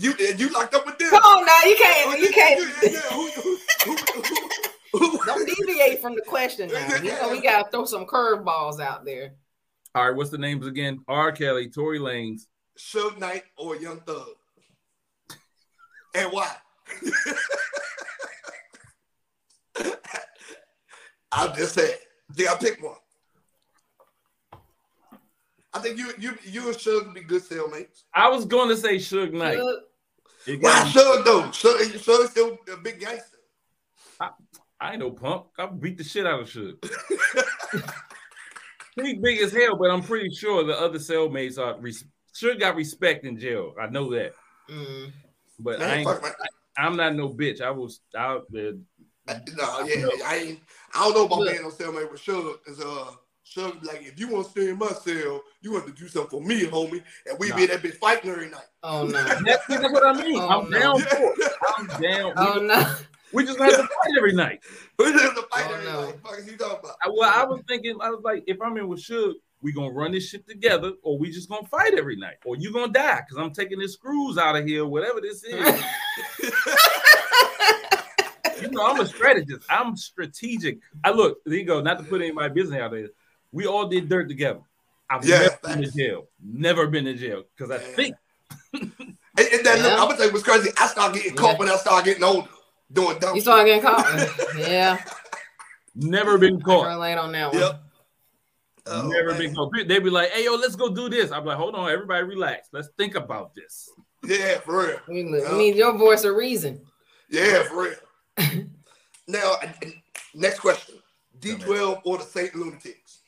You 0.00 0.14
you 0.36 0.48
locked 0.50 0.74
up 0.74 0.86
with 0.86 0.96
them? 0.98 1.10
Come 1.10 1.22
on 1.22 1.44
now, 1.44 1.52
you 1.64 1.76
Oh, 1.78 1.82
can't, 1.82 2.18
you 2.20 2.26
yeah, 2.26 2.32
can't. 2.32 2.60
yeah, 2.82 2.90
yeah. 2.90 3.00
Who- 3.00 3.30
who- 3.30 3.58
who- 3.84 3.96
who- 4.22 4.48
who- 4.98 5.18
Don't 5.26 5.46
deviate 5.48 6.00
from 6.00 6.14
the 6.14 6.22
question 6.22 6.70
now. 6.72 6.96
You 6.96 7.10
know 7.10 7.28
we 7.30 7.40
gotta 7.42 7.68
throw 7.70 7.84
some 7.84 8.06
curveballs 8.06 8.80
out 8.80 9.04
there. 9.04 9.34
All 9.94 10.06
right, 10.06 10.16
what's 10.16 10.30
the 10.30 10.38
names 10.38 10.66
again? 10.66 11.04
R. 11.08 11.30
Kelly, 11.32 11.68
Tory 11.68 11.98
Lanez. 11.98 12.46
Suge 12.78 13.18
Knight 13.18 13.44
or 13.56 13.76
Young 13.76 14.00
Thug, 14.00 14.28
and 16.14 16.32
why? 16.32 16.56
I'm 21.32 21.54
just 21.56 21.74
saying. 21.74 21.98
Yeah, 22.36 22.52
I 22.52 22.56
pick 22.56 22.82
one. 22.82 22.96
I 25.72 25.80
think 25.80 25.98
you 25.98 26.12
you 26.18 26.38
you 26.44 26.68
and 26.68 26.76
Suge 26.76 27.06
would 27.06 27.14
be 27.14 27.22
good 27.22 27.42
cellmates. 27.42 28.04
I 28.14 28.28
was 28.28 28.44
going 28.44 28.68
to 28.68 28.76
say 28.76 28.96
Suge 28.96 29.32
Knight. 29.32 29.58
Look, 29.58 29.84
It 30.46 30.62
Why 30.62 30.90
Suge 30.92 31.24
though? 31.24 31.42
Suge, 31.50 31.98
Suge's 31.98 32.30
still 32.30 32.58
a 32.72 32.76
big 32.76 33.00
gangster. 33.00 33.38
I 34.80 34.92
ain't 34.92 35.00
no 35.00 35.10
punk. 35.10 35.46
I 35.58 35.66
beat 35.66 35.98
the 35.98 36.04
shit 36.04 36.26
out 36.26 36.40
of 36.40 36.48
Suge. 36.48 36.78
He's 38.96 39.18
big 39.20 39.40
as 39.40 39.52
hell, 39.52 39.76
but 39.76 39.90
I'm 39.90 40.02
pretty 40.02 40.30
sure 40.34 40.64
the 40.64 40.78
other 40.78 40.98
cellmates 40.98 41.58
are. 41.58 41.78
Res- 41.80 42.04
Suge 42.34 42.60
got 42.60 42.76
respect 42.76 43.24
in 43.24 43.38
jail. 43.38 43.74
I 43.80 43.88
know 43.88 44.10
that, 44.12 44.32
mm. 44.70 45.12
but 45.58 45.82
I 45.82 45.96
ain't, 45.96 46.08
I, 46.08 46.86
am 46.86 46.96
not 46.96 47.14
no 47.14 47.28
bitch. 47.28 47.60
I 47.60 47.70
was 47.70 48.00
out 48.16 48.44
there. 48.50 48.72
No, 49.56 49.80
yeah, 49.84 50.06
I 50.24 50.36
ain't. 50.36 50.60
I 50.94 51.04
don't 51.04 51.14
know 51.14 51.26
about 51.26 51.40
Look. 51.40 51.52
being 51.52 51.64
on 51.64 51.70
cellmate 51.72 52.10
with 52.10 52.20
Suge. 52.24 52.56
Cause 52.64 52.80
uh, 52.80 53.10
Suge 53.46 53.80
be 53.80 53.86
like, 53.88 54.02
if 54.06 54.18
you 54.18 54.28
want 54.28 54.46
to 54.46 54.50
stay 54.52 54.70
in 54.70 54.78
my 54.78 54.88
cell, 54.88 55.42
you 55.60 55.72
want 55.72 55.86
to 55.86 55.92
do 55.92 56.08
something 56.08 56.30
for 56.40 56.46
me, 56.46 56.62
homie, 56.66 57.02
and 57.28 57.38
we 57.38 57.48
Nah. 57.50 57.56
be 57.56 57.66
that 57.66 57.82
bitch 57.82 57.96
fighting 57.96 58.30
every 58.30 58.48
night. 58.50 58.66
Oh 58.82 59.06
no. 59.06 59.22
That's, 59.44 59.66
that's 59.66 59.92
what 59.92 60.06
I 60.06 60.12
mean. 60.22 60.38
Oh, 60.40 60.48
I'm 60.62 60.70
no. 60.70 60.78
down 60.78 61.00
for 61.00 61.34
it. 61.36 61.52
I'm 61.76 61.86
down. 62.00 62.32
Oh 62.36 62.60
we, 62.60 62.66
no. 62.66 62.94
we 63.32 63.44
just 63.44 63.58
have 63.58 63.70
to 63.76 63.82
fight 63.82 64.12
every 64.16 64.32
night. 64.32 64.60
we 64.98 65.12
just 65.12 65.24
have 65.24 65.34
to 65.34 65.42
fight 65.52 65.66
Oh, 65.68 65.74
every 65.74 65.84
no. 65.84 66.04
night. 66.06 66.14
Fuck 66.22 66.38
is 66.38 66.46
you 66.46 66.56
talking 66.56 66.78
about? 66.84 66.96
I, 67.04 67.08
well, 67.14 67.30
I 67.34 67.44
was 67.44 67.60
thinking, 67.68 67.98
I 68.00 68.10
was 68.10 68.22
like, 68.22 68.44
if 68.46 68.56
I'm 68.62 68.76
in 68.76 68.88
with 68.88 69.00
Suge, 69.00 69.34
we 69.60 69.72
gonna 69.72 69.90
run 69.90 70.12
this 70.12 70.28
shit 70.28 70.46
together, 70.48 70.92
or 71.02 71.18
we 71.18 71.30
just 71.32 71.48
gonna 71.48 71.66
fight 71.66 71.94
every 71.98 72.14
night, 72.16 72.36
or 72.44 72.54
you 72.56 72.72
gonna 72.72 72.92
die 72.92 73.20
because 73.28 73.42
I'm 73.44 73.52
taking 73.52 73.80
the 73.80 73.88
screws 73.88 74.38
out 74.38 74.54
of 74.56 74.64
here, 74.64 74.86
whatever 74.86 75.20
this 75.20 75.42
is. 75.42 75.82
you 78.70 78.76
know, 78.78 78.86
I'm 78.86 79.00
a 79.00 79.06
strategist. 79.06 79.66
I'm 79.70 79.96
strategic. 79.96 80.78
I 81.04 81.10
look, 81.10 81.38
there 81.44 81.56
you 81.58 81.64
go. 81.64 81.80
Not 81.80 81.98
to 81.98 82.04
put 82.04 82.20
anybody 82.22 82.52
business 82.54 82.80
out 82.80 82.90
there. 82.92 83.08
We 83.52 83.66
all 83.66 83.86
did 83.88 84.08
dirt 84.08 84.28
together. 84.28 84.60
I've 85.10 85.24
Yeah, 85.24 85.38
never 85.40 85.58
been 85.62 85.82
to 85.82 85.90
jail. 85.90 86.28
Never 86.42 86.86
been 86.86 87.04
to 87.06 87.14
jail 87.14 87.44
because 87.56 87.70
I 87.70 87.74
Yeah. 87.76 87.94
think 87.96 88.16
And, 88.74 88.92
and 89.52 89.64
then 89.66 89.82
look, 89.82 89.92
I'm 89.92 89.98
gonna 89.98 90.16
tell 90.16 90.26
you 90.26 90.32
what's 90.32 90.44
crazy. 90.44 90.70
I 90.78 90.86
started 90.88 91.14
getting 91.22 91.36
caught 91.36 91.58
when 91.58 91.68
I 91.68 91.76
started 91.76 92.04
getting 92.04 92.24
older, 92.24 92.48
doing 92.92 93.18
dumb. 93.20 93.34
You 93.36 93.40
shit. 93.40 93.44
start 93.44 93.66
getting 93.66 93.82
caught. 93.82 94.58
Yeah. 94.58 95.02
never 95.94 96.38
been 96.38 96.56
I 96.56 96.60
caught. 96.60 96.86
relate 96.88 97.14
on 97.14 97.32
that 97.32 97.52
one. 97.52 97.60
Yep. 97.60 97.82
Oh, 98.90 99.08
never 99.08 99.30
man. 99.30 99.38
been 99.38 99.54
caught. 99.54 99.70
They'd 99.86 100.02
be 100.02 100.10
like, 100.10 100.30
"Hey, 100.30 100.44
yo, 100.44 100.54
let's 100.56 100.74
go 100.76 100.88
do 100.94 101.08
this." 101.08 101.30
I'm 101.30 101.44
like, 101.44 101.56
"Hold 101.56 101.74
on, 101.76 101.90
everybody, 101.90 102.24
relax. 102.24 102.68
Let's 102.72 102.88
think 102.98 103.14
about 103.14 103.54
this." 103.54 103.90
Yeah, 104.24 104.58
for 104.60 104.86
real. 104.86 104.98
We, 105.08 105.24
look, 105.24 105.42
Yeah. 105.44 105.52
we 105.52 105.58
need 105.58 105.76
your 105.76 105.96
voice 105.96 106.24
of 106.24 106.34
reason. 106.34 106.80
Yeah, 107.30 107.62
for 107.64 107.82
real. 107.84 107.94
now, 109.28 109.56
and- 109.62 109.74
and 109.82 109.94
next 110.34 110.60
question: 110.60 110.96
D12 111.38 112.00
or 112.04 112.18
the 112.18 112.24
Saint 112.24 112.54
Lunatics? 112.54 113.20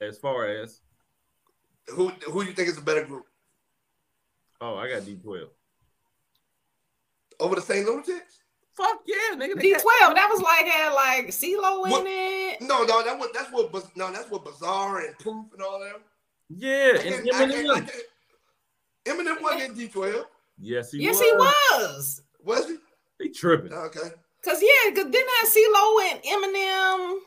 As 0.00 0.18
far 0.18 0.46
as, 0.48 0.80
Who 1.88 2.08
who 2.30 2.42
you 2.44 2.52
think 2.52 2.68
is 2.68 2.78
a 2.78 2.82
better 2.82 3.04
group? 3.04 3.26
oh, 4.60 4.76
I 4.76 4.88
got 4.88 5.02
D12. 5.02 5.48
Over 7.40 7.56
the 7.56 7.62
Saint 7.62 7.86
Lunatics? 7.86 8.38
Fuck 8.76 9.00
yeah, 9.06 9.36
nigga. 9.36 9.54
they 9.54 9.60
D 9.62 9.72
got- 9.72 9.82
twelve. 9.82 10.14
That 10.16 10.28
was 10.30 10.40
like 10.42 10.66
had 10.66 10.92
like 10.92 11.26
CeeLo 11.28 11.84
in 11.86 11.90
What? 11.92 12.04
it. 12.06 12.60
No, 12.60 12.82
no, 12.84 13.02
that 13.04 13.18
was 13.18 13.28
that's 13.32 13.52
what 13.52 13.70
Baz- 13.72 13.90
no, 13.94 14.10
that's 14.12 14.30
what 14.30 14.44
Bizarre 14.44 15.00
and 15.00 15.16
Proof 15.18 15.46
and 15.52 15.62
all 15.62 15.78
that. 15.80 16.00
Yeah, 16.48 16.92
I 16.94 17.02
and 17.02 17.24
can't- 17.24 17.34
I 17.34 17.38
can't- 17.38 17.52
I 17.52 17.80
Eminem. 17.80 17.88
can't- 17.88 19.18
Eminem 19.18 19.42
wasn't 19.42 19.62
in 19.62 19.74
D12, 19.88 20.24
Yes, 20.58 20.92
he 20.92 20.98
Yes, 21.02 21.16
was. 21.18 21.20
he 21.22 21.32
was. 21.36 22.22
was 22.40 22.66
he? 22.68 22.76
He 23.18 23.30
tripping. 23.30 23.72
Okay. 23.72 24.10
Cause 24.44 24.62
yeah, 24.62 24.94
cause 24.94 25.10
didn't 25.10 25.30
have 25.40 25.48
CeeLo 25.50 26.10
and 26.10 26.22
Eminem 26.22 27.18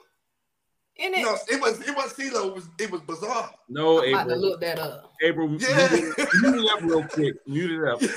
in 0.97 1.13
it? 1.13 1.21
No, 1.21 1.37
it 1.49 1.61
was 1.61 1.79
it 1.87 1.95
was 1.95 2.13
CeeLo, 2.13 2.47
it 2.47 2.53
was 2.53 2.69
it 2.79 2.91
was 2.91 3.01
Bizarre. 3.01 3.49
No, 3.69 4.03
I'm 4.03 4.13
about 4.13 4.27
to 4.29 4.35
look 4.35 4.61
that 4.61 4.77
up. 4.79 5.13
April, 5.23 5.49
Yeah. 5.49 5.89
mute, 5.91 6.13
it, 6.17 6.29
mute 6.41 6.63
it 6.65 6.71
up 6.71 6.81
real 6.83 7.03
quick. 7.03 7.35
Mute 7.47 7.71
it 7.83 7.87
up. 7.89 8.01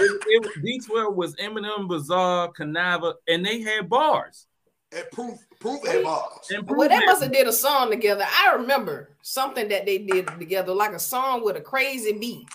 It, 0.00 0.22
it, 0.26 0.82
D12 0.88 1.14
was 1.14 1.36
Eminem, 1.36 1.86
Bizarre, 1.86 2.50
Kuniva, 2.52 3.12
and 3.28 3.44
they 3.44 3.60
had 3.60 3.90
bars. 3.90 4.46
And 4.90 5.04
Proof 5.12 5.38
Proof 5.60 5.86
had 5.86 6.02
bars. 6.02 6.50
And 6.50 6.66
Well, 6.68 6.88
they 6.88 7.04
must 7.04 7.22
have 7.22 7.30
did 7.30 7.46
a 7.46 7.52
song 7.52 7.90
together. 7.90 8.24
I 8.26 8.54
remember 8.54 9.10
something 9.20 9.68
that 9.68 9.84
they 9.84 9.98
did 9.98 10.26
together, 10.38 10.72
like 10.74 10.92
a 10.92 10.98
song 10.98 11.44
with 11.44 11.56
a 11.56 11.60
crazy 11.60 12.14
beat. 12.14 12.48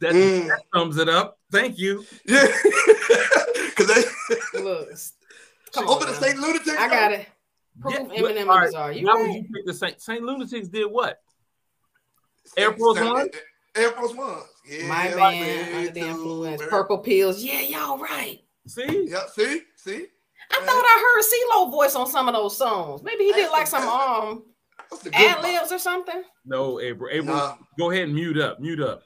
That, 0.00 0.12
Mm. 0.14 0.48
that 0.48 0.60
sums 0.74 0.96
it 0.98 1.08
up. 1.08 1.38
Thank 1.52 1.78
you. 1.78 2.04
Yeah. 2.26 2.46
Cause 3.76 3.86
they 3.86 4.60
Look, 4.60 4.88
come 5.72 5.88
over 5.88 6.06
on, 6.06 6.12
the. 6.12 6.14
Saint 6.20 6.38
Lunatics. 6.38 6.76
I 6.78 6.88
got 6.88 7.12
it. 7.12 7.26
Proof 7.80 7.94
Yeah, 7.94 8.00
Eminem 8.04 8.12
all 8.20 8.26
and 8.38 8.48
right, 8.48 8.66
Bizarre. 8.66 8.92
You 8.92 9.06
Why 9.06 9.14
would 9.14 9.26
right? 9.28 9.36
you 9.36 9.42
pick 9.54 9.66
the 9.66 9.74
Saint, 9.74 10.00
Saint 10.00 10.22
Lunatics 10.22 10.68
did 10.68 10.86
what? 10.86 11.18
Air 12.56 12.72
Force 12.72 13.00
One? 13.00 13.28
Air 13.76 13.90
Force 13.92 14.14
One. 14.14 14.38
Yeah, 14.68 14.86
My 14.88 15.08
way 15.14 15.40
man 15.40 15.74
under 15.76 15.90
the 15.92 16.00
influence. 16.00 16.62
Purple 16.68 16.98
pills. 16.98 17.42
Yeah, 17.42 17.60
y'all 17.60 17.98
right. 17.98 18.40
See? 18.66 19.06
Yeah, 19.08 19.26
see, 19.32 19.62
see. 19.76 20.06
I 20.52 20.56
thought 20.56 20.66
I 20.66 21.00
heard 21.00 21.24
CeeLo 21.64 21.70
voice 21.70 21.94
on 21.94 22.06
some 22.08 22.28
of 22.28 22.34
those 22.34 22.56
songs. 22.56 23.02
Maybe 23.02 23.24
he 23.24 23.32
did 23.32 23.50
like 23.50 23.66
some 23.68 23.86
um 23.88 24.42
What's 24.88 25.04
the 25.04 25.10
good 25.10 25.20
ad 25.20 25.42
libs 25.42 25.70
or 25.70 25.78
something. 25.78 26.22
No, 26.44 26.80
April. 26.80 27.08
April, 27.12 27.36
Nah. 27.36 27.54
go 27.78 27.90
ahead 27.92 28.04
and 28.04 28.14
mute 28.14 28.36
up. 28.38 28.58
Mute 28.58 28.80
up. 28.80 29.02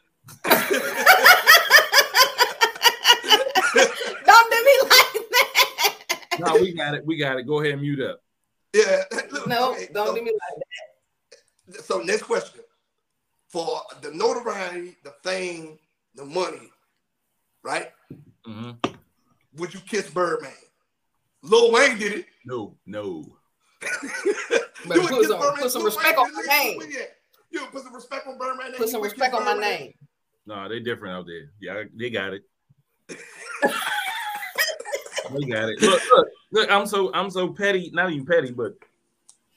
Don't 3.75 4.51
do 4.51 4.65
me 4.65 4.79
like 4.83 5.13
that. 5.31 6.19
No, 6.41 6.55
we 6.55 6.73
got 6.73 6.95
it. 6.95 7.05
We 7.07 7.17
got 7.17 7.39
it. 7.39 7.47
Go 7.47 7.61
ahead 7.61 7.73
and 7.75 7.83
mute 7.83 8.01
up. 8.01 8.21
Yeah. 8.73 9.03
look, 9.31 9.47
No, 9.47 9.73
okay, 9.73 9.89
don't 9.93 10.09
so, 10.09 10.15
do 10.17 10.23
me 10.23 10.31
like 10.33 10.63
that. 11.69 11.85
so 11.85 11.99
next 12.01 12.23
question. 12.23 12.61
For 13.49 13.81
the 14.03 14.11
notoriety, 14.11 14.97
the 15.05 15.13
fame, 15.23 15.79
the 16.17 16.25
money, 16.25 16.71
right? 17.63 17.91
hmm 18.45 18.73
Would 19.57 19.73
you 19.75 19.81
kiss 19.81 20.11
Birdman? 20.11 20.51
Lil 21.43 21.71
Wayne 21.71 21.99
did 21.99 22.13
it. 22.13 22.27
No, 22.45 22.77
no. 22.87 23.25
But 24.87 24.97
You 24.97 25.03
would 25.03 25.11
put 25.11 25.21
kiss 25.21 25.29
some- 25.29 25.55
put 25.57 25.71
some 25.71 25.83
Lil 25.83 25.91
respect 25.93 26.19
Wayne 26.19 26.27
on 26.27 26.35
my 26.35 26.43
name. 26.49 26.81
You 26.91 26.99
at? 27.01 27.17
You 27.51 27.61
would 27.63 27.71
put 27.71 27.85
some 27.85 27.95
respect 27.95 28.27
on 28.27 28.37
Birdman. 28.39 28.73
Put 28.77 28.89
some 28.89 29.01
respect 29.03 29.33
on 29.35 29.45
my 29.45 29.53
Birdman? 29.53 29.71
name. 29.81 29.93
No, 30.47 30.69
they're 30.69 30.81
different 30.81 31.15
out 31.15 31.27
there. 31.27 31.51
Yeah, 31.61 31.85
they 31.95 32.11
got 32.11 32.35
it. 32.35 32.43
they 33.09 33.17
got 35.47 35.69
it. 35.71 35.81
Look, 35.81 36.03
look, 36.13 36.29
look. 36.53 36.71
I'm 36.71 36.87
so 36.87 37.13
I'm 37.15 37.31
so 37.31 37.53
petty. 37.53 37.91
Not 37.93 38.11
even 38.11 38.27
petty, 38.27 38.53
but 38.53 38.75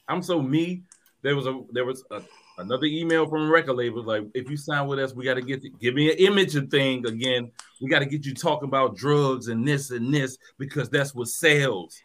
I'm 0.07 0.21
so 0.21 0.41
me. 0.41 0.83
There 1.23 1.35
was 1.35 1.47
a 1.47 1.61
there 1.71 1.85
was 1.85 2.03
a, 2.11 2.21
another 2.57 2.85
email 2.85 3.27
from 3.27 3.47
a 3.47 3.49
record 3.49 3.75
label 3.75 4.03
like, 4.03 4.23
if 4.33 4.49
you 4.49 4.57
sign 4.57 4.87
with 4.87 4.99
us, 4.99 5.13
we 5.13 5.25
got 5.25 5.35
to 5.35 5.41
get 5.41 5.61
give 5.79 5.93
me 5.93 6.11
an 6.11 6.17
image 6.17 6.55
and 6.55 6.71
thing 6.71 7.05
again. 7.05 7.51
We 7.81 7.89
got 7.89 7.99
to 7.99 8.05
get 8.05 8.25
you 8.25 8.33
talking 8.33 8.67
about 8.67 8.95
drugs 8.95 9.47
and 9.47 9.67
this 9.67 9.91
and 9.91 10.13
this 10.13 10.37
because 10.57 10.89
that's 10.89 11.13
what 11.13 11.27
sells. 11.27 12.01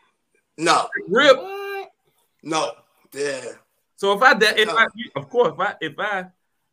No, 0.58 0.88
Rip. 1.08 1.38
No. 2.42 2.72
Yeah. 3.12 3.44
So 3.96 4.12
if 4.12 4.22
I 4.22 4.34
de- 4.34 4.60
if 4.60 4.68
I 4.68 4.86
of 5.16 5.28
course 5.28 5.52
if 5.54 5.60
I 5.60 5.74
if 5.80 5.94
I 5.98 6.26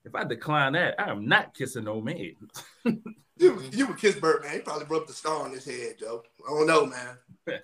if 0.06 0.16
I 0.16 0.24
decline 0.24 0.74
that, 0.74 0.96
I 1.00 1.10
am 1.12 1.28
not 1.28 1.54
kissing 1.54 1.84
no 1.86 2.02
man. 2.02 2.36
You, 3.38 3.62
you 3.72 3.88
would 3.88 3.98
kiss 3.98 4.16
Birdman. 4.16 4.52
He 4.54 4.60
probably 4.60 4.86
rubbed 4.88 5.08
the 5.10 5.14
star 5.14 5.44
on 5.46 5.52
his 5.52 5.66
head, 5.66 5.96
Joe. 6.00 6.24
I 6.46 6.52
don't 6.52 6.68
know, 6.68 6.86
man. 6.86 7.18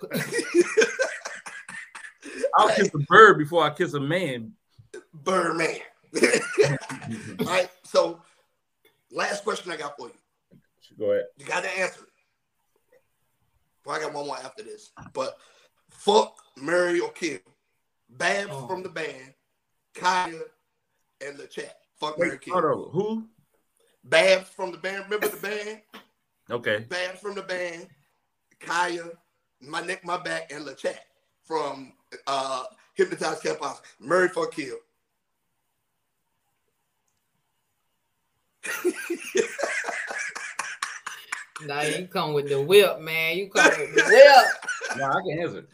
I'll 2.58 2.74
kiss 2.74 2.90
a 2.94 2.98
bird 2.98 3.38
before 3.38 3.62
I 3.62 3.70
kiss 3.70 3.94
a 3.94 4.00
man. 4.00 4.52
Birdman. 5.12 5.76
All 7.40 7.46
right. 7.46 7.68
So, 7.84 8.20
last 9.12 9.44
question 9.44 9.70
I 9.72 9.76
got 9.76 9.96
for 9.98 10.08
you. 10.08 10.14
Go 10.98 11.10
ahead. 11.12 11.24
You 11.36 11.44
got 11.44 11.62
to 11.62 11.78
answer 11.78 12.00
it. 12.02 12.08
Well, 13.84 13.96
I 13.96 14.00
got 14.00 14.14
one 14.14 14.26
more 14.26 14.38
after 14.38 14.62
this. 14.62 14.90
But 15.12 15.36
fuck, 15.90 16.36
marry, 16.56 17.00
or 17.00 17.10
kill. 17.12 17.38
Babs 18.08 18.50
Oh. 18.52 18.66
from 18.66 18.82
the 18.82 18.88
band, 18.88 19.34
Khia, 19.94 20.40
and 21.26 21.36
the 21.36 21.46
chat. 21.46 21.76
Fuck, 21.98 22.18
marry, 22.18 22.32
Wait, 22.32 22.40
kill. 22.42 22.54
hold 22.60 22.64
on. 22.64 22.90
Who? 22.92 23.24
Babs 24.04 24.48
from 24.50 24.72
the 24.72 24.78
band. 24.78 25.04
Remember 25.04 25.28
the 25.28 25.36
band? 25.36 25.80
Okay. 26.50 26.84
Babs 26.88 27.20
from 27.20 27.34
the 27.34 27.42
band, 27.42 27.88
Khia, 28.60 29.10
My 29.60 29.80
Neck, 29.80 30.04
My 30.04 30.16
Back, 30.16 30.52
and 30.52 30.64
La 30.64 30.74
Chat 30.74 31.00
from 31.42 31.92
uh, 32.26 32.64
Hypnotized 32.94 33.42
Capos. 33.42 33.80
Married 34.00 34.32
for 34.32 34.44
a 34.46 34.50
Kill. 34.50 34.76
Now 41.64 41.80
you 41.82 42.06
come 42.06 42.34
with 42.34 42.50
the 42.50 42.60
whip, 42.60 43.00
man. 43.00 43.38
You 43.38 43.48
come 43.48 43.64
with 43.64 43.94
the 43.94 44.02
whip. 44.04 44.98
No, 44.98 45.04
I 45.06 45.20
can 45.22 45.38
answer. 45.40 45.66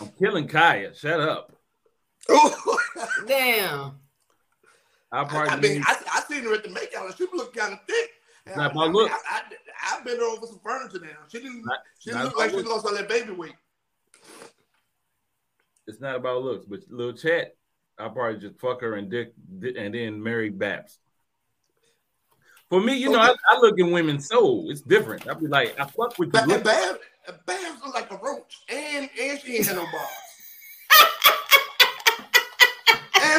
I'm 0.00 0.08
killing 0.18 0.46
Khia. 0.46 0.94
Shut 0.94 1.20
up. 1.20 1.53
Damn. 3.26 3.98
I'll 5.12 5.26
probably 5.26 5.50
I, 5.50 5.52
I 5.54 5.60
mean, 5.60 5.72
need- 5.74 5.84
I, 5.86 5.96
I 6.14 6.20
seen 6.28 6.44
her 6.44 6.54
at 6.54 6.62
the 6.64 6.70
makeout 6.70 7.06
and 7.06 7.16
she 7.16 7.26
looked 7.32 7.56
kind 7.56 7.72
of 7.74 7.80
thick. 7.86 8.10
Not 8.56 8.72
I, 8.72 8.74
my 8.74 8.82
I, 8.82 8.86
mean, 8.86 8.92
look. 8.94 9.10
I, 9.10 9.16
I, 9.30 9.42
I've 9.92 10.04
been 10.04 10.18
there 10.18 10.26
over 10.28 10.46
some 10.46 10.60
furniture 10.62 11.00
now. 11.00 11.08
She 11.28 11.38
didn't. 11.38 11.64
Not- 11.64 11.78
she 11.98 12.10
not 12.10 12.16
didn't 12.18 12.28
look 12.30 12.38
my 12.38 12.44
like 12.46 12.64
she 12.64 12.70
lost 12.70 12.86
all 12.86 12.94
that 12.94 13.08
baby 13.08 13.32
weight. 13.32 13.54
it's 15.86 16.00
not 16.00 16.16
about 16.16 16.42
looks, 16.42 16.66
but 16.66 16.80
little 16.90 17.12
chat, 17.12 17.54
I'll 17.98 18.10
probably 18.10 18.40
just 18.40 18.58
fuck 18.60 18.80
her 18.80 18.94
and 18.94 19.10
dick 19.10 19.32
and 19.76 19.94
then 19.94 20.22
marry 20.22 20.50
Babs. 20.50 20.98
For 22.70 22.80
me, 22.80 22.96
you 22.96 23.10
know, 23.10 23.20
I, 23.20 23.34
I 23.50 23.58
look 23.60 23.78
at 23.78 23.86
women's 23.86 24.26
soul. 24.26 24.70
It's 24.70 24.80
different. 24.80 25.28
I'd 25.28 25.38
be 25.38 25.46
like, 25.46 25.78
I 25.78 25.84
fuck 25.84 26.18
with 26.18 26.28
you. 26.28 26.32
But 26.32 26.64
Babs, 26.64 26.98
Babs 27.46 27.82
look 27.84 27.94
like 27.94 28.10
a 28.10 28.16
roach, 28.16 28.62
and 28.68 29.08
and 29.20 29.40
she 29.40 29.56
ain't 29.56 29.66
had 29.66 29.76
no 29.76 29.84
bars. 29.84 30.08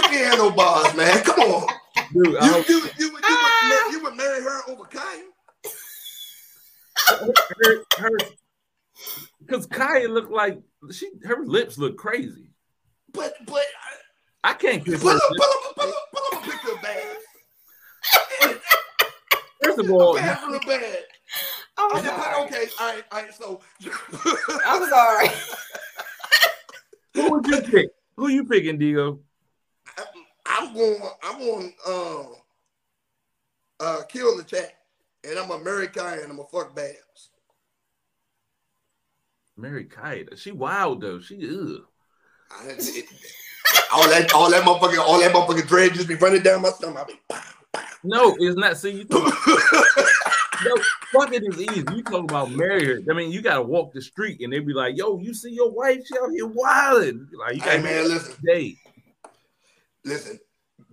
And 0.06 0.14
she 0.14 0.20
ain't 0.20 0.28
had 0.30 0.38
no 0.38 0.51
bars, 0.51 0.95
man. 0.95 1.24
Come 1.24 1.39
on, 1.39 1.68
dude, 2.14 2.26
you 2.26 2.38
I, 2.39 2.58
you 2.68 2.76
you, 2.76 2.89
you, 2.99 3.12
would, 3.14 3.24
ah. 3.24 3.89
you 3.91 4.03
would 4.03 4.16
marry 4.16 4.41
her 4.41 4.62
over 4.70 4.84
Khia? 4.84 5.22
her, 7.62 7.84
her, 7.97 8.10
because 9.39 9.68
Khia 9.68 10.10
looked 10.10 10.32
like 10.32 10.60
she, 10.91 11.10
her 11.24 11.45
lips 11.45 11.78
look 11.78 11.97
crazy. 11.97 12.49
But 13.14 13.36
but 13.45 13.64
I 14.43 14.53
can't 14.53 14.84
kiss 14.86 15.01
pull 15.01 15.12
her. 15.12 15.16
up, 15.16 15.22
pull 15.22 15.32
lips. 15.32 15.47
up, 15.47 15.76
pull 15.76 15.89
up, 15.89 15.95
pull 16.14 16.24
up 16.38 16.43
a 16.45 16.49
picture 16.49 16.72
of 16.74 16.82
Babs. 16.82 17.24
First 19.64 19.80
of 19.80 19.89
all, 19.91 20.16
Babs 20.16 20.41
from 20.41 20.51
the 20.53 20.60
bed. 20.60 21.03
I'm 21.78 21.97
Okay, 21.97 22.08
sorry. 22.08 22.45
okay, 22.45 22.66
all 22.80 22.88
right, 22.88 23.03
all 23.12 23.22
right. 23.22 23.34
So 23.34 23.62
I'm 24.66 24.89
sorry. 24.89 25.28
who 27.14 27.32
would 27.32 27.47
you 27.47 27.62
pick? 27.62 27.89
Who 28.18 28.30
you 28.30 28.45
picking, 28.45 28.80
Digo? 28.80 29.20
I'm 30.76 30.82
going. 30.82 31.09
I'm 31.23 31.39
going. 31.39 31.73
Um, 31.88 32.36
uh, 33.80 34.01
kill 34.09 34.38
the 34.38 34.43
chat, 34.43 34.73
and 35.23 35.38
I'm 35.39 35.51
a 35.51 35.59
marry 35.59 35.88
Khia, 35.88 36.23
and 36.23 36.32
I'm 36.32 36.39
a 36.39 36.45
fuck 36.45 36.76
Babs. 36.76 37.30
Mary 39.57 39.86
Khia. 39.86 40.38
She 40.38 40.51
wild 40.51 41.01
though. 41.01 41.19
She 41.19 41.36
ugh. 41.36 41.86
I, 42.51 42.76
it, 42.78 43.05
all 43.93 44.07
that, 44.09 44.34
all 44.34 44.51
that 44.51 44.63
motherfucking, 44.63 44.99
all 44.99 45.19
that 45.19 45.34
motherfucking 45.34 45.67
dread 45.67 45.93
just 45.93 46.07
be 46.07 46.15
running 46.15 46.43
down 46.43 46.61
my 46.61 46.69
stomach. 46.69 47.03
I 47.03 47.11
be, 47.11 47.19
pow, 47.30 47.41
pow. 47.73 47.86
No, 48.03 48.36
it's 48.39 48.57
not. 48.57 48.78
See, 48.78 48.91
you 48.91 49.05
talk, 49.05 49.23
no, 50.63 50.76
fucking 51.13 51.41
is 51.45 51.61
easy. 51.61 51.86
You 51.93 52.03
talk 52.03 52.26
about 52.26 52.51
marry 52.51 52.86
her. 52.86 52.99
I 53.09 53.13
mean, 53.13 53.32
you 53.32 53.41
gotta 53.41 53.61
walk 53.61 53.93
the 53.93 54.01
street 54.01 54.41
and 54.41 54.51
they 54.51 54.59
be 54.59 54.73
like, 54.73 54.97
"Yo, 54.97 55.19
you 55.19 55.34
see 55.34 55.51
your 55.51 55.71
wife? 55.71 56.01
She 56.05 56.17
out 56.17 56.32
here 56.32 56.47
wilding." 56.47 57.30
Like, 57.38 57.55
you 57.55 57.61
hey 57.61 57.78
gotta 57.78 57.84
man, 57.84 58.07
listen, 58.09 58.36
day. 58.45 58.78
listen. 60.03 60.39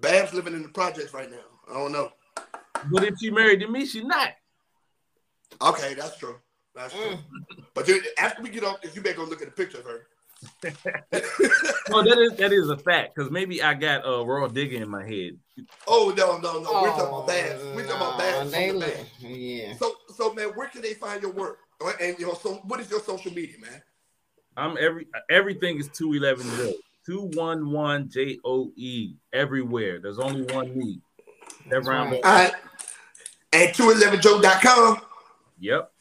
Babs 0.02 0.34
living 0.34 0.52
in 0.52 0.62
the 0.62 0.68
projects 0.68 1.14
right 1.14 1.30
now. 1.30 1.38
I 1.70 1.74
don't 1.74 1.92
know. 1.92 2.10
But 2.90 3.04
if 3.04 3.14
she 3.20 3.30
married 3.30 3.60
to 3.60 3.68
me, 3.68 3.86
she 3.86 4.02
not. 4.02 4.30
Okay, 5.62 5.94
that's 5.94 6.18
true. 6.18 6.36
That's 6.74 6.92
true. 6.92 7.02
Mm. 7.02 7.18
but 7.74 7.86
dude, 7.86 8.04
after 8.18 8.42
we 8.42 8.50
get 8.50 8.64
off 8.64 8.82
this, 8.82 8.96
you 8.96 9.02
better 9.02 9.18
go 9.18 9.24
look 9.24 9.42
at 9.42 9.48
the 9.48 9.52
picture 9.52 9.78
of 9.78 9.84
her. 9.84 10.06
well, 11.90 12.02
that 12.02 12.18
is 12.18 12.36
that 12.38 12.52
is 12.52 12.68
a 12.68 12.76
fact 12.76 13.14
because 13.14 13.30
maybe 13.30 13.62
I 13.62 13.74
got 13.74 14.04
a 14.04 14.18
uh, 14.18 14.22
raw 14.24 14.48
digger 14.48 14.82
in 14.82 14.88
my 14.88 15.06
head. 15.06 15.38
Oh 15.86 16.12
no 16.16 16.38
no 16.38 16.60
no! 16.60 16.68
Oh, 16.68 16.82
We're 16.82 16.88
talking 16.88 17.06
about 17.06 17.26
bass. 17.28 17.62
Uh, 17.62 17.72
We're 17.76 17.86
talking 17.86 17.96
about 17.96 18.18
bass. 18.18 19.06
Yeah. 19.20 19.74
So 19.76 19.94
so 20.16 20.34
man, 20.34 20.48
where 20.48 20.66
can 20.66 20.82
they 20.82 20.94
find 20.94 21.22
your 21.22 21.30
work? 21.30 21.58
And 22.00 22.18
your 22.18 22.34
so 22.34 22.54
what 22.64 22.80
is 22.80 22.90
your 22.90 22.98
social 23.00 23.32
media, 23.32 23.54
man? 23.60 23.82
I'm 24.56 24.76
every 24.80 25.06
everything 25.30 25.78
is 25.78 25.88
two 25.88 26.12
eleven. 26.14 26.44
211 27.06 28.10
J 28.10 28.38
O 28.44 28.72
E 28.76 29.14
everywhere. 29.32 29.98
There's 30.00 30.18
only 30.18 30.42
one 30.52 30.76
me. 30.76 31.00
That 31.70 31.84
round. 31.84 32.14
All 32.14 32.20
right. 32.22 32.52
And 33.52 33.70
211joe.com. 33.70 35.00
Yep. 35.60 35.92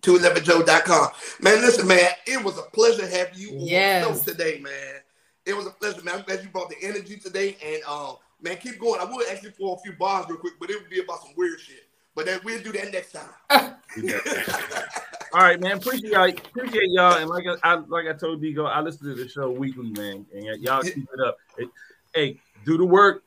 211joe.com. 0.00 1.08
Man, 1.40 1.60
listen, 1.60 1.86
man, 1.86 2.08
it 2.26 2.42
was 2.42 2.58
a 2.58 2.62
pleasure 2.62 3.06
having 3.06 3.38
you 3.38 3.50
yes. 3.52 4.06
on 4.06 4.24
today, 4.24 4.60
man. 4.62 5.00
It 5.44 5.56
was 5.56 5.66
a 5.66 5.70
pleasure, 5.70 6.02
man. 6.02 6.16
I'm 6.16 6.24
glad 6.24 6.42
you 6.42 6.48
brought 6.48 6.70
the 6.70 6.76
energy 6.82 7.16
today. 7.16 7.56
And 7.64 7.82
um, 7.84 8.16
man, 8.40 8.56
keep 8.56 8.78
going. 8.78 9.00
I 9.00 9.04
will 9.04 9.22
ask 9.30 9.42
you 9.42 9.50
for 9.50 9.76
a 9.76 9.82
few 9.82 9.92
bars 9.98 10.26
real 10.28 10.38
quick, 10.38 10.54
but 10.58 10.70
it 10.70 10.80
would 10.80 10.90
be 10.90 11.00
about 11.00 11.22
some 11.22 11.32
weird 11.36 11.60
shit. 11.60 11.85
But 12.16 12.24
then 12.26 12.40
we'll 12.44 12.60
do 12.62 12.72
that 12.72 12.92
next 12.92 13.12
time. 13.12 13.74
We 13.96 14.08
got 14.08 14.24
that. 14.24 15.02
All 15.34 15.42
right, 15.42 15.60
man. 15.60 15.76
Appreciate 15.76 16.12
y'all. 16.12 16.28
Appreciate 16.28 16.88
y'all. 16.90 17.18
And 17.18 17.28
like 17.28 17.44
I, 17.46 17.56
I 17.62 17.74
like 17.74 18.06
I 18.08 18.14
told 18.14 18.42
Digo, 18.42 18.66
I 18.66 18.80
listen 18.80 19.06
to 19.08 19.14
the 19.14 19.28
show 19.28 19.50
weekly, 19.50 19.90
man. 19.90 20.26
And 20.34 20.44
y'all 20.62 20.82
keep 20.82 20.96
it 21.12 21.20
up. 21.24 21.36
Hey, 21.58 21.66
hey, 22.14 22.40
do 22.64 22.78
the 22.78 22.84
work. 22.86 23.22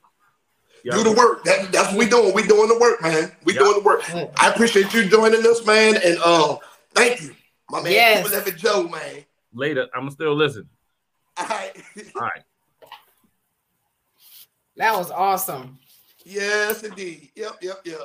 Y'all- 0.84 0.98
do 0.98 1.04
the 1.04 1.12
work. 1.16 1.44
That, 1.44 1.72
that's 1.72 1.90
what 1.90 1.98
we 2.00 2.10
doing. 2.10 2.34
We 2.34 2.42
doing 2.48 2.68
the 2.68 2.80
work, 2.80 3.02
man. 3.02 3.32
We 3.44 3.54
Yeah. 3.54 3.60
doing 3.60 3.74
the 3.76 3.84
work. 3.84 4.02
I 4.42 4.50
appreciate 4.50 4.92
you 4.94 5.08
joining 5.08 5.46
us, 5.46 5.64
man. 5.66 5.98
And 6.04 6.18
uh, 6.26 6.58
thank 6.96 7.22
you, 7.22 7.36
my 7.70 7.82
man. 7.84 7.92
Yes. 7.92 8.24
211 8.28 8.58
Joe, 8.60 8.88
man. 8.88 9.24
later. 9.54 9.88
I'm 9.94 10.10
still 10.10 10.34
listen. 10.36 10.68
All 11.38 11.46
right. 11.48 11.72
All 12.16 12.22
right. 12.22 12.42
That 14.78 14.96
was 14.98 15.12
awesome. 15.12 15.78
yes, 16.26 16.82
indeed. 16.84 17.30
Yep, 17.36 17.58
yep, 17.62 17.82
yep. 17.86 18.00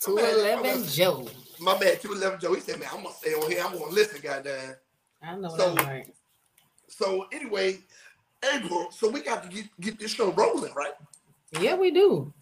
Two 0.00 0.14
My 0.16 0.62
man- 0.62 0.84
Joe. 0.84 1.28
My 1.60 1.78
man, 1.78 1.98
211 1.98 2.40
Joe, 2.40 2.54
he 2.54 2.60
said, 2.60 2.80
man, 2.80 2.88
I'm 2.92 3.02
gonna 3.02 3.14
stay 3.14 3.34
on 3.34 3.50
here. 3.50 3.62
I'm 3.64 3.78
gonna 3.78 3.92
listen, 3.92 4.20
goddamn. 4.22 4.74
I 5.22 5.36
know 5.36 5.48
So- 5.56 5.74
that's 5.74 5.86
right. 5.86 6.14
So 6.88 7.26
anyway, 7.32 7.78
April, 8.54 8.90
so 8.90 9.08
we 9.10 9.20
got 9.20 9.42
to 9.44 9.48
get, 9.48 9.66
get 9.80 9.98
this 9.98 10.12
show 10.12 10.32
rolling, 10.32 10.72
right? 10.74 10.94
Yeah, 11.60 11.74
we 11.76 11.90
do. 11.90 12.32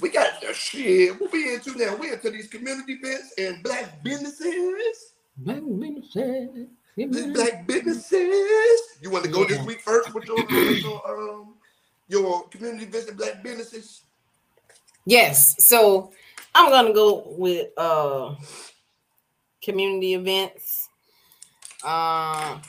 We 0.00 0.10
got 0.10 0.40
the 0.40 0.54
shit. 0.54 1.20
What 1.20 1.32
we 1.32 1.52
into 1.54 1.76
now? 1.76 1.96
We 1.96 2.12
into 2.12 2.30
these 2.30 2.46
community 2.48 2.92
events 2.94 3.34
and 3.36 3.62
black 3.62 4.02
businesses. 4.04 5.12
Black 5.36 5.60
businesses. 5.78 6.68
Black 6.96 7.66
businesses. 7.66 8.80
You 9.02 9.10
want 9.10 9.24
to 9.24 9.30
go 9.30 9.44
this 9.44 9.64
week 9.66 9.80
first 9.80 10.12
with 10.14 10.24
your, 10.26 10.38
your 10.50 11.10
um 11.36 11.54
your 12.08 12.48
community 12.48 12.84
events 12.84 13.08
and 13.08 13.16
black 13.18 13.42
businesses? 13.42 14.02
Yes. 15.04 15.66
So 15.66 16.12
I'm 16.54 16.70
gonna 16.70 16.92
go 16.92 17.34
with 17.36 17.68
uh 17.76 18.34
community 19.62 20.14
events. 20.14 20.88
Um 21.84 22.62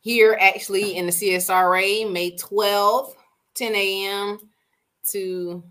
here 0.00 0.38
actually 0.40 0.96
in 0.96 1.06
the 1.06 1.12
CSRA, 1.12 2.10
May 2.10 2.36
12th, 2.36 3.14
10 3.54 3.74
a.m. 3.74 4.38
to 5.10 5.62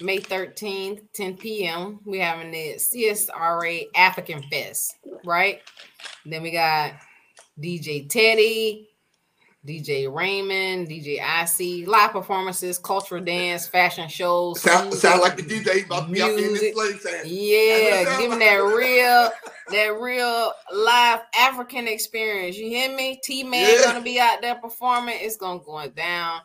May 0.00 0.18
13th, 0.18 1.02
10 1.12 1.36
p.m. 1.36 2.00
We're 2.04 2.24
having 2.24 2.50
the 2.50 2.74
CSRA 2.76 3.86
African 3.94 4.42
Fest, 4.44 4.96
right? 5.24 5.60
Then 6.24 6.42
we 6.42 6.50
got 6.50 6.94
DJ 7.60 8.08
Teddy, 8.08 8.88
DJ 9.66 10.12
Raymond, 10.12 10.88
DJ 10.88 11.18
IC, 11.18 11.88
live 11.88 12.12
performances, 12.12 12.78
cultural 12.78 13.22
dance, 13.22 13.66
fashion 13.66 14.08
shows. 14.08 14.60
Sound, 14.60 14.84
music, 14.86 15.00
sound 15.00 15.20
like 15.20 15.36
the 15.36 15.42
DJ 15.42 15.84
about 15.86 16.06
to 16.06 16.12
be 16.12 16.22
out 16.22 16.30
in 16.30 16.52
this 16.52 16.72
place 16.72 17.04
Yeah, 17.24 18.04
That's 18.04 18.06
what 18.06 18.14
it 18.14 18.20
give 18.20 18.30
me 18.38 18.44
that 18.44 18.62
like. 18.62 18.74
real, 18.76 19.30
that 19.70 20.00
real 20.00 20.52
live 20.72 21.20
African 21.36 21.88
experience. 21.88 22.56
You 22.56 22.68
hear 22.68 22.94
me? 22.94 23.20
T 23.24 23.42
Man 23.42 23.60
Yeah. 23.60 23.86
gonna 23.86 24.02
be 24.02 24.20
out 24.20 24.40
there 24.40 24.54
performing. 24.54 25.16
It's 25.18 25.36
gonna 25.36 25.58
go 25.58 25.88
down 25.88 26.42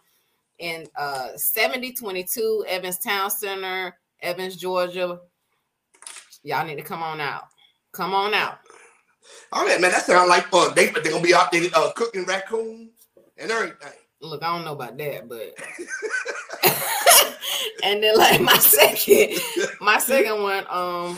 in 0.57 0.87
uh 0.97 1.29
7022 1.35 2.65
Evans 2.67 2.97
Towne 2.97 3.29
Center, 3.29 3.95
Evans, 4.21 4.55
Georgia. 4.55 5.19
Y'all 6.41 6.65
need 6.65 6.77
to 6.77 6.81
come 6.81 7.03
on 7.03 7.21
out. 7.21 7.43
Come 7.91 8.15
on 8.15 8.33
out. 8.33 8.59
All 9.51 9.63
right, 9.65 9.79
man, 9.79 9.91
that 9.91 10.05
sound 10.05 10.27
like 10.27 10.45
fun. 10.47 10.73
They 10.75 10.87
they're 10.87 11.11
gonna 11.11 11.21
be 11.21 11.35
out 11.35 11.51
there 11.51 11.69
uh, 11.75 11.91
cooking 11.91 12.25
raccoons 12.25 12.90
and 13.41 13.51
everything. 13.51 13.91
Look, 14.21 14.43
I 14.43 14.55
don't 14.55 14.65
know 14.65 14.73
about 14.73 14.97
that, 14.99 15.27
but 15.27 15.55
and 17.83 18.03
then 18.03 18.15
like 18.17 18.39
my 18.39 18.53
second, 18.59 19.39
my 19.79 19.97
second 19.97 20.43
one, 20.43 20.65
um, 20.69 21.17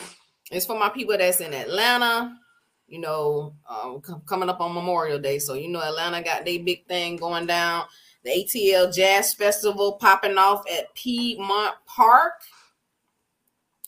is 0.51 0.65
for 0.65 0.79
my 0.79 0.89
people 0.89 1.17
that's 1.17 1.41
in 1.41 1.53
Atlanta. 1.53 2.35
You 2.87 2.99
know, 3.01 3.55
um, 3.69 4.01
com- 4.01 4.21
coming 4.25 4.49
up 4.49 4.61
on 4.61 4.73
Memorial 4.73 5.19
Day, 5.19 5.39
so 5.39 5.53
you 5.55 5.67
know 5.69 5.81
Atlanta 5.81 6.21
got 6.23 6.45
their 6.45 6.59
big 6.63 6.85
thing 6.87 7.17
going 7.17 7.45
down. 7.45 7.85
The 8.23 8.31
ATL 8.31 8.93
Jazz 8.93 9.33
Festival 9.33 9.93
popping 9.93 10.37
off 10.37 10.63
at 10.71 10.93
Piedmont 10.95 11.75
Park. 11.85 12.33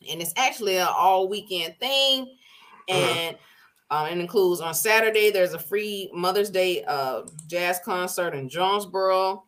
and 0.09 0.21
it's 0.21 0.33
actually 0.35 0.77
an 0.77 0.87
all 0.89 1.29
weekend 1.29 1.77
thing. 1.79 2.35
And 2.89 3.37
um, 3.91 4.07
it 4.07 4.17
includes 4.17 4.61
on 4.61 4.73
Saturday, 4.73 5.29
there's 5.31 5.53
a 5.53 5.59
free 5.59 6.09
Mother's 6.13 6.49
Day 6.49 6.83
uh, 6.85 7.23
jazz 7.47 7.79
concert 7.83 8.33
in 8.33 8.49
Jonesboro, 8.49 9.43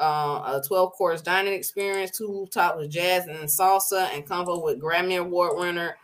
uh, 0.00 0.04
a 0.04 0.62
12 0.66 0.92
course 0.92 1.22
dining 1.22 1.52
experience, 1.54 2.16
two 2.16 2.46
top 2.52 2.76
with 2.76 2.90
jazz 2.90 3.26
and 3.26 3.38
salsa, 3.48 4.08
and 4.14 4.26
combo 4.26 4.62
with 4.62 4.80
Grammy 4.80 5.18
Award 5.20 5.58
winner 5.58 5.96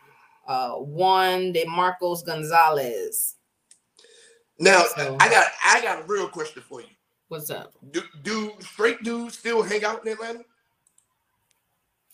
uh, 0.48 0.72
Juan 0.74 1.52
de 1.52 1.64
Marcos 1.66 2.22
Gonzalez. 2.22 3.36
Now 4.58 4.82
So- 4.96 5.16
I 5.20 5.28
got 5.30 5.46
I 5.64 5.80
got 5.80 6.00
a 6.00 6.06
real 6.06 6.28
question 6.28 6.62
for 6.62 6.80
you. 6.80 6.88
What's 7.28 7.50
up? 7.50 7.72
Do, 7.92 8.02
do 8.22 8.52
straight 8.58 9.02
dudes 9.04 9.38
still 9.38 9.62
hang 9.62 9.84
out 9.84 10.04
in 10.04 10.12
Atlanta? 10.12 10.40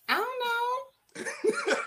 I 0.09 0.17
don't 1.17 1.27
know. 1.67 1.77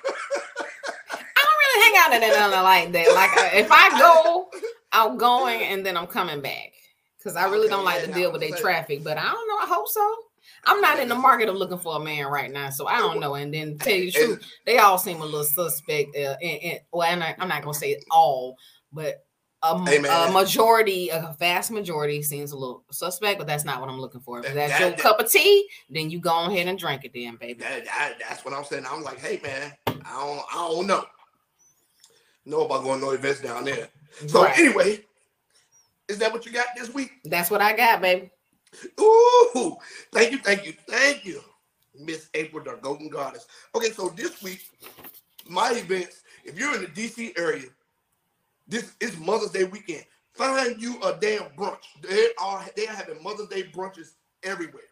I 1.79 1.87
don't 1.91 1.91
really 1.91 1.97
hang 1.97 2.21
out 2.21 2.23
in 2.23 2.29
Atlanta 2.49 2.63
like 2.63 2.91
that. 2.93 3.13
Like 3.15 3.53
if 3.53 3.67
I 3.71 3.99
go, 3.99 4.49
I'm 4.91 5.17
going 5.17 5.61
and 5.63 5.85
then 5.85 5.97
I'm 5.97 6.07
coming 6.07 6.41
back 6.41 6.73
because 7.17 7.35
I 7.35 7.45
really 7.45 7.67
Okay, 7.67 7.69
don't 7.75 7.85
like 7.85 8.01
yeah, 8.01 8.05
to 8.07 8.13
deal 8.13 8.31
with 8.31 8.41
their 8.41 8.51
traffic. 8.57 9.03
But 9.03 9.17
I 9.17 9.23
don't 9.31 9.47
know. 9.47 9.57
I 9.57 9.65
hope 9.67 9.87
so. 9.87 10.15
I'm 10.65 10.81
not 10.81 10.99
in 10.99 11.07
the 11.07 11.15
market 11.15 11.47
of 11.47 11.55
looking 11.55 11.77
for 11.77 11.95
a 11.95 11.99
man 11.99 12.27
right 12.27 12.51
now, 12.51 12.69
so 12.69 12.85
I 12.87 12.97
don't 12.97 13.19
know. 13.19 13.35
And 13.35 13.53
then 13.53 13.77
to 13.77 13.85
tell 13.85 13.93
you 13.93 14.11
the 14.11 14.11
truth, 14.11 14.43
they 14.65 14.77
all 14.77 14.97
seem 14.97 15.21
a 15.21 15.25
little 15.25 15.43
suspect. 15.43 16.15
Uh, 16.15 16.35
and, 16.41 16.63
and 16.63 16.79
well, 16.91 17.09
I'm 17.09 17.19
not, 17.19 17.35
I'm 17.39 17.47
not 17.47 17.61
gonna 17.61 17.73
say 17.73 17.99
all, 18.11 18.57
but 18.91 19.23
a, 19.61 19.73
a 19.75 20.31
majority, 20.31 21.09
a 21.09 21.35
vast 21.39 21.69
majority, 21.71 22.21
seems 22.23 22.51
a 22.51 22.57
little 22.57 22.83
suspect. 22.91 23.37
But 23.39 23.47
that's 23.47 23.63
not 23.63 23.79
what 23.79 23.89
I'm 23.89 23.99
looking 23.99 24.21
for. 24.21 24.39
If 24.39 24.45
That- 24.45 24.55
that's 24.55 24.71
that- 24.73 24.79
your 24.81 24.89
that- 24.91 24.99
cup 24.99 25.19
of 25.19 25.29
tea, 25.31 25.67
then 25.89 26.09
you 26.09 26.19
go 26.19 26.45
ahead 26.45 26.67
and 26.67 26.77
drink 26.79 27.05
it, 27.05 27.11
then, 27.13 27.35
baby. 27.37 27.61
That, 27.61 27.85
that- 27.85 28.13
that's 28.19 28.43
what 28.43 28.53
I'm 28.53 28.63
saying. 28.65 28.85
I'm 28.89 29.03
like, 29.03 29.19
hey 29.19 29.39
man, 29.43 29.73
I 29.87 29.93
don't 29.93 30.41
I 30.51 30.67
don't 30.67 30.87
know. 30.87 31.05
Know 32.49 32.65
about 32.65 32.83
going 32.83 32.99
to 32.99 33.05
no 33.05 33.11
events 33.11 33.41
down 33.41 33.65
there. 33.65 33.89
So 34.27 34.43
Right. 34.43 34.57
anyway, 34.57 35.05
is 36.07 36.17
that 36.17 36.33
what 36.33 36.45
you 36.47 36.51
got 36.51 36.65
this 36.75 36.91
week? 36.91 37.11
That's 37.23 37.51
what 37.51 37.61
I 37.61 37.75
got, 37.75 38.01
baby. 38.01 38.31
Ooh, 38.99 39.77
thank 40.11 40.31
you, 40.31 40.39
thank 40.39 40.65
you, 40.65 40.73
thank 40.87 41.25
you, 41.25 41.41
Miss 41.99 42.29
April, 42.33 42.63
the 42.63 42.77
Golden 42.81 43.09
Goddess. 43.09 43.47
Okay, 43.75 43.91
so 43.91 44.09
this 44.09 44.41
week, 44.41 44.67
my 45.47 45.71
events, 45.71 46.21
if 46.43 46.57
you're 46.57 46.73
in 46.75 46.81
the 46.81 46.87
DC 46.87 47.37
area, 47.37 47.67
this 48.67 48.93
is 48.99 49.17
Mother's 49.17 49.51
Day 49.51 49.65
weekend. 49.65 50.05
Find 50.33 50.81
you 50.81 50.99
a 51.03 51.15
damn 51.19 51.49
brunch. 51.51 51.83
They 52.01 52.29
are 52.41 52.65
they 52.75 52.87
are 52.87 52.93
having 52.93 53.21
Mother's 53.21 53.47
Day 53.47 53.63
brunches 53.63 54.13
everywhere. 54.43 54.83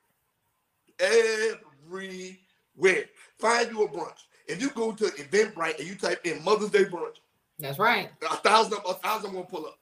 Everywhere. 1.00 3.06
Find 3.40 3.72
you 3.72 3.84
a 3.84 3.88
brunch. 3.90 4.26
If 4.48 4.62
you 4.62 4.70
go 4.72 4.92
to 4.92 5.06
Eventbrite 5.06 5.80
and 5.80 5.88
you 5.88 5.96
type 5.96 6.26
in 6.26 6.44
Mother's 6.44 6.72
Day 6.72 6.86
brunch, 6.86 7.18
That's 7.60 7.80
right. 7.80 8.10
a 8.30 8.36
thousand 8.38 8.78
a 8.88 8.94
thousand 8.96 9.34
will 9.34 9.44
pull 9.46 9.66
up. 9.66 9.80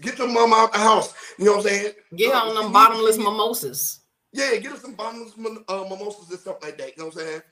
Get 0.00 0.18
your 0.18 0.28
mama 0.28 0.56
out 0.56 0.72
the 0.72 0.78
house. 0.78 1.14
You 1.38 1.44
know 1.46 1.52
what 1.56 1.66
I'm 1.66 1.68
saying? 1.72 1.92
Get 2.16 2.34
Uh, 2.34 2.38
on 2.48 2.54
them 2.54 2.72
bottomless 2.72 3.16
need- 3.16 3.24
mimosas. 3.24 4.00
yeah, 4.32 4.56
get 4.56 4.72
us 4.72 4.80
some 4.82 4.94
bottomless 4.94 5.32
uh, 5.68 5.84
mimosas 5.88 6.30
and 6.30 6.38
stuff 6.40 6.56
like 6.62 6.76
that. 6.78 6.96
You 6.96 7.02
know 7.02 7.06
what 7.10 7.16
I'm 7.16 7.20
saying? 7.26 7.42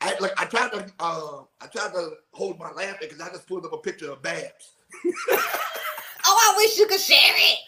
I 0.00 0.16
like 0.20 0.32
I 0.40 0.44
tried 0.46 0.72
to 0.72 0.90
uh 0.98 1.42
I 1.60 1.66
tried 1.66 1.92
to 1.92 2.12
hold 2.32 2.58
my 2.58 2.70
laughter 2.72 3.06
because 3.06 3.20
I 3.20 3.28
just 3.30 3.46
pulled 3.46 3.64
up 3.66 3.72
a 3.72 3.78
picture 3.78 4.10
of 4.12 4.22
Babs. 4.22 4.72
Oh, 6.32 6.52
I 6.52 6.56
wish 6.58 6.78
you 6.78 6.86
could 6.86 7.00
share 7.00 7.16
it. 7.18 7.58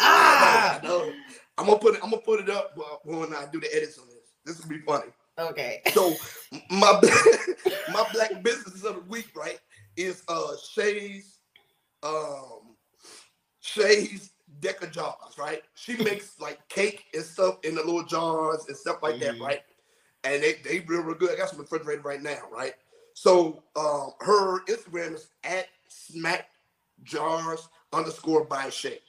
Ah. 0.00 0.80
Know. 0.82 1.12
I'm 1.58 1.66
gonna 1.66 1.78
put 1.78 1.94
it. 1.96 2.00
I'm 2.02 2.10
gonna 2.10 2.22
put 2.22 2.40
it 2.40 2.48
up 2.48 2.78
uh, 2.78 2.96
when 3.04 3.34
I 3.34 3.46
do 3.52 3.58
the 3.60 3.74
edits 3.74 3.98
on 3.98 4.06
this. 4.06 4.16
This 4.44 4.62
will 4.62 4.68
be 4.70 4.78
funny. 4.82 5.10
Okay. 5.38 5.82
So 5.92 6.14
my 6.70 7.00
my 7.92 8.06
black 8.12 8.40
business 8.42 8.84
of 8.84 8.94
the 8.94 9.02
week, 9.08 9.28
right, 9.36 9.58
is 9.98 10.22
uh 10.28 10.56
Shay's 10.72 11.40
um 12.02 12.76
Shay's 13.60 14.32
Deca 14.60 14.90
jars, 14.90 15.36
right? 15.38 15.62
She 15.74 15.96
makes 16.04 16.40
like 16.40 16.66
cake 16.68 17.04
and 17.14 17.24
stuff 17.24 17.58
in 17.64 17.74
the 17.74 17.82
little 17.84 18.04
jars 18.04 18.66
and 18.68 18.76
stuff 18.76 18.98
like 19.02 19.20
that, 19.20 19.36
Mhm. 19.36 19.40
right? 19.46 19.62
And 20.24 20.42
they 20.42 20.54
they 20.64 20.80
real 20.80 21.02
real 21.02 21.16
good. 21.16 21.30
I 21.32 21.36
got 21.36 21.50
some 21.50 21.60
refrigerated 21.60 22.04
right 22.04 22.22
now, 22.22 22.40
right? 22.52 22.74
So 23.14 23.64
um 23.76 24.12
her 24.20 24.64
Instagram 24.66 25.14
is 25.14 25.28
at 25.44 25.66
smack 25.88 26.48
jars 27.04 27.68
underscore 27.92 28.44
by 28.44 28.70
Shay. 28.70 29.00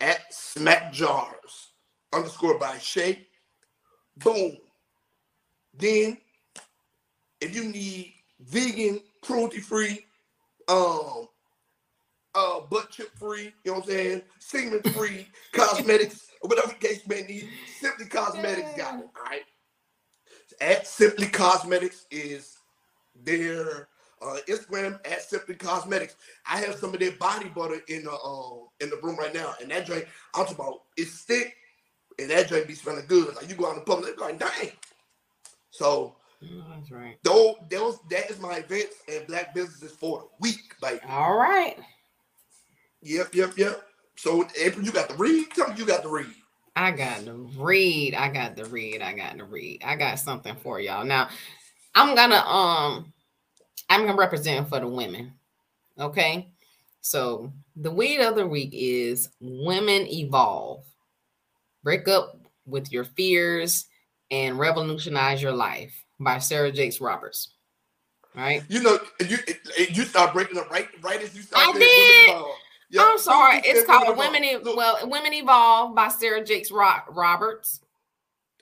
At 0.00 0.20
smack 0.32 0.92
jars 0.92 1.70
underscore 2.12 2.58
by 2.58 2.78
Shay. 2.78 3.26
Boom. 4.18 4.58
Then, 5.74 6.18
if 7.40 7.54
you 7.54 7.64
need 7.64 8.14
vegan, 8.40 9.00
cruelty 9.26 9.58
free, 9.58 10.06
um, 10.68 11.28
uh, 12.34 12.60
butt 12.60 12.90
chip 12.90 13.10
free, 13.18 13.52
you 13.64 13.72
know 13.72 13.78
what 13.78 13.84
I'm 13.84 13.90
saying, 13.90 14.22
semen 14.38 14.82
free, 14.92 15.26
cosmetics, 15.52 16.28
whatever 16.42 16.68
the 16.68 16.86
case 16.86 17.06
may 17.06 17.22
need, 17.22 17.48
Simply 17.80 18.06
Cosmetics 18.06 18.76
got 18.76 19.00
it. 19.00 19.06
All 19.16 19.24
right. 19.24 19.42
At 20.60 20.86
Simply 20.86 21.26
Cosmetics 21.26 22.06
is 22.10 22.58
their 23.24 23.88
uh, 24.22 24.36
Instagram 24.48 24.98
at 25.06 25.22
Simply 25.22 25.54
Cosmetics. 25.54 26.16
I 26.48 26.58
have 26.60 26.76
some 26.76 26.94
of 26.94 27.00
their 27.00 27.12
body 27.12 27.48
butter 27.48 27.80
in 27.88 28.04
the 28.04 28.12
um 28.12 28.68
in 28.80 28.90
the 28.90 28.98
room 29.02 29.16
right 29.16 29.34
now, 29.34 29.54
and 29.60 29.70
that 29.70 29.86
drink 29.86 30.06
I'm 30.34 30.44
talking 30.44 30.56
about 30.56 30.82
it's 30.96 31.22
thick, 31.22 31.54
and 32.18 32.30
that 32.30 32.48
drink 32.48 32.68
be 32.68 32.74
smelling 32.74 33.06
good. 33.06 33.34
Like 33.34 33.48
you 33.48 33.56
go 33.56 33.70
out 33.70 33.76
in 33.76 33.84
public, 33.84 34.20
like 34.20 34.38
dang. 34.38 34.70
So 35.70 36.16
That's 36.70 36.90
right. 36.90 37.16
those, 37.22 37.56
those 37.70 37.98
that 38.10 38.30
is 38.30 38.40
my 38.40 38.56
events 38.56 38.96
and 39.08 39.26
black 39.26 39.54
businesses 39.54 39.92
for 39.92 40.20
the 40.20 40.26
week, 40.40 40.74
baby. 40.80 41.00
All 41.08 41.36
right. 41.36 41.76
Yep, 43.02 43.34
yep, 43.34 43.56
yep. 43.56 43.82
So 44.16 44.46
April, 44.60 44.84
you 44.84 44.92
got 44.92 45.08
the 45.08 45.14
read. 45.16 45.50
Tell 45.54 45.68
me 45.68 45.74
you 45.76 45.86
got 45.86 46.02
the 46.02 46.08
read. 46.08 46.34
I 46.74 46.90
got 46.90 47.24
to 47.24 47.32
read. 47.56 48.14
I 48.14 48.28
got 48.28 48.56
to 48.56 48.64
read. 48.66 49.00
I 49.00 49.14
got 49.14 49.38
to 49.38 49.44
read. 49.44 49.82
I 49.84 49.96
got 49.96 50.18
something 50.18 50.56
for 50.56 50.80
y'all. 50.80 51.04
Now, 51.04 51.28
I'm 51.94 52.14
gonna 52.14 52.36
um 52.36 53.12
I'm 53.88 54.06
gonna 54.06 54.18
represent 54.18 54.68
for 54.68 54.80
the 54.80 54.88
women. 54.88 55.32
Okay. 55.98 56.50
So 57.00 57.52
the 57.76 57.90
weed 57.90 58.20
of 58.20 58.34
the 58.34 58.46
week 58.46 58.70
is 58.72 59.30
women 59.40 60.06
evolve. 60.08 60.84
Break 61.82 62.08
up 62.08 62.40
with 62.66 62.92
your 62.92 63.04
fears 63.04 63.86
and 64.30 64.58
revolutionize 64.58 65.40
your 65.40 65.52
life 65.52 66.05
by 66.20 66.38
Sarah 66.38 66.72
Jakes 66.72 67.00
Roberts. 67.00 67.50
Right? 68.34 68.62
You 68.68 68.82
know, 68.82 68.98
you 69.26 69.38
you 69.90 70.04
start 70.04 70.34
breaking 70.34 70.58
up 70.58 70.70
right 70.70 70.88
right 71.02 71.22
as 71.22 71.34
you 71.34 71.42
start. 71.42 71.74
I 71.74 71.78
did. 71.78 72.44
Yep. 72.90 73.04
I'm 73.04 73.18
sorry. 73.18 73.60
It's 73.64 73.86
called. 73.86 74.16
Women. 74.16 74.44
E- 74.44 74.58
well, 74.62 74.98
Women 75.08 75.32
Evolve 75.32 75.94
by 75.94 76.08
Sarah 76.08 76.44
Jakes 76.44 76.70
Ro- 76.70 77.00
Roberts, 77.08 77.80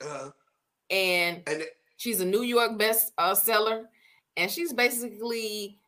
uh, 0.00 0.30
and 0.90 1.42
and 1.46 1.62
it- 1.62 1.76
she's 1.96 2.20
a 2.20 2.24
New 2.24 2.42
York 2.42 2.78
best 2.78 3.12
uh, 3.18 3.34
seller, 3.34 3.88
and 4.36 4.50
she's 4.50 4.72
basically 4.72 5.78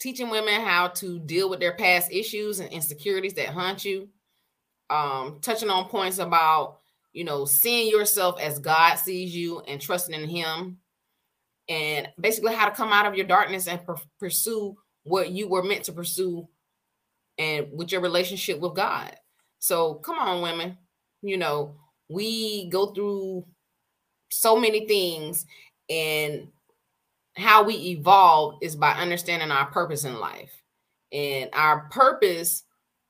teaching 0.00 0.28
women 0.28 0.60
how 0.60 0.88
to 0.88 1.20
deal 1.20 1.48
with 1.48 1.60
their 1.60 1.74
past 1.74 2.10
issues 2.10 2.58
and 2.58 2.68
insecurities 2.70 3.34
that 3.34 3.48
haunt 3.50 3.84
you. 3.84 4.08
Um, 4.90 5.38
touching 5.40 5.70
on 5.70 5.88
points 5.88 6.18
about 6.18 6.80
you 7.12 7.24
know 7.24 7.44
seeing 7.44 7.90
yourself 7.90 8.40
as 8.40 8.58
God 8.58 8.96
sees 8.96 9.34
you 9.34 9.60
and 9.60 9.80
trusting 9.80 10.14
in 10.14 10.28
Him, 10.28 10.78
and 11.68 12.08
basically 12.20 12.54
how 12.54 12.68
to 12.68 12.74
come 12.74 12.92
out 12.92 13.06
of 13.06 13.14
your 13.14 13.26
darkness 13.26 13.68
and 13.68 13.84
pur- 13.84 13.96
pursue 14.18 14.76
what 15.04 15.30
you 15.30 15.48
were 15.48 15.62
meant 15.62 15.84
to 15.84 15.92
pursue, 15.92 16.48
and 17.38 17.68
with 17.72 17.92
your 17.92 18.00
relationship 18.00 18.60
with 18.60 18.74
God. 18.74 19.14
So 19.58 19.94
come 19.94 20.18
on, 20.18 20.42
women. 20.42 20.78
You 21.22 21.36
know 21.36 21.76
we 22.12 22.68
go 22.68 22.86
through 22.92 23.44
so 24.30 24.56
many 24.56 24.86
things 24.86 25.46
and 25.88 26.48
how 27.36 27.62
we 27.62 27.74
evolve 27.74 28.56
is 28.62 28.76
by 28.76 28.92
understanding 28.92 29.50
our 29.50 29.66
purpose 29.66 30.04
in 30.04 30.18
life 30.20 30.52
and 31.12 31.48
our 31.52 31.88
purpose 31.90 32.64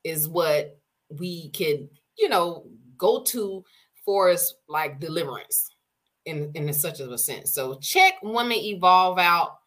is 0.05 0.29
what 0.29 0.79
we 1.09 1.51
can, 1.51 1.89
you 2.19 2.29
know 2.29 2.67
go 2.97 3.23
to 3.23 3.65
for 4.05 4.31
us 4.31 4.55
like 4.69 5.01
deliverance 5.01 5.71
in 6.25 6.51
in 6.55 6.73
such 6.73 7.01
of 7.01 7.11
a 7.11 7.19
sense. 7.19 7.53
So 7.53 7.75
check 7.81 8.15
women 8.23 8.59
evolve 8.59 9.19
out 9.19 9.59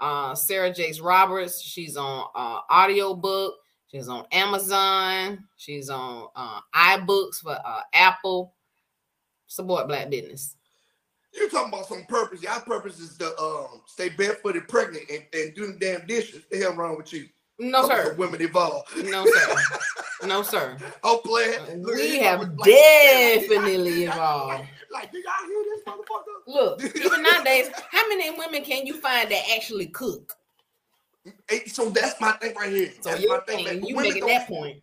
uh 0.00 0.34
sarah 0.34 0.72
jakes 0.72 1.00
roberts. 1.00 1.60
She's 1.60 1.96
on 1.96 2.28
uh 2.34 2.60
audiobook. 2.72 3.54
She's 3.86 4.08
on 4.08 4.26
amazon. 4.32 5.44
She's 5.56 5.88
on 5.90 6.28
uh 6.34 6.60
ibooks 6.74 7.36
for 7.36 7.58
uh 7.64 7.80
apple. 7.92 8.54
Support 9.46 9.88
black 9.88 10.10
business. 10.10 10.56
You 11.32 11.48
talking 11.48 11.68
about 11.68 11.86
some 11.86 12.04
purpose. 12.08 12.42
Your 12.42 12.60
purpose 12.60 12.98
is 13.00 13.16
to 13.18 13.38
um 13.40 13.82
stay 13.86 14.08
barefooted, 14.08 14.68
pregnant, 14.68 15.04
and, 15.10 15.24
and 15.32 15.54
do 15.54 15.66
the 15.66 15.78
damn 15.78 16.06
dishes. 16.06 16.44
The 16.50 16.58
hell 16.58 16.74
wrong 16.74 16.96
with 16.96 17.12
you? 17.12 17.26
No 17.58 17.86
sir 17.88 18.14
Women 18.18 18.42
evolve. 18.42 18.84
no 19.04 19.24
sir 19.32 19.56
no 20.26 20.42
sir 20.42 20.76
Oh, 21.02 21.20
play. 21.24 21.56
We 21.82 22.18
have 22.18 22.40
know, 22.40 22.54
like- 22.58 22.70
definitely 22.70 24.04
evolved 24.04 24.64
like, 24.94 25.10
do 25.10 25.18
y'all 25.18 25.48
hear 25.48 25.64
this 25.74 25.82
motherfucker? 25.84 26.46
Look, 26.46 26.96
even 27.04 27.22
nowadays, 27.22 27.68
how 27.90 28.08
many 28.08 28.30
women 28.30 28.62
can 28.62 28.86
you 28.86 28.94
find 29.00 29.28
that 29.30 29.42
actually 29.54 29.86
cook? 29.88 30.34
Hey, 31.48 31.64
so 31.66 31.90
that's 31.90 32.20
my 32.20 32.30
thing 32.32 32.54
right 32.54 32.70
here. 32.70 32.92
So 33.00 33.10
that's 33.10 33.20
you're 33.22 33.36
my 33.36 33.40
thing. 33.44 33.64
man. 33.64 33.84
you 33.84 33.96
making 33.96 34.24
that 34.26 34.46
point. 34.46 34.80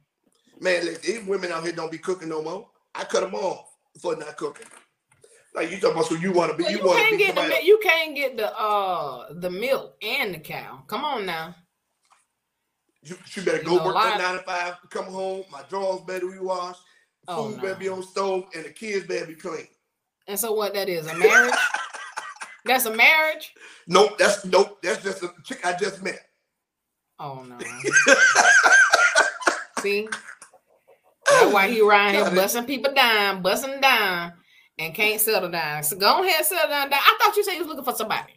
Man, 0.60 0.84
listen, 0.86 1.02
these 1.02 1.26
women 1.26 1.52
out 1.52 1.64
here 1.64 1.72
don't 1.72 1.92
be 1.92 1.98
cooking 1.98 2.28
no 2.28 2.42
more. 2.42 2.68
I 2.94 3.06
cut 3.06 3.22
them 3.22 3.34
off 3.36 3.74
for 4.02 4.16
not 4.18 4.36
cooking. 4.36 4.68
Like 5.56 5.72
you 5.72 5.78
talking 5.80 5.92
about, 5.92 6.06
so 6.08 6.16
you 6.16 6.34
want 6.34 6.52
to 6.52 6.58
be, 6.58 6.64
Well, 6.64 6.72
you, 6.74 6.78
you, 6.80 6.86
want 6.86 6.98
to 6.98 7.04
can't 7.06 7.18
be 7.18 7.26
get 7.26 7.36
the 7.36 7.42
somebody. 7.42 7.66
you 7.66 7.80
can't 7.82 8.16
get 8.16 8.38
the 8.38 8.58
uh 8.58 9.28
the 9.34 9.50
milk 9.50 9.96
and 10.02 10.34
the 10.36 10.40
cow. 10.40 10.84
Come 10.88 11.06
on 11.06 11.26
now. 11.26 11.56
You, 13.04 13.18
you 13.34 13.42
better 13.44 13.58
You 13.58 13.64
go 13.64 13.78
know, 13.78 13.86
work 13.86 13.96
lot- 13.96 14.14
at 14.14 14.20
nine 14.22 14.38
to 14.38 14.44
five, 14.44 14.76
come 14.90 15.06
home, 15.06 15.44
my 15.52 15.62
drawers 15.70 16.02
better 16.02 16.28
be 16.28 16.38
washed, 16.40 16.82
Oh, 17.28 17.48
food 17.50 17.58
no. 17.58 17.64
better 17.64 17.76
be 17.80 17.90
on 17.90 18.04
stove, 18.04 18.46
and 18.56 18.66
the 18.66 18.70
kids 18.70 19.08
better 19.08 19.26
be 19.26 19.36
clean. 19.36 19.68
And 20.28 20.40
so 20.40 20.54
what 20.54 20.74
that 20.76 20.88
is 20.90 21.08
a 21.08 21.18
marriage? 21.18 21.54
That's 22.66 22.86
a 22.86 22.96
marriage. 22.96 23.54
Nope, 23.88 24.20
that's 24.20 24.46
nope, 24.46 24.78
that's 24.84 25.04
just 25.04 25.24
a 25.24 25.34
chick 25.44 25.66
I 25.66 25.74
just 25.74 26.04
met. 26.04 26.20
Oh 27.18 27.44
no. 27.44 27.58
See, 29.82 30.08
that's 31.28 31.52
why 31.52 31.68
he 31.70 31.82
around 31.82 32.14
here 32.14 32.30
busting 32.30 32.66
people 32.66 32.94
down, 32.94 33.42
busting 33.42 33.82
down, 33.82 34.34
and 34.78 34.94
can't 34.94 35.20
settle 35.20 35.50
down. 35.50 35.82
So 35.84 35.98
go 35.98 36.24
ahead, 36.24 36.46
settle 36.46 36.70
down. 36.70 36.92
down. 36.92 37.00
I 37.04 37.18
thought 37.20 37.36
you 37.36 37.44
said 37.44 37.54
you 37.54 37.60
was 37.60 37.68
looking 37.68 37.84
for 37.84 37.96
somebody. 37.96 38.34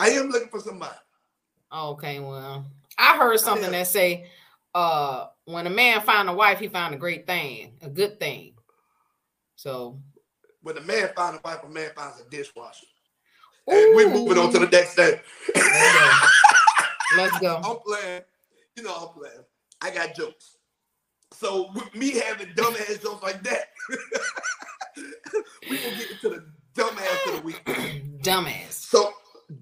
I 0.00 0.08
am 0.10 0.30
looking 0.30 0.48
for 0.48 0.60
somebody. 0.60 0.96
Okay, 1.70 2.20
well, 2.20 2.64
I 2.98 3.16
heard 3.16 3.38
something 3.40 3.70
that 3.70 3.86
say, 3.86 4.26
uh, 4.74 5.26
when 5.44 5.66
a 5.66 5.70
man 5.70 6.00
find 6.02 6.28
a 6.28 6.32
wife, 6.32 6.58
he 6.58 6.68
found 6.68 6.94
a 6.94 6.98
great 6.98 7.26
thing, 7.26 7.74
a 7.80 7.88
good 7.88 8.18
thing. 8.20 8.54
So 9.56 10.00
When 10.62 10.76
a 10.76 10.80
man 10.80 11.10
finds 11.16 11.38
a 11.38 11.40
wife, 11.48 11.62
a 11.64 11.68
man 11.68 11.90
finds 11.96 12.20
a 12.20 12.28
dishwasher. 12.28 12.86
And 13.66 13.94
we 13.96 14.06
moving 14.06 14.38
on 14.38 14.52
to 14.52 14.58
the 14.58 14.66
next 14.66 14.94
thing. 14.94 15.18
Let's 17.16 17.38
go. 17.38 17.56
I'm 17.64 17.78
playing. 17.84 18.22
You 18.76 18.82
know 18.82 18.94
I'm 18.94 19.18
playing. 19.18 19.44
I 19.80 19.90
got 19.90 20.14
jokes. 20.14 20.56
So 21.32 21.70
with 21.74 21.94
me 21.94 22.18
having 22.18 22.48
dumbass 22.48 23.02
jokes 23.02 23.22
like 23.22 23.42
that, 23.44 23.68
we 25.70 25.76
gonna 25.76 25.96
get 25.96 26.10
into 26.10 26.28
the 26.30 26.44
dumbass 26.74 27.28
of 27.28 27.40
the 27.40 27.42
week. 27.42 27.62
Dumbass. 28.22 28.72
So 28.72 29.12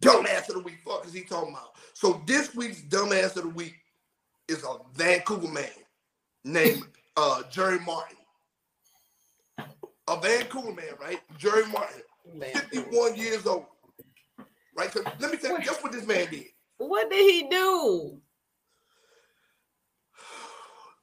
dumbass 0.00 0.48
of 0.48 0.56
the 0.56 0.60
week, 0.60 0.78
fuck 0.84 1.06
is 1.06 1.12
he 1.12 1.22
talking 1.22 1.50
about? 1.50 1.74
So 1.94 2.22
this 2.26 2.54
week's 2.54 2.82
dumbass 2.82 3.36
of 3.36 3.44
the 3.44 3.48
week 3.50 3.76
is 4.48 4.64
a 4.64 4.76
Vancouver 4.94 5.48
man 5.48 5.68
named 6.44 6.84
uh 7.16 7.42
Jerry 7.50 7.80
Martin. 7.80 8.16
A 10.08 10.20
Vancouver 10.20 10.72
man, 10.72 10.94
right? 11.00 11.20
Jerry 11.36 11.66
Martin, 11.66 12.02
51 12.40 13.16
years 13.16 13.46
old. 13.46 13.66
Right? 14.76 14.92
So 14.92 15.02
let 15.18 15.32
me 15.32 15.38
tell 15.38 15.58
you 15.58 15.64
just 15.64 15.82
what 15.82 15.92
this 15.92 16.06
man 16.06 16.28
did. 16.30 16.44
What 16.78 17.10
did 17.10 17.30
he 17.30 17.48
do? 17.48 18.18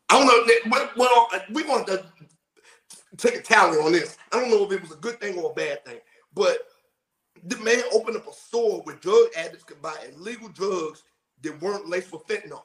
I 0.09 0.19
don't 0.19 0.27
know. 0.27 0.53
Well, 0.69 0.89
well, 0.95 1.27
uh, 1.33 1.39
we 1.51 1.63
want 1.63 1.87
to 1.87 2.05
take 3.17 3.35
a 3.35 3.41
tally 3.41 3.79
on 3.79 3.91
this. 3.91 4.17
I 4.31 4.39
don't 4.39 4.51
know 4.51 4.63
if 4.65 4.71
it 4.71 4.81
was 4.81 4.91
a 4.91 5.01
good 5.01 5.19
thing 5.19 5.37
or 5.39 5.51
a 5.51 5.53
bad 5.53 5.83
thing, 5.85 5.99
but 6.33 6.59
the 7.45 7.57
man 7.57 7.81
opened 7.91 8.17
up 8.17 8.27
a 8.27 8.33
store 8.33 8.81
where 8.83 8.95
drug 8.97 9.27
addicts 9.37 9.63
could 9.63 9.81
buy 9.81 9.95
illegal 10.15 10.49
drugs 10.49 11.03
that 11.41 11.61
weren't 11.61 11.89
laced 11.89 12.11
with 12.11 12.25
fentanyl. 12.27 12.61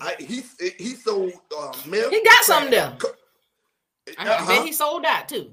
I, 0.00 0.16
he 0.18 0.42
he 0.78 0.94
sold 0.94 1.32
uh, 1.56 1.72
meth. 1.86 2.10
He 2.10 2.22
got 2.24 2.44
something 2.44 2.70
there. 2.70 2.96
co- 2.98 3.10
I 4.18 4.26
Uh-huh. 4.28 4.46
bet 4.48 4.66
he 4.66 4.72
sold 4.72 5.04
out 5.04 5.28
too. 5.28 5.52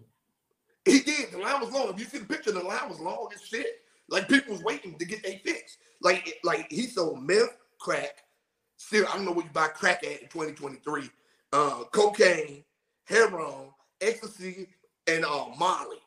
He 0.86 1.00
did. 1.00 1.32
The 1.32 1.38
line 1.40 1.60
was 1.62 1.72
long. 1.72 1.90
If 1.90 2.00
you 2.00 2.06
see 2.06 2.20
the 2.20 2.26
picture, 2.26 2.52
the 2.52 2.62
line 2.64 2.90
was 2.90 3.00
long 3.00 3.28
as 3.34 3.42
shit. 3.42 3.68
Like 4.10 4.28
people 4.30 4.54
was 4.54 4.64
waiting 4.64 4.98
to 4.98 5.06
get 5.06 5.24
their 5.24 5.40
fix. 5.44 5.78
Like 6.02 6.38
like 6.44 6.72
he 6.72 6.88
sold 6.88 7.24
meth, 7.24 7.58
crack. 7.80 8.24
Still, 8.78 9.06
I 9.08 9.16
don't 9.16 9.26
know 9.26 9.32
what 9.32 9.46
you 9.46 9.52
buy 9.52 9.68
crack 9.68 10.04
at 10.04 10.22
in 10.22 10.28
2023. 10.30 11.10
Uh, 11.54 11.84
cocaine, 11.92 12.64
heroin, 13.06 13.70
ecstasy, 14.02 14.68
and 15.08 15.24
uh, 15.26 15.46
Molly. 15.58 15.98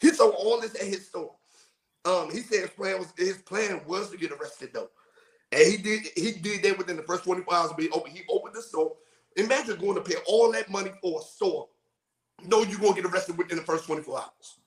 He 0.00 0.10
sold 0.10 0.34
all 0.36 0.60
this 0.60 0.74
at 0.74 0.82
his 0.82 1.06
store. 1.06 1.34
Um, 2.04 2.30
he 2.30 2.40
said 2.40 2.60
his 2.60 2.70
plan 2.70 2.98
was 2.98 3.12
his 3.16 3.38
plan 3.38 3.80
was 3.86 4.10
to 4.10 4.16
get 4.16 4.30
arrested 4.32 4.70
though, 4.72 4.90
and 5.52 5.66
he 5.66 5.76
did 5.76 6.06
he 6.14 6.32
did 6.32 6.62
that 6.62 6.78
within 6.78 6.96
the 6.96 7.02
first 7.02 7.24
24 7.24 7.54
hours. 7.54 7.70
Of 7.70 7.76
being 7.76 7.90
open, 7.92 8.12
he 8.12 8.22
opened 8.30 8.54
the 8.54 8.62
store. 8.62 8.94
Imagine 9.36 9.78
going 9.78 9.96
to 9.96 10.00
pay 10.00 10.16
all 10.26 10.52
that 10.52 10.70
money 10.70 10.92
for 11.02 11.20
a 11.20 11.22
store 11.22 11.68
know 12.44 12.62
you're 12.62 12.78
gonna 12.78 12.94
get 12.94 13.04
arrested 13.04 13.36
within 13.38 13.56
the 13.56 13.64
first 13.64 13.86
24 13.86 14.18
hours. 14.18 14.58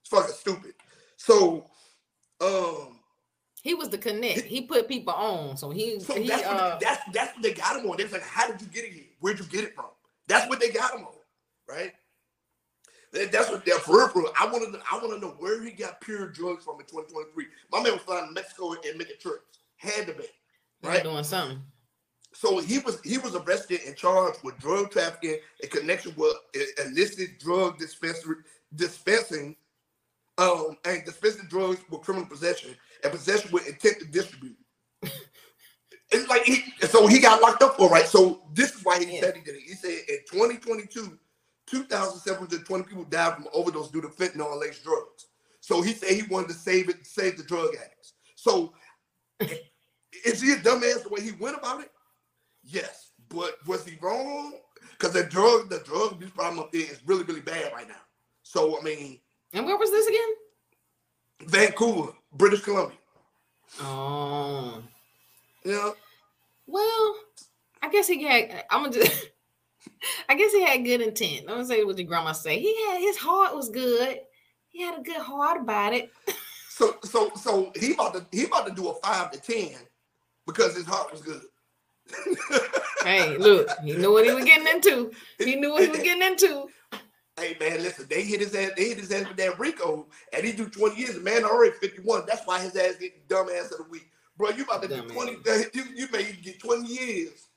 It's 0.00 0.10
fucking 0.10 0.34
stupid. 0.34 0.74
So, 1.16 1.66
um, 2.40 2.98
He 3.62 3.74
was 3.74 3.88
the 3.88 3.98
connect. 3.98 4.42
He 4.42 4.62
put 4.62 4.88
people 4.88 5.14
on. 5.14 5.56
So 5.56 5.70
he 5.70 6.00
so 6.00 6.14
he 6.14 6.28
that's, 6.28 6.42
what 6.42 6.56
uh 6.56 6.78
they, 6.78 6.84
that's 6.84 7.02
that's 7.12 7.34
what 7.34 7.42
they 7.42 7.52
got 7.52 7.80
him 7.80 7.90
on. 7.90 7.96
They 7.96 8.04
was 8.04 8.12
like, 8.12 8.22
"How 8.22 8.50
did 8.50 8.60
you 8.60 8.66
get 8.68 8.84
it 8.84 8.92
here? 8.92 9.04
Where'd 9.20 9.38
you 9.38 9.46
get 9.46 9.64
it 9.64 9.74
from?" 9.74 9.86
That's 10.26 10.48
what 10.48 10.60
they 10.60 10.70
got 10.70 10.94
him 10.94 11.04
on, 11.04 11.14
right? 11.68 11.92
That- 13.12 13.32
That's 13.32 13.50
what 13.50 13.64
they're 13.64 13.78
for 13.78 13.98
real. 13.98 14.08
For 14.08 14.20
real. 14.22 14.32
I 14.38 14.46
want 14.46 14.72
to. 14.72 14.80
I 14.90 14.96
want 14.98 15.12
to 15.14 15.20
know 15.20 15.34
where 15.38 15.62
he 15.62 15.70
got 15.70 16.00
pure 16.00 16.28
drugs 16.28 16.64
from 16.64 16.80
in 16.80 16.86
2023. 16.86 17.46
My 17.70 17.82
man 17.82 17.92
was 17.92 18.02
flying 18.02 18.26
to 18.26 18.32
Mexico 18.32 18.72
and 18.72 18.98
making 18.98 19.16
trips. 19.20 19.58
Had 19.76 20.06
to 20.06 20.14
be, 20.14 20.20
right? 20.82 20.94
right? 20.94 21.02
doing 21.02 21.24
something. 21.24 21.62
So 22.34 22.58
he 22.60 22.78
was 22.78 23.00
he 23.02 23.18
was 23.18 23.34
arrested 23.34 23.80
and 23.86 23.94
charged 23.96 24.42
with 24.42 24.58
drug 24.58 24.90
trafficking 24.90 25.36
in 25.62 25.68
connection 25.68 26.14
with 26.16 26.34
illicit 26.86 27.38
drug 27.38 27.78
dispensary 27.78 28.36
dispensing, 28.74 29.54
um, 30.38 30.78
and 30.86 31.04
dispensing 31.04 31.46
drugs 31.48 31.80
with 31.90 32.00
criminal 32.00 32.26
possession 32.26 32.74
and 33.04 33.12
possession 33.12 33.50
with 33.52 33.66
intent 33.68 33.98
to 33.98 34.06
distribute. 34.06 34.56
it's 36.10 36.28
like 36.28 36.44
he, 36.44 36.62
so 36.88 37.06
he 37.06 37.18
got 37.20 37.42
locked 37.42 37.62
up 37.62 37.76
for 37.76 37.90
right. 37.90 38.06
So 38.06 38.42
this 38.54 38.74
is 38.74 38.84
why 38.84 38.98
he 39.04 39.16
Yeah. 39.16 39.20
said 39.20 39.36
he 39.36 39.42
did 39.42 39.56
it. 39.56 39.62
He 39.62 39.74
said 39.74 39.90
in 40.08 40.18
2022, 40.30 41.18
2,720 41.72 42.84
people 42.84 43.04
died 43.04 43.34
from 43.34 43.48
overdose 43.54 43.90
due 43.90 44.02
to 44.02 44.08
fentanyl 44.08 44.60
laced 44.60 44.84
drugs. 44.84 45.28
So 45.60 45.80
he 45.80 45.94
said 45.94 46.10
he 46.10 46.22
wanted 46.24 46.48
to 46.48 46.54
save 46.54 46.90
it, 46.90 47.06
save 47.06 47.38
the 47.38 47.44
drug 47.44 47.70
addicts. 47.74 48.12
So 48.34 48.74
is 50.26 50.42
he 50.42 50.52
a 50.52 50.56
dumbass 50.56 51.02
the 51.02 51.08
way 51.08 51.22
he 51.22 51.32
went 51.32 51.56
about 51.56 51.80
it? 51.80 51.90
Yes, 52.62 53.12
but 53.30 53.56
was 53.66 53.86
he 53.86 53.96
wrong? 54.02 54.52
Because 54.90 55.14
the 55.14 55.24
drug, 55.24 55.70
the 55.70 55.78
drug 55.78 56.12
abuse 56.12 56.30
problem 56.32 56.58
up 56.58 56.72
there 56.72 56.82
is 56.82 57.00
really, 57.06 57.24
really 57.24 57.40
bad 57.40 57.72
right 57.72 57.88
now. 57.88 57.94
So 58.42 58.78
I 58.78 58.82
mean, 58.82 59.20
And 59.54 59.64
where 59.64 59.78
was 59.78 59.90
this 59.90 60.06
again? 60.06 61.48
Vancouver, 61.48 62.12
British 62.34 62.60
Columbia. 62.60 62.98
Oh. 63.80 64.82
Know, 65.64 65.94
Well, 66.66 67.16
I 67.80 67.88
guess 67.90 68.08
he 68.08 68.22
had. 68.24 68.64
I'm 68.70 68.82
gonna 68.82 68.92
just. 69.02 69.28
I 70.28 70.34
guess 70.34 70.52
he 70.52 70.62
had 70.62 70.84
good 70.84 71.00
intent. 71.00 71.42
I'm 71.42 71.56
gonna 71.56 71.64
say 71.64 71.84
what 71.84 71.98
your 71.98 72.06
grandma 72.06 72.32
say. 72.32 72.58
He 72.58 72.74
had 72.86 73.00
his 73.00 73.16
heart 73.16 73.54
was 73.54 73.68
good. 73.68 74.20
He 74.68 74.82
had 74.82 74.98
a 74.98 75.02
good 75.02 75.20
heart 75.20 75.60
about 75.60 75.92
it. 75.94 76.10
so 76.70 76.96
so 77.04 77.30
so 77.36 77.72
he 77.76 77.94
about 77.94 78.14
to 78.14 78.26
he 78.32 78.44
about 78.44 78.66
to 78.66 78.74
do 78.74 78.88
a 78.88 78.94
five 79.00 79.30
to 79.32 79.40
ten 79.40 79.72
because 80.46 80.74
his 80.74 80.86
heart 80.86 81.10
was 81.10 81.22
good. 81.22 81.42
Hey, 83.04 83.36
look, 83.36 83.68
he 83.82 83.94
knew 83.94 84.12
what 84.12 84.24
he 84.24 84.32
was 84.32 84.44
getting 84.44 84.68
into. 84.68 85.10
He 85.38 85.56
knew 85.56 85.72
what 85.72 85.82
he 85.82 85.88
was 85.88 85.98
getting 85.98 86.22
into. 86.22 86.68
Hey 87.36 87.56
man, 87.58 87.82
listen, 87.82 88.06
they 88.08 88.22
hit 88.22 88.38
his 88.38 88.54
ass, 88.54 88.70
they 88.76 88.90
hit 88.90 88.98
his 88.98 89.10
ass 89.10 89.26
with 89.26 89.36
that 89.38 89.58
RICO, 89.58 90.06
and 90.32 90.44
he 90.44 90.52
do 90.52 90.68
20 90.68 90.94
years. 90.94 91.14
The 91.14 91.20
man 91.20 91.44
already 91.44 91.72
51. 91.80 92.26
That's 92.28 92.46
why 92.46 92.60
his 92.60 92.76
ass 92.76 92.94
get 93.00 93.28
dumb 93.28 93.48
ass 93.48 93.72
of 93.72 93.78
the 93.78 93.86
week. 93.90 94.08
Bro, 94.36 94.50
you 94.50 94.62
about 94.62 94.82
to 94.82 94.88
do 94.88 95.02
Dumbass. 95.02 95.42
20, 95.42 95.64
you, 95.74 95.84
you 95.96 96.06
may 96.12 96.32
get 96.32 96.60
20 96.60 96.86
years 96.86 97.48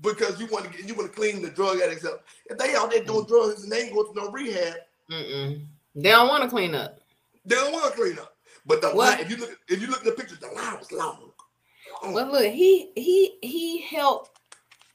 because 0.00 0.38
you 0.40 0.46
want 0.46 0.64
to 0.64 0.70
get 0.70 0.86
you 0.88 0.94
want 0.94 1.10
to 1.10 1.16
clean 1.16 1.42
the 1.42 1.50
drug 1.50 1.80
addicts 1.80 2.04
up. 2.04 2.24
If 2.46 2.58
they 2.58 2.74
out 2.74 2.90
there 2.90 3.02
doing 3.04 3.24
mm. 3.24 3.28
drugs 3.28 3.62
and 3.62 3.72
they 3.72 3.82
ain't 3.82 3.94
going 3.94 4.12
to 4.12 4.20
no 4.20 4.30
rehab, 4.30 4.74
Mm-mm. 5.10 5.64
They 5.94 6.10
don't 6.10 6.28
want 6.28 6.42
to 6.44 6.50
clean 6.50 6.74
up. 6.74 6.98
they 7.44 7.54
don't 7.56 7.72
want 7.72 7.86
to 7.92 7.98
clean 7.98 8.18
up. 8.18 8.34
But 8.66 8.80
the 8.82 8.88
line, 8.90 9.20
if 9.20 9.30
you 9.30 9.36
look 9.36 9.58
if 9.68 9.80
you 9.80 9.86
look 9.86 10.00
at 10.00 10.04
the 10.04 10.12
pictures, 10.12 10.38
the 10.40 10.48
line 10.48 10.78
was 10.78 10.90
long. 10.92 11.30
Oh, 12.02 12.12
But 12.12 12.30
look, 12.30 12.52
he 12.52 12.90
he 12.96 13.38
he 13.42 13.80
helped 13.82 14.30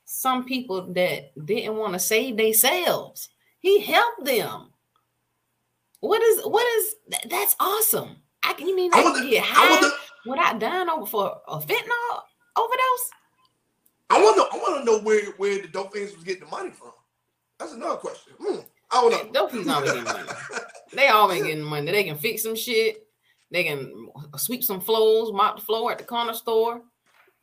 some 0.05 0.43
people 0.45 0.93
that 0.93 1.31
didn't 1.45 1.77
want 1.77 1.93
to 1.93 1.99
save 1.99 2.37
themselves. 2.37 3.29
He 3.59 3.79
helped 3.79 4.25
them. 4.25 4.71
What 6.01 6.21
is 6.21 6.41
what 6.45 6.65
is 6.77 6.95
that- 7.09 7.29
that's 7.29 7.55
awesome. 7.59 8.17
I 8.43 8.53
can 8.53 8.67
you 8.67 8.75
mean 8.75 8.91
I 8.93 8.99
I 8.99 9.03
can 9.03 9.29
get 9.29 9.43
I 9.43 9.45
high 9.47 9.69
wonder, 9.71 9.95
without 10.25 10.59
dying 10.59 10.89
over 10.89 11.05
for 11.05 11.41
a 11.47 11.59
fentanyl 11.59 12.21
overdose? 12.57 13.09
I 14.11 14.21
wonder, 14.23 14.41
I 14.51 14.57
want 14.57 14.79
to 14.79 14.91
know 14.91 14.99
where 14.99 15.31
where 15.37 15.61
the 15.61 15.67
dope 15.67 15.93
fiends 15.93 16.13
was 16.15 16.23
getting 16.23 16.43
the 16.43 16.49
money 16.49 16.71
from. 16.71 16.91
That's 17.59 17.73
another 17.73 17.97
question. 17.97 18.33
Hmm, 18.39 18.59
I 18.91 19.01
don't 19.01 19.33
know. 19.33 19.47
Those 19.47 19.51
people 19.51 19.71
always 19.71 19.91
getting 19.91 20.03
money. 20.03 20.29
They 20.93 21.07
always 21.07 21.43
getting 21.43 21.63
money. 21.63 21.91
They 21.91 22.03
can 22.03 22.17
fix 22.17 22.43
some 22.43 22.55
shit. 22.55 23.07
They 23.51 23.63
can 23.63 24.09
sweep 24.37 24.63
some 24.63 24.81
floors, 24.81 25.31
mop 25.31 25.57
the 25.57 25.61
floor 25.65 25.91
at 25.91 25.97
the 25.97 26.03
corner 26.03 26.33
store. 26.33 26.81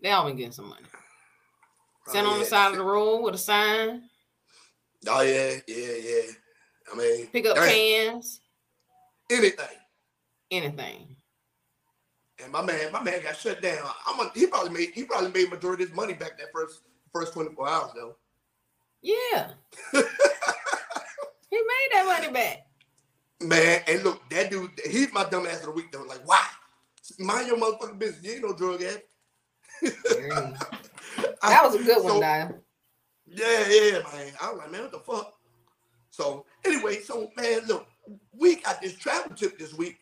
They 0.03 0.11
always 0.11 0.35
getting 0.37 0.53
some 0.53 0.69
money. 0.69 0.85
Stand 2.09 2.27
Oh, 2.27 2.31
on 2.31 2.39
the 2.39 2.45
side 2.45 2.71
of 2.73 2.77
the 2.79 2.85
road 2.85 3.23
with 3.23 3.35
a 3.35 3.39
sign. 3.39 4.03
Oh 5.07 5.21
yeah, 5.21 5.55
yeah, 5.67 5.95
yeah. 6.03 6.23
I 6.93 6.97
mean, 6.97 7.27
Pick 7.29 7.47
up 7.47 7.57
damn, 7.57 7.69
cans, 7.69 8.41
anything. 9.31 9.67
anything. 10.51 11.17
And 12.43 12.53
my 12.53 12.63
man, 12.63 12.93
my 12.93 13.03
man 13.03 13.23
got 13.23 13.37
shut 13.37 13.61
down. 13.61 13.89
I'm 14.07 14.21
a, 14.21 14.31
he 14.35 14.47
probably 14.47 14.71
made 14.71 14.91
he 14.95 15.05
probably 15.05 15.31
made 15.31 15.51
majority 15.51 15.85
of 15.85 15.91
his 15.91 15.97
money 15.97 16.15
back 16.15 16.39
that 16.39 16.53
first 16.53 16.83
first 17.13 17.33
24 17.33 17.69
hours 17.69 17.91
though. 17.95 18.17
Yeah. 19.03 19.51
he 19.93 19.99
made 21.53 21.89
that 21.93 22.05
money 22.07 22.33
back. 22.33 22.67
Man, 23.41 23.83
and 23.87 24.03
look, 24.03 24.29
that 24.31 24.51
dude, 24.51 24.71
he's 24.85 25.13
my 25.13 25.25
dumb 25.25 25.47
ass 25.47 25.61
of 25.61 25.67
the 25.67 25.71
week 25.73 25.93
though. 25.93 26.03
Like, 26.03 26.27
why? 26.27 26.45
Mind 27.19 27.47
your 27.47 27.57
motherfucking 27.57 27.99
business. 27.99 28.25
You 28.25 28.33
ain't 28.33 28.43
no 28.43 28.55
drug 28.55 28.83
addict. 28.83 29.09
That 31.43 31.65
was 31.65 31.75
a 31.77 31.83
good 31.83 32.05
one, 32.05 32.15
So-. 32.15 32.21
Yeah, 33.27 33.69
yeah, 33.69 33.99
man. 34.13 34.33
I 34.41 34.51
was 34.51 34.59
like, 34.59 34.73
man, 34.73 34.83
what 34.83 34.93
the 34.93 34.99
fuck? 34.99 35.35
So 36.11 36.47
anyway, 36.65 37.01
so 37.01 37.31
man, 37.37 37.61
look, 37.67 37.87
we 38.33 38.57
got 38.57 38.81
this 38.81 38.95
travel 38.95 39.37
tip 39.37 39.59
this 39.59 39.75
week. 39.75 39.99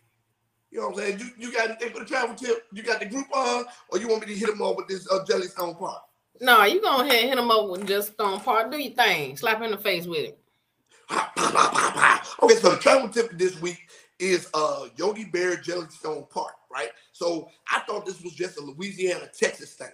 You 0.71 0.81
know 0.81 0.89
what 0.89 0.99
I'm 0.99 1.05
saying? 1.05 1.19
You 1.21 1.27
you 1.39 1.53
got 1.53 1.71
anything 1.71 1.91
for 1.93 2.01
the 2.01 2.05
travel 2.05 2.35
tip? 2.35 2.65
You 2.73 2.83
got 2.83 3.01
the 3.01 3.07
group 3.07 3.27
on, 3.35 3.65
or 3.91 3.99
you 3.99 4.09
want 4.09 4.27
me 4.27 4.35
to 4.35 4.39
hit 4.39 4.49
them 4.51 4.63
up 4.63 4.77
with 4.77 4.89
this 4.89 5.11
uh, 5.11 5.25
Jellystone 5.25 5.79
Park? 5.79 6.03
No, 6.41 6.65
you 6.65 6.83
go 6.83 7.01
ahead 7.01 7.15
and 7.21 7.29
hit 7.29 7.37
them 7.37 7.51
up 7.51 7.71
with 7.71 7.87
just 7.87 8.13
Stone 8.13 8.41
Park. 8.41 8.71
Do 8.71 8.79
your 8.79 8.93
thing. 8.95 9.37
Slap 9.37 9.63
in 9.63 9.71
the 9.71 9.79
face 9.79 10.07
with 10.07 10.19
it. 10.19 10.39
Okay, 12.43 12.55
so 12.57 12.71
the 12.71 12.79
travel 12.81 13.09
tip 13.09 13.31
this 13.39 13.61
week 13.61 13.79
is 14.19 14.49
uh 14.55 14.89
Yogi 14.97 15.25
Bear 15.25 15.57
Jellystone 15.57 16.29
Park, 16.31 16.55
right? 16.71 16.91
So 17.13 17.49
I 17.73 17.81
thought 17.81 18.05
this 18.05 18.21
was 18.23 18.33
just 18.35 18.59
a 18.59 18.63
Louisiana, 18.63 19.29
Texas 19.39 19.75
thing, 19.75 19.89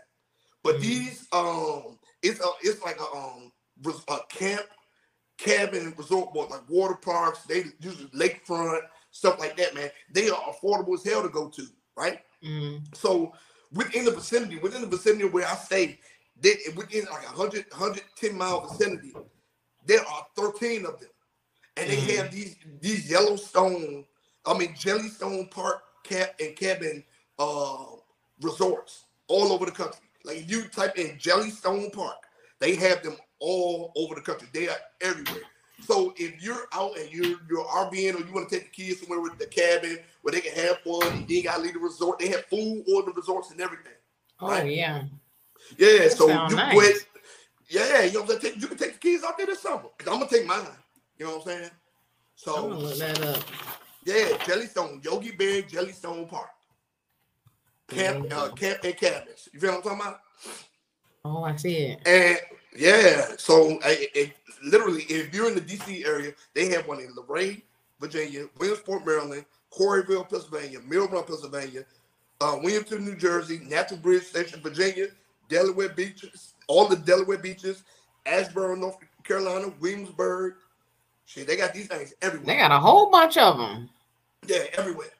but 0.62 0.76
Mhm. 0.76 0.80
these 0.80 1.26
um, 1.32 1.98
it's 2.22 2.40
a 2.40 2.48
it's 2.62 2.82
like 2.82 2.98
a 3.00 3.16
um 3.16 3.52
a 4.08 4.18
camp, 4.28 4.66
cabin, 5.38 5.94
resort, 5.96 6.32
board, 6.32 6.50
like 6.50 6.68
water 6.68 6.94
parks. 6.94 7.42
They 7.42 7.64
usually 7.80 8.08
lakefront 8.08 8.82
stuff 9.12 9.38
like 9.38 9.56
that, 9.58 9.74
man. 9.74 9.90
They 10.12 10.28
are 10.28 10.42
affordable 10.52 10.94
as 10.94 11.04
hell 11.04 11.22
to 11.22 11.28
go 11.28 11.48
to, 11.50 11.66
right? 11.96 12.20
Mm. 12.44 12.82
So 12.96 13.32
within 13.72 14.04
the 14.04 14.10
vicinity, 14.10 14.58
within 14.58 14.80
the 14.82 14.88
vicinity 14.88 15.28
where 15.28 15.46
I 15.46 15.54
stay, 15.54 16.00
they, 16.40 16.56
within 16.76 17.04
like 17.04 17.22
a 17.22 17.36
100, 17.36 17.66
110 17.70 18.36
mile 18.36 18.66
vicinity, 18.66 19.12
there 19.86 20.00
are 20.00 20.26
13 20.36 20.84
of 20.86 20.98
them. 20.98 21.10
And 21.76 21.90
they 21.90 21.96
Mhm. 22.00 22.16
have 22.16 22.32
these 22.32 22.56
these 22.80 23.08
Yellowstone, 23.10 24.04
I 24.44 24.58
mean 24.58 24.74
Jellystone 24.74 25.50
Park 25.50 25.82
cap 26.04 26.34
and 26.40 26.56
cabin 26.56 27.04
uh 27.38 27.86
resorts 28.42 29.06
all 29.28 29.52
over 29.52 29.64
the 29.66 29.72
country. 29.72 30.06
Like 30.24 30.48
you 30.50 30.68
type 30.68 30.98
in 30.98 31.18
Jellystone 31.18 31.92
Park, 31.92 32.16
they 32.58 32.74
have 32.76 33.02
them 33.02 33.16
all 33.38 33.92
over 33.96 34.14
the 34.14 34.20
country. 34.20 34.48
They 34.52 34.68
are 34.68 34.76
everywhere. 35.00 35.44
So 35.84 36.14
if 36.16 36.42
you're 36.42 36.66
out 36.72 36.96
and 36.96 37.10
you're 37.12 37.38
you're 37.48 37.64
RVing 37.64 38.14
or 38.14 38.26
you 38.26 38.32
want 38.32 38.48
to 38.48 38.54
take 38.58 38.72
the 38.72 38.82
kids 38.84 39.00
somewhere 39.00 39.20
with 39.20 39.38
the 39.38 39.46
cabin 39.46 39.98
where 40.22 40.32
they 40.32 40.40
can 40.40 40.54
have 40.54 40.78
fun, 40.80 41.24
you 41.28 41.36
ain't 41.38 41.46
gotta 41.46 41.62
leave 41.62 41.74
the 41.74 41.80
resort. 41.80 42.18
They 42.18 42.28
have 42.28 42.44
food 42.46 42.84
on 42.88 43.04
the 43.06 43.12
resorts 43.12 43.50
and 43.50 43.60
everything. 43.60 43.92
Oh, 44.40 44.48
Right. 44.48 44.70
yeah. 44.70 45.04
Yeah, 45.76 45.98
That 45.98 46.12
so 46.12 46.28
you 46.28 46.56
nice. 46.56 46.76
ahead- 46.76 46.96
Yeah, 47.68 48.02
you 48.02 48.12
know 48.14 48.20
what 48.22 48.30
I'm 48.34 48.40
saying? 48.40 48.54
Take- 48.54 48.62
You 48.62 48.68
can 48.68 48.76
take 48.78 48.92
the 48.94 48.98
kids 48.98 49.24
out 49.24 49.36
there 49.38 49.46
this 49.46 49.60
summer. 49.60 49.88
Cause 49.98 50.08
I'm 50.08 50.18
gonna 50.18 50.28
take 50.28 50.46
mine. 50.46 50.66
You 51.18 51.26
know 51.26 51.38
what 51.38 51.46
I'm 51.46 51.58
saying? 51.60 51.70
I'm 52.48 52.54
going 52.68 52.70
to 52.80 52.86
So 52.88 52.88
look 52.88 52.98
that 52.98 53.20
up. 53.24 53.44
yeah, 54.04 54.28
Jellystone, 54.38 55.04
Yogi 55.04 55.30
Bear, 55.32 55.62
Jellystone 55.62 56.28
Park. 56.28 56.50
Camp, 57.88 58.32
uh, 58.32 58.48
camp 58.52 58.78
and 58.84 58.96
cabins. 58.96 59.48
You 59.52 59.60
feel 59.60 59.70
what 59.70 59.76
I'm 59.78 59.82
talking 59.82 60.00
about? 60.00 60.20
Oh, 61.24 61.44
I 61.44 61.56
see 61.56 61.76
it. 61.76 62.00
And 62.06 62.38
yeah, 62.76 63.32
so 63.38 63.78
I, 63.84 64.08
it, 64.14 64.32
literally, 64.64 65.02
if 65.02 65.32
you're 65.34 65.48
in 65.48 65.54
the 65.54 65.60
DC 65.60 66.06
area, 66.06 66.32
they 66.54 66.68
have 66.70 66.86
one 66.88 67.00
in 67.00 67.14
Lorraine, 67.14 67.62
Virginia, 68.00 68.46
Williamsport, 68.58 69.06
Maryland, 69.06 69.44
Quarryville, 69.72 70.28
Pennsylvania, 70.28 70.80
Mill 70.86 71.08
Run, 71.08 71.24
Pennsylvania, 71.24 71.84
uh, 72.40 72.58
Williamton, 72.62 73.04
New 73.04 73.16
Jersey, 73.16 73.60
Natural 73.64 74.00
Bridge 74.00 74.24
Station, 74.24 74.60
Virginia, 74.60 75.06
Delaware 75.48 75.90
beaches, 75.90 76.54
all 76.66 76.88
the 76.88 76.96
Delaware 76.96 77.38
beaches, 77.38 77.84
Ashburn, 78.26 78.80
North 78.80 78.96
Carolina, 79.22 79.72
Williamsburg. 79.80 80.54
Shit, 81.26 81.46
they 81.46 81.56
got 81.56 81.72
these 81.72 81.86
things 81.86 82.14
everywhere. 82.20 82.46
They 82.46 82.56
got 82.56 82.72
a 82.72 82.78
whole 82.78 83.10
bunch 83.10 83.36
of 83.36 83.56
them. 83.56 83.88
Yeah, 84.46 84.64
everywhere. 84.76 85.12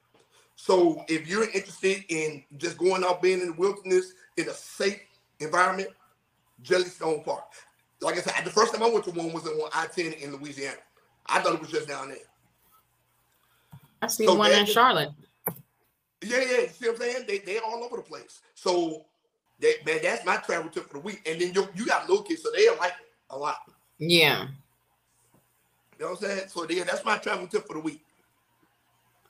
So 0.56 1.04
if 1.08 1.28
you're 1.28 1.44
interested 1.44 2.04
in 2.08 2.42
just 2.58 2.76
going 2.76 3.04
out 3.04 3.22
being 3.22 3.40
in 3.40 3.48
the 3.48 3.52
wilderness 3.54 4.12
in 4.36 4.48
a 4.48 4.52
safe 4.52 5.00
environment, 5.42 5.90
Jellystone 6.62 7.24
Park. 7.24 7.44
Like 8.00 8.16
I 8.16 8.20
said, 8.20 8.44
the 8.44 8.50
first 8.50 8.74
time 8.74 8.82
I 8.82 8.90
went 8.90 9.04
to 9.04 9.10
one 9.12 9.32
was 9.32 9.46
on 9.46 9.70
I-10 9.72 10.20
in 10.20 10.34
Louisiana. 10.36 10.78
I 11.26 11.40
thought 11.40 11.54
it 11.54 11.60
was 11.60 11.70
just 11.70 11.88
down 11.88 12.08
there. 12.08 12.18
I 14.00 14.08
see 14.08 14.26
So 14.26 14.34
one 14.34 14.50
in 14.50 14.66
Charlotte. 14.66 15.10
Yeah, 16.20 16.38
yeah. 16.38 16.60
You 16.62 16.68
see 16.68 16.88
what 16.88 16.96
I'm 16.96 17.00
saying? 17.00 17.24
They 17.28 17.38
they 17.38 17.58
all 17.58 17.82
over 17.84 17.96
the 17.96 18.02
place. 18.02 18.40
So 18.54 19.04
they, 19.60 19.74
man, 19.86 20.00
that's 20.02 20.24
my 20.24 20.36
travel 20.36 20.70
tip 20.70 20.88
for 20.88 20.94
the 20.94 21.00
week. 21.00 21.22
And 21.26 21.40
then 21.40 21.54
you, 21.54 21.68
you 21.74 21.86
got 21.86 22.08
little 22.08 22.24
kids, 22.24 22.42
so 22.42 22.50
they 22.50 22.68
like 22.70 22.92
it 22.92 23.06
a 23.30 23.38
lot. 23.38 23.58
Yeah. 23.98 24.48
You 25.98 26.04
know 26.04 26.12
what 26.12 26.22
I'm 26.22 26.28
saying? 26.28 26.48
So 26.48 26.66
yeah, 26.68 26.84
that's 26.84 27.04
my 27.04 27.18
travel 27.18 27.46
tip 27.46 27.66
for 27.66 27.74
the 27.74 27.80
week. 27.80 28.02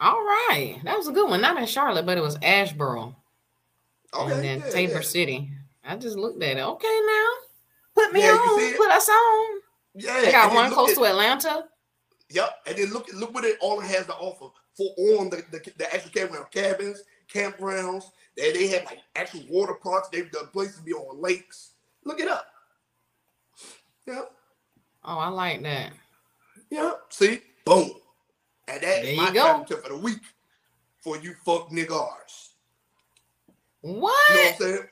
All 0.00 0.14
right. 0.14 0.80
That 0.84 0.96
was 0.96 1.06
a 1.08 1.12
good 1.12 1.28
one. 1.28 1.42
Not 1.42 1.58
in 1.58 1.66
Charlotte, 1.66 2.06
but 2.06 2.18
it 2.18 2.22
was 2.22 2.38
Asheboro 2.38 3.14
Okay. 4.14 4.32
and 4.32 4.44
then 4.44 4.58
yeah, 4.60 4.70
Tabor 4.70 4.94
yeah. 4.94 5.00
City. 5.00 5.50
I 5.84 5.96
just 5.96 6.16
looked 6.16 6.42
at 6.42 6.56
it. 6.56 6.60
Okay, 6.60 7.00
now. 7.06 7.28
Put 7.94 8.12
me 8.12 8.20
Yeah, 8.22 8.30
on. 8.32 8.76
Put 8.76 8.90
us 8.90 9.08
on. 9.08 9.60
Yeah. 9.94 10.20
They 10.22 10.32
got 10.32 10.54
one 10.54 10.72
close 10.72 10.90
at- 10.90 10.96
to 10.96 11.04
Atlanta. 11.04 11.64
Yep, 12.30 12.50
and 12.66 12.76
then 12.78 12.90
look 12.92 13.12
look 13.12 13.34
what 13.34 13.44
it 13.44 13.58
all 13.60 13.78
has 13.80 14.06
to 14.06 14.14
offer 14.14 14.46
for 14.74 14.86
on 15.20 15.28
the, 15.28 15.44
the, 15.50 15.60
the 15.76 15.94
actual 15.94 16.10
campground 16.12 16.50
cabins, 16.50 17.02
campgrounds. 17.30 18.04
They 18.38 18.52
they 18.52 18.68
have 18.68 18.84
like 18.86 19.00
actual 19.16 19.42
water 19.50 19.74
parks. 19.74 20.08
They 20.08 20.22
the 20.22 20.48
places 20.50 20.80
be 20.80 20.94
on 20.94 21.20
lakes. 21.20 21.72
Look 22.04 22.20
it 22.20 22.28
up. 22.28 22.46
Yep, 24.06 24.32
Oh, 25.04 25.18
I 25.18 25.28
like 25.28 25.62
that. 25.62 25.92
yep. 26.70 27.02
See, 27.10 27.40
boom, 27.66 27.90
and 28.66 28.80
There 28.82 28.96
that's 29.02 29.08
you 29.10 29.16
my 29.16 29.30
go. 29.30 29.64
tip 29.68 29.82
for 29.82 29.90
the 29.90 29.98
week 29.98 30.22
for 31.02 31.18
you 31.18 31.34
fuck 31.44 31.68
niggers. 31.70 32.48
What? 33.82 34.14
You 34.30 34.34
know 34.36 34.42
what 34.42 34.52
I'm 34.54 34.58
saying? 34.58 34.88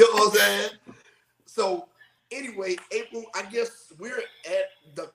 You 0.00 0.06
know 0.06 0.12
what 0.14 0.32
I'm 0.32 0.38
saying? 0.38 0.70
So 1.46 1.88
anyway, 2.30 2.76
April, 2.90 3.24
I 3.34 3.42
guess 3.42 3.92
we're 3.98 4.18
at 4.18 4.94
the 4.94 5.10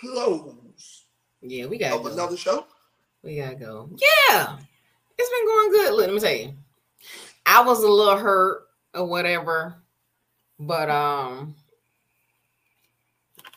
close 0.00 1.04
Yeah, 1.42 1.66
we 1.66 1.76
gotta 1.76 2.02
go. 2.02 2.08
another 2.10 2.36
show. 2.36 2.66
We 3.22 3.36
gotta 3.36 3.56
go. 3.56 3.90
Yeah, 3.90 4.56
it's 5.18 5.30
been 5.30 5.46
going 5.46 5.70
good. 5.72 5.94
Look, 5.94 6.06
let 6.06 6.14
me 6.14 6.20
tell 6.20 6.34
you, 6.34 6.54
I 7.44 7.62
was 7.62 7.82
a 7.82 7.88
little 7.88 8.16
hurt 8.16 8.62
or 8.94 9.04
whatever, 9.04 9.76
but 10.58 10.88
um, 10.88 11.54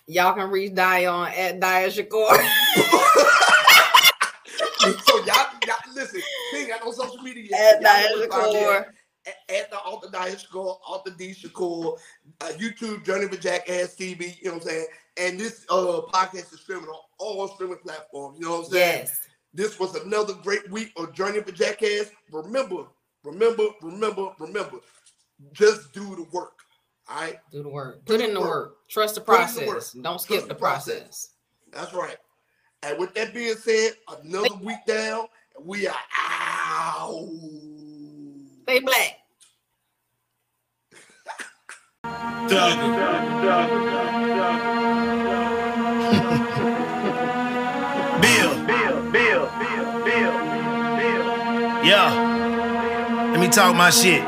y'all 0.07 0.33
can 0.33 0.49
reach 0.49 0.73
Dion 0.73 1.29
at 1.29 1.59
Diya 1.59 1.87
Shakoor. 1.87 2.35
so 5.05 5.17
y'all, 5.25 5.47
y'all 5.65 5.93
listen, 5.95 6.21
he 6.85 6.91
ain't 6.91 6.97
got 6.97 6.97
no 6.97 7.05
social 7.05 7.23
media 7.23 7.43
at 7.55 7.81
yet. 7.81 7.81
Y'all 7.81 8.01
Dion 8.01 8.11
know 8.11 8.21
the 8.21 8.27
podcast 8.27 8.77
Shakur. 8.77 8.85
At, 9.27 9.55
at 9.55 9.71
the 9.71 9.77
Author 9.77 10.07
Diya 10.09 10.45
Shakoor, 10.45 10.77
Alter 10.85 11.11
D 11.17 11.31
Shakur, 11.31 11.97
uh, 12.41 12.51
YouTube 12.57 13.03
Journey 13.03 13.25
with 13.25 13.41
Jackass 13.41 13.95
TV, 13.95 14.37
you 14.39 14.49
know 14.49 14.53
what 14.53 14.63
I'm 14.63 14.69
saying? 14.69 14.87
And 15.17 15.39
this 15.39 15.65
uh 15.69 16.01
podcast 16.13 16.53
is 16.53 16.61
streaming 16.61 16.85
on 16.85 16.99
all 17.17 17.47
streaming 17.47 17.77
platforms, 17.77 18.37
you 18.39 18.45
know 18.45 18.57
what 18.57 18.65
I'm 18.65 18.71
saying? 18.71 18.99
Yes. 18.99 19.19
This 19.53 19.79
was 19.79 19.95
another 19.95 20.33
great 20.33 20.69
week 20.69 20.91
of 20.97 21.13
Journey 21.13 21.41
for 21.41 21.51
Jackass. 21.51 22.11
Remember, 22.31 22.87
remember, 23.23 23.63
remember, 23.81 24.29
remember. 24.37 24.79
Just 25.53 25.93
do 25.93 26.15
the 26.15 26.27
work. 26.31 26.59
All 27.09 27.21
right. 27.21 27.37
Do 27.51 27.63
the 27.63 27.69
work. 27.69 28.05
Put 28.05 28.21
in 28.21 28.33
the 28.33 28.41
work. 28.41 28.49
work. 28.49 28.75
Trust 28.89 29.15
the 29.15 29.21
Put 29.21 29.39
in 29.39 29.55
the 29.55 29.71
process. 29.71 29.91
Don't 29.93 30.19
skip 30.19 30.41
the 30.41 30.47
the 30.49 30.55
process. 30.55 30.95
process. 30.95 31.29
That's 31.71 31.93
right. 31.93 32.17
And 32.83 32.99
with 32.99 33.13
that 33.15 33.33
being 33.33 33.55
said, 33.55 33.93
another 34.23 34.55
week 34.61 34.85
down, 34.85 35.27
and 35.57 35.65
we 35.65 35.87
are 35.87 35.91
out. 35.91 36.34
Stay 38.63 38.79
black. 38.79 39.19
Bill. 48.19 48.65
Bill, 48.65 49.11
Bill, 49.11 49.11
Bill, 49.11 49.45
Bill, 50.03 50.35
Bill. 50.97 51.25
Yeah. 51.85 53.29
Let 53.31 53.39
me 53.39 53.47
talk 53.47 53.75
my 53.75 53.89
shit. 53.89 54.21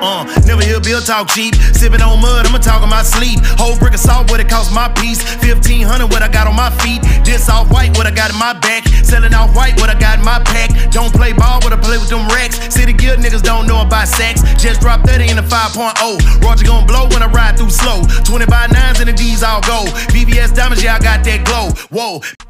Uh, 0.00 0.24
never 0.46 0.62
hear 0.62 0.80
Bill 0.80 1.00
talk 1.00 1.28
cheap. 1.28 1.54
Sipping 1.54 2.00
on 2.00 2.20
mud, 2.22 2.46
I'ma 2.46 2.58
talk 2.58 2.82
in 2.82 2.88
my 2.88 3.02
sleep. 3.02 3.40
Whole 3.58 3.76
brick 3.76 3.94
of 3.94 4.00
salt, 4.00 4.30
what 4.30 4.40
it 4.40 4.48
cost 4.48 4.72
my 4.72 4.88
piece. 4.88 5.18
1500, 5.42 6.06
what 6.06 6.22
I 6.22 6.28
got 6.28 6.46
on 6.46 6.54
my 6.54 6.70
feet. 6.78 7.02
This 7.24 7.48
off 7.50 7.70
white, 7.70 7.96
what 7.98 8.06
I 8.06 8.12
got 8.12 8.30
in 8.30 8.38
my 8.38 8.54
back. 8.54 8.84
Selling 9.08 9.32
off 9.32 9.56
white, 9.56 9.80
what 9.80 9.88
I 9.88 9.98
got 9.98 10.20
my 10.20 10.38
pack. 10.44 10.92
Don't 10.92 11.12
play 11.12 11.32
ball, 11.32 11.60
what 11.64 11.72
I 11.72 11.80
play 11.80 11.96
with 11.96 12.10
them 12.10 12.28
racks. 12.28 12.60
City 12.68 12.92
here 12.92 13.16
niggas 13.16 13.42
don't 13.42 13.66
know 13.66 13.80
about 13.80 14.06
sex. 14.06 14.42
Just 14.60 14.82
drop 14.82 15.00
30 15.06 15.30
in 15.30 15.38
a 15.38 15.42
5.0. 15.42 16.44
Roger 16.44 16.66
gon' 16.66 16.86
blow 16.86 17.08
when 17.08 17.22
I 17.22 17.28
ride 17.32 17.56
through 17.56 17.70
slow. 17.70 18.02
20 18.24 18.44
by 18.46 18.66
9s 18.66 19.00
and 19.00 19.08
the 19.08 19.14
D's 19.14 19.42
all 19.42 19.62
go. 19.62 19.86
BBS 20.12 20.54
diamonds, 20.54 20.84
yeah, 20.84 20.96
I 20.96 20.98
got 20.98 21.24
that 21.24 21.46
glow. 21.46 21.70
Whoa. 21.88 22.47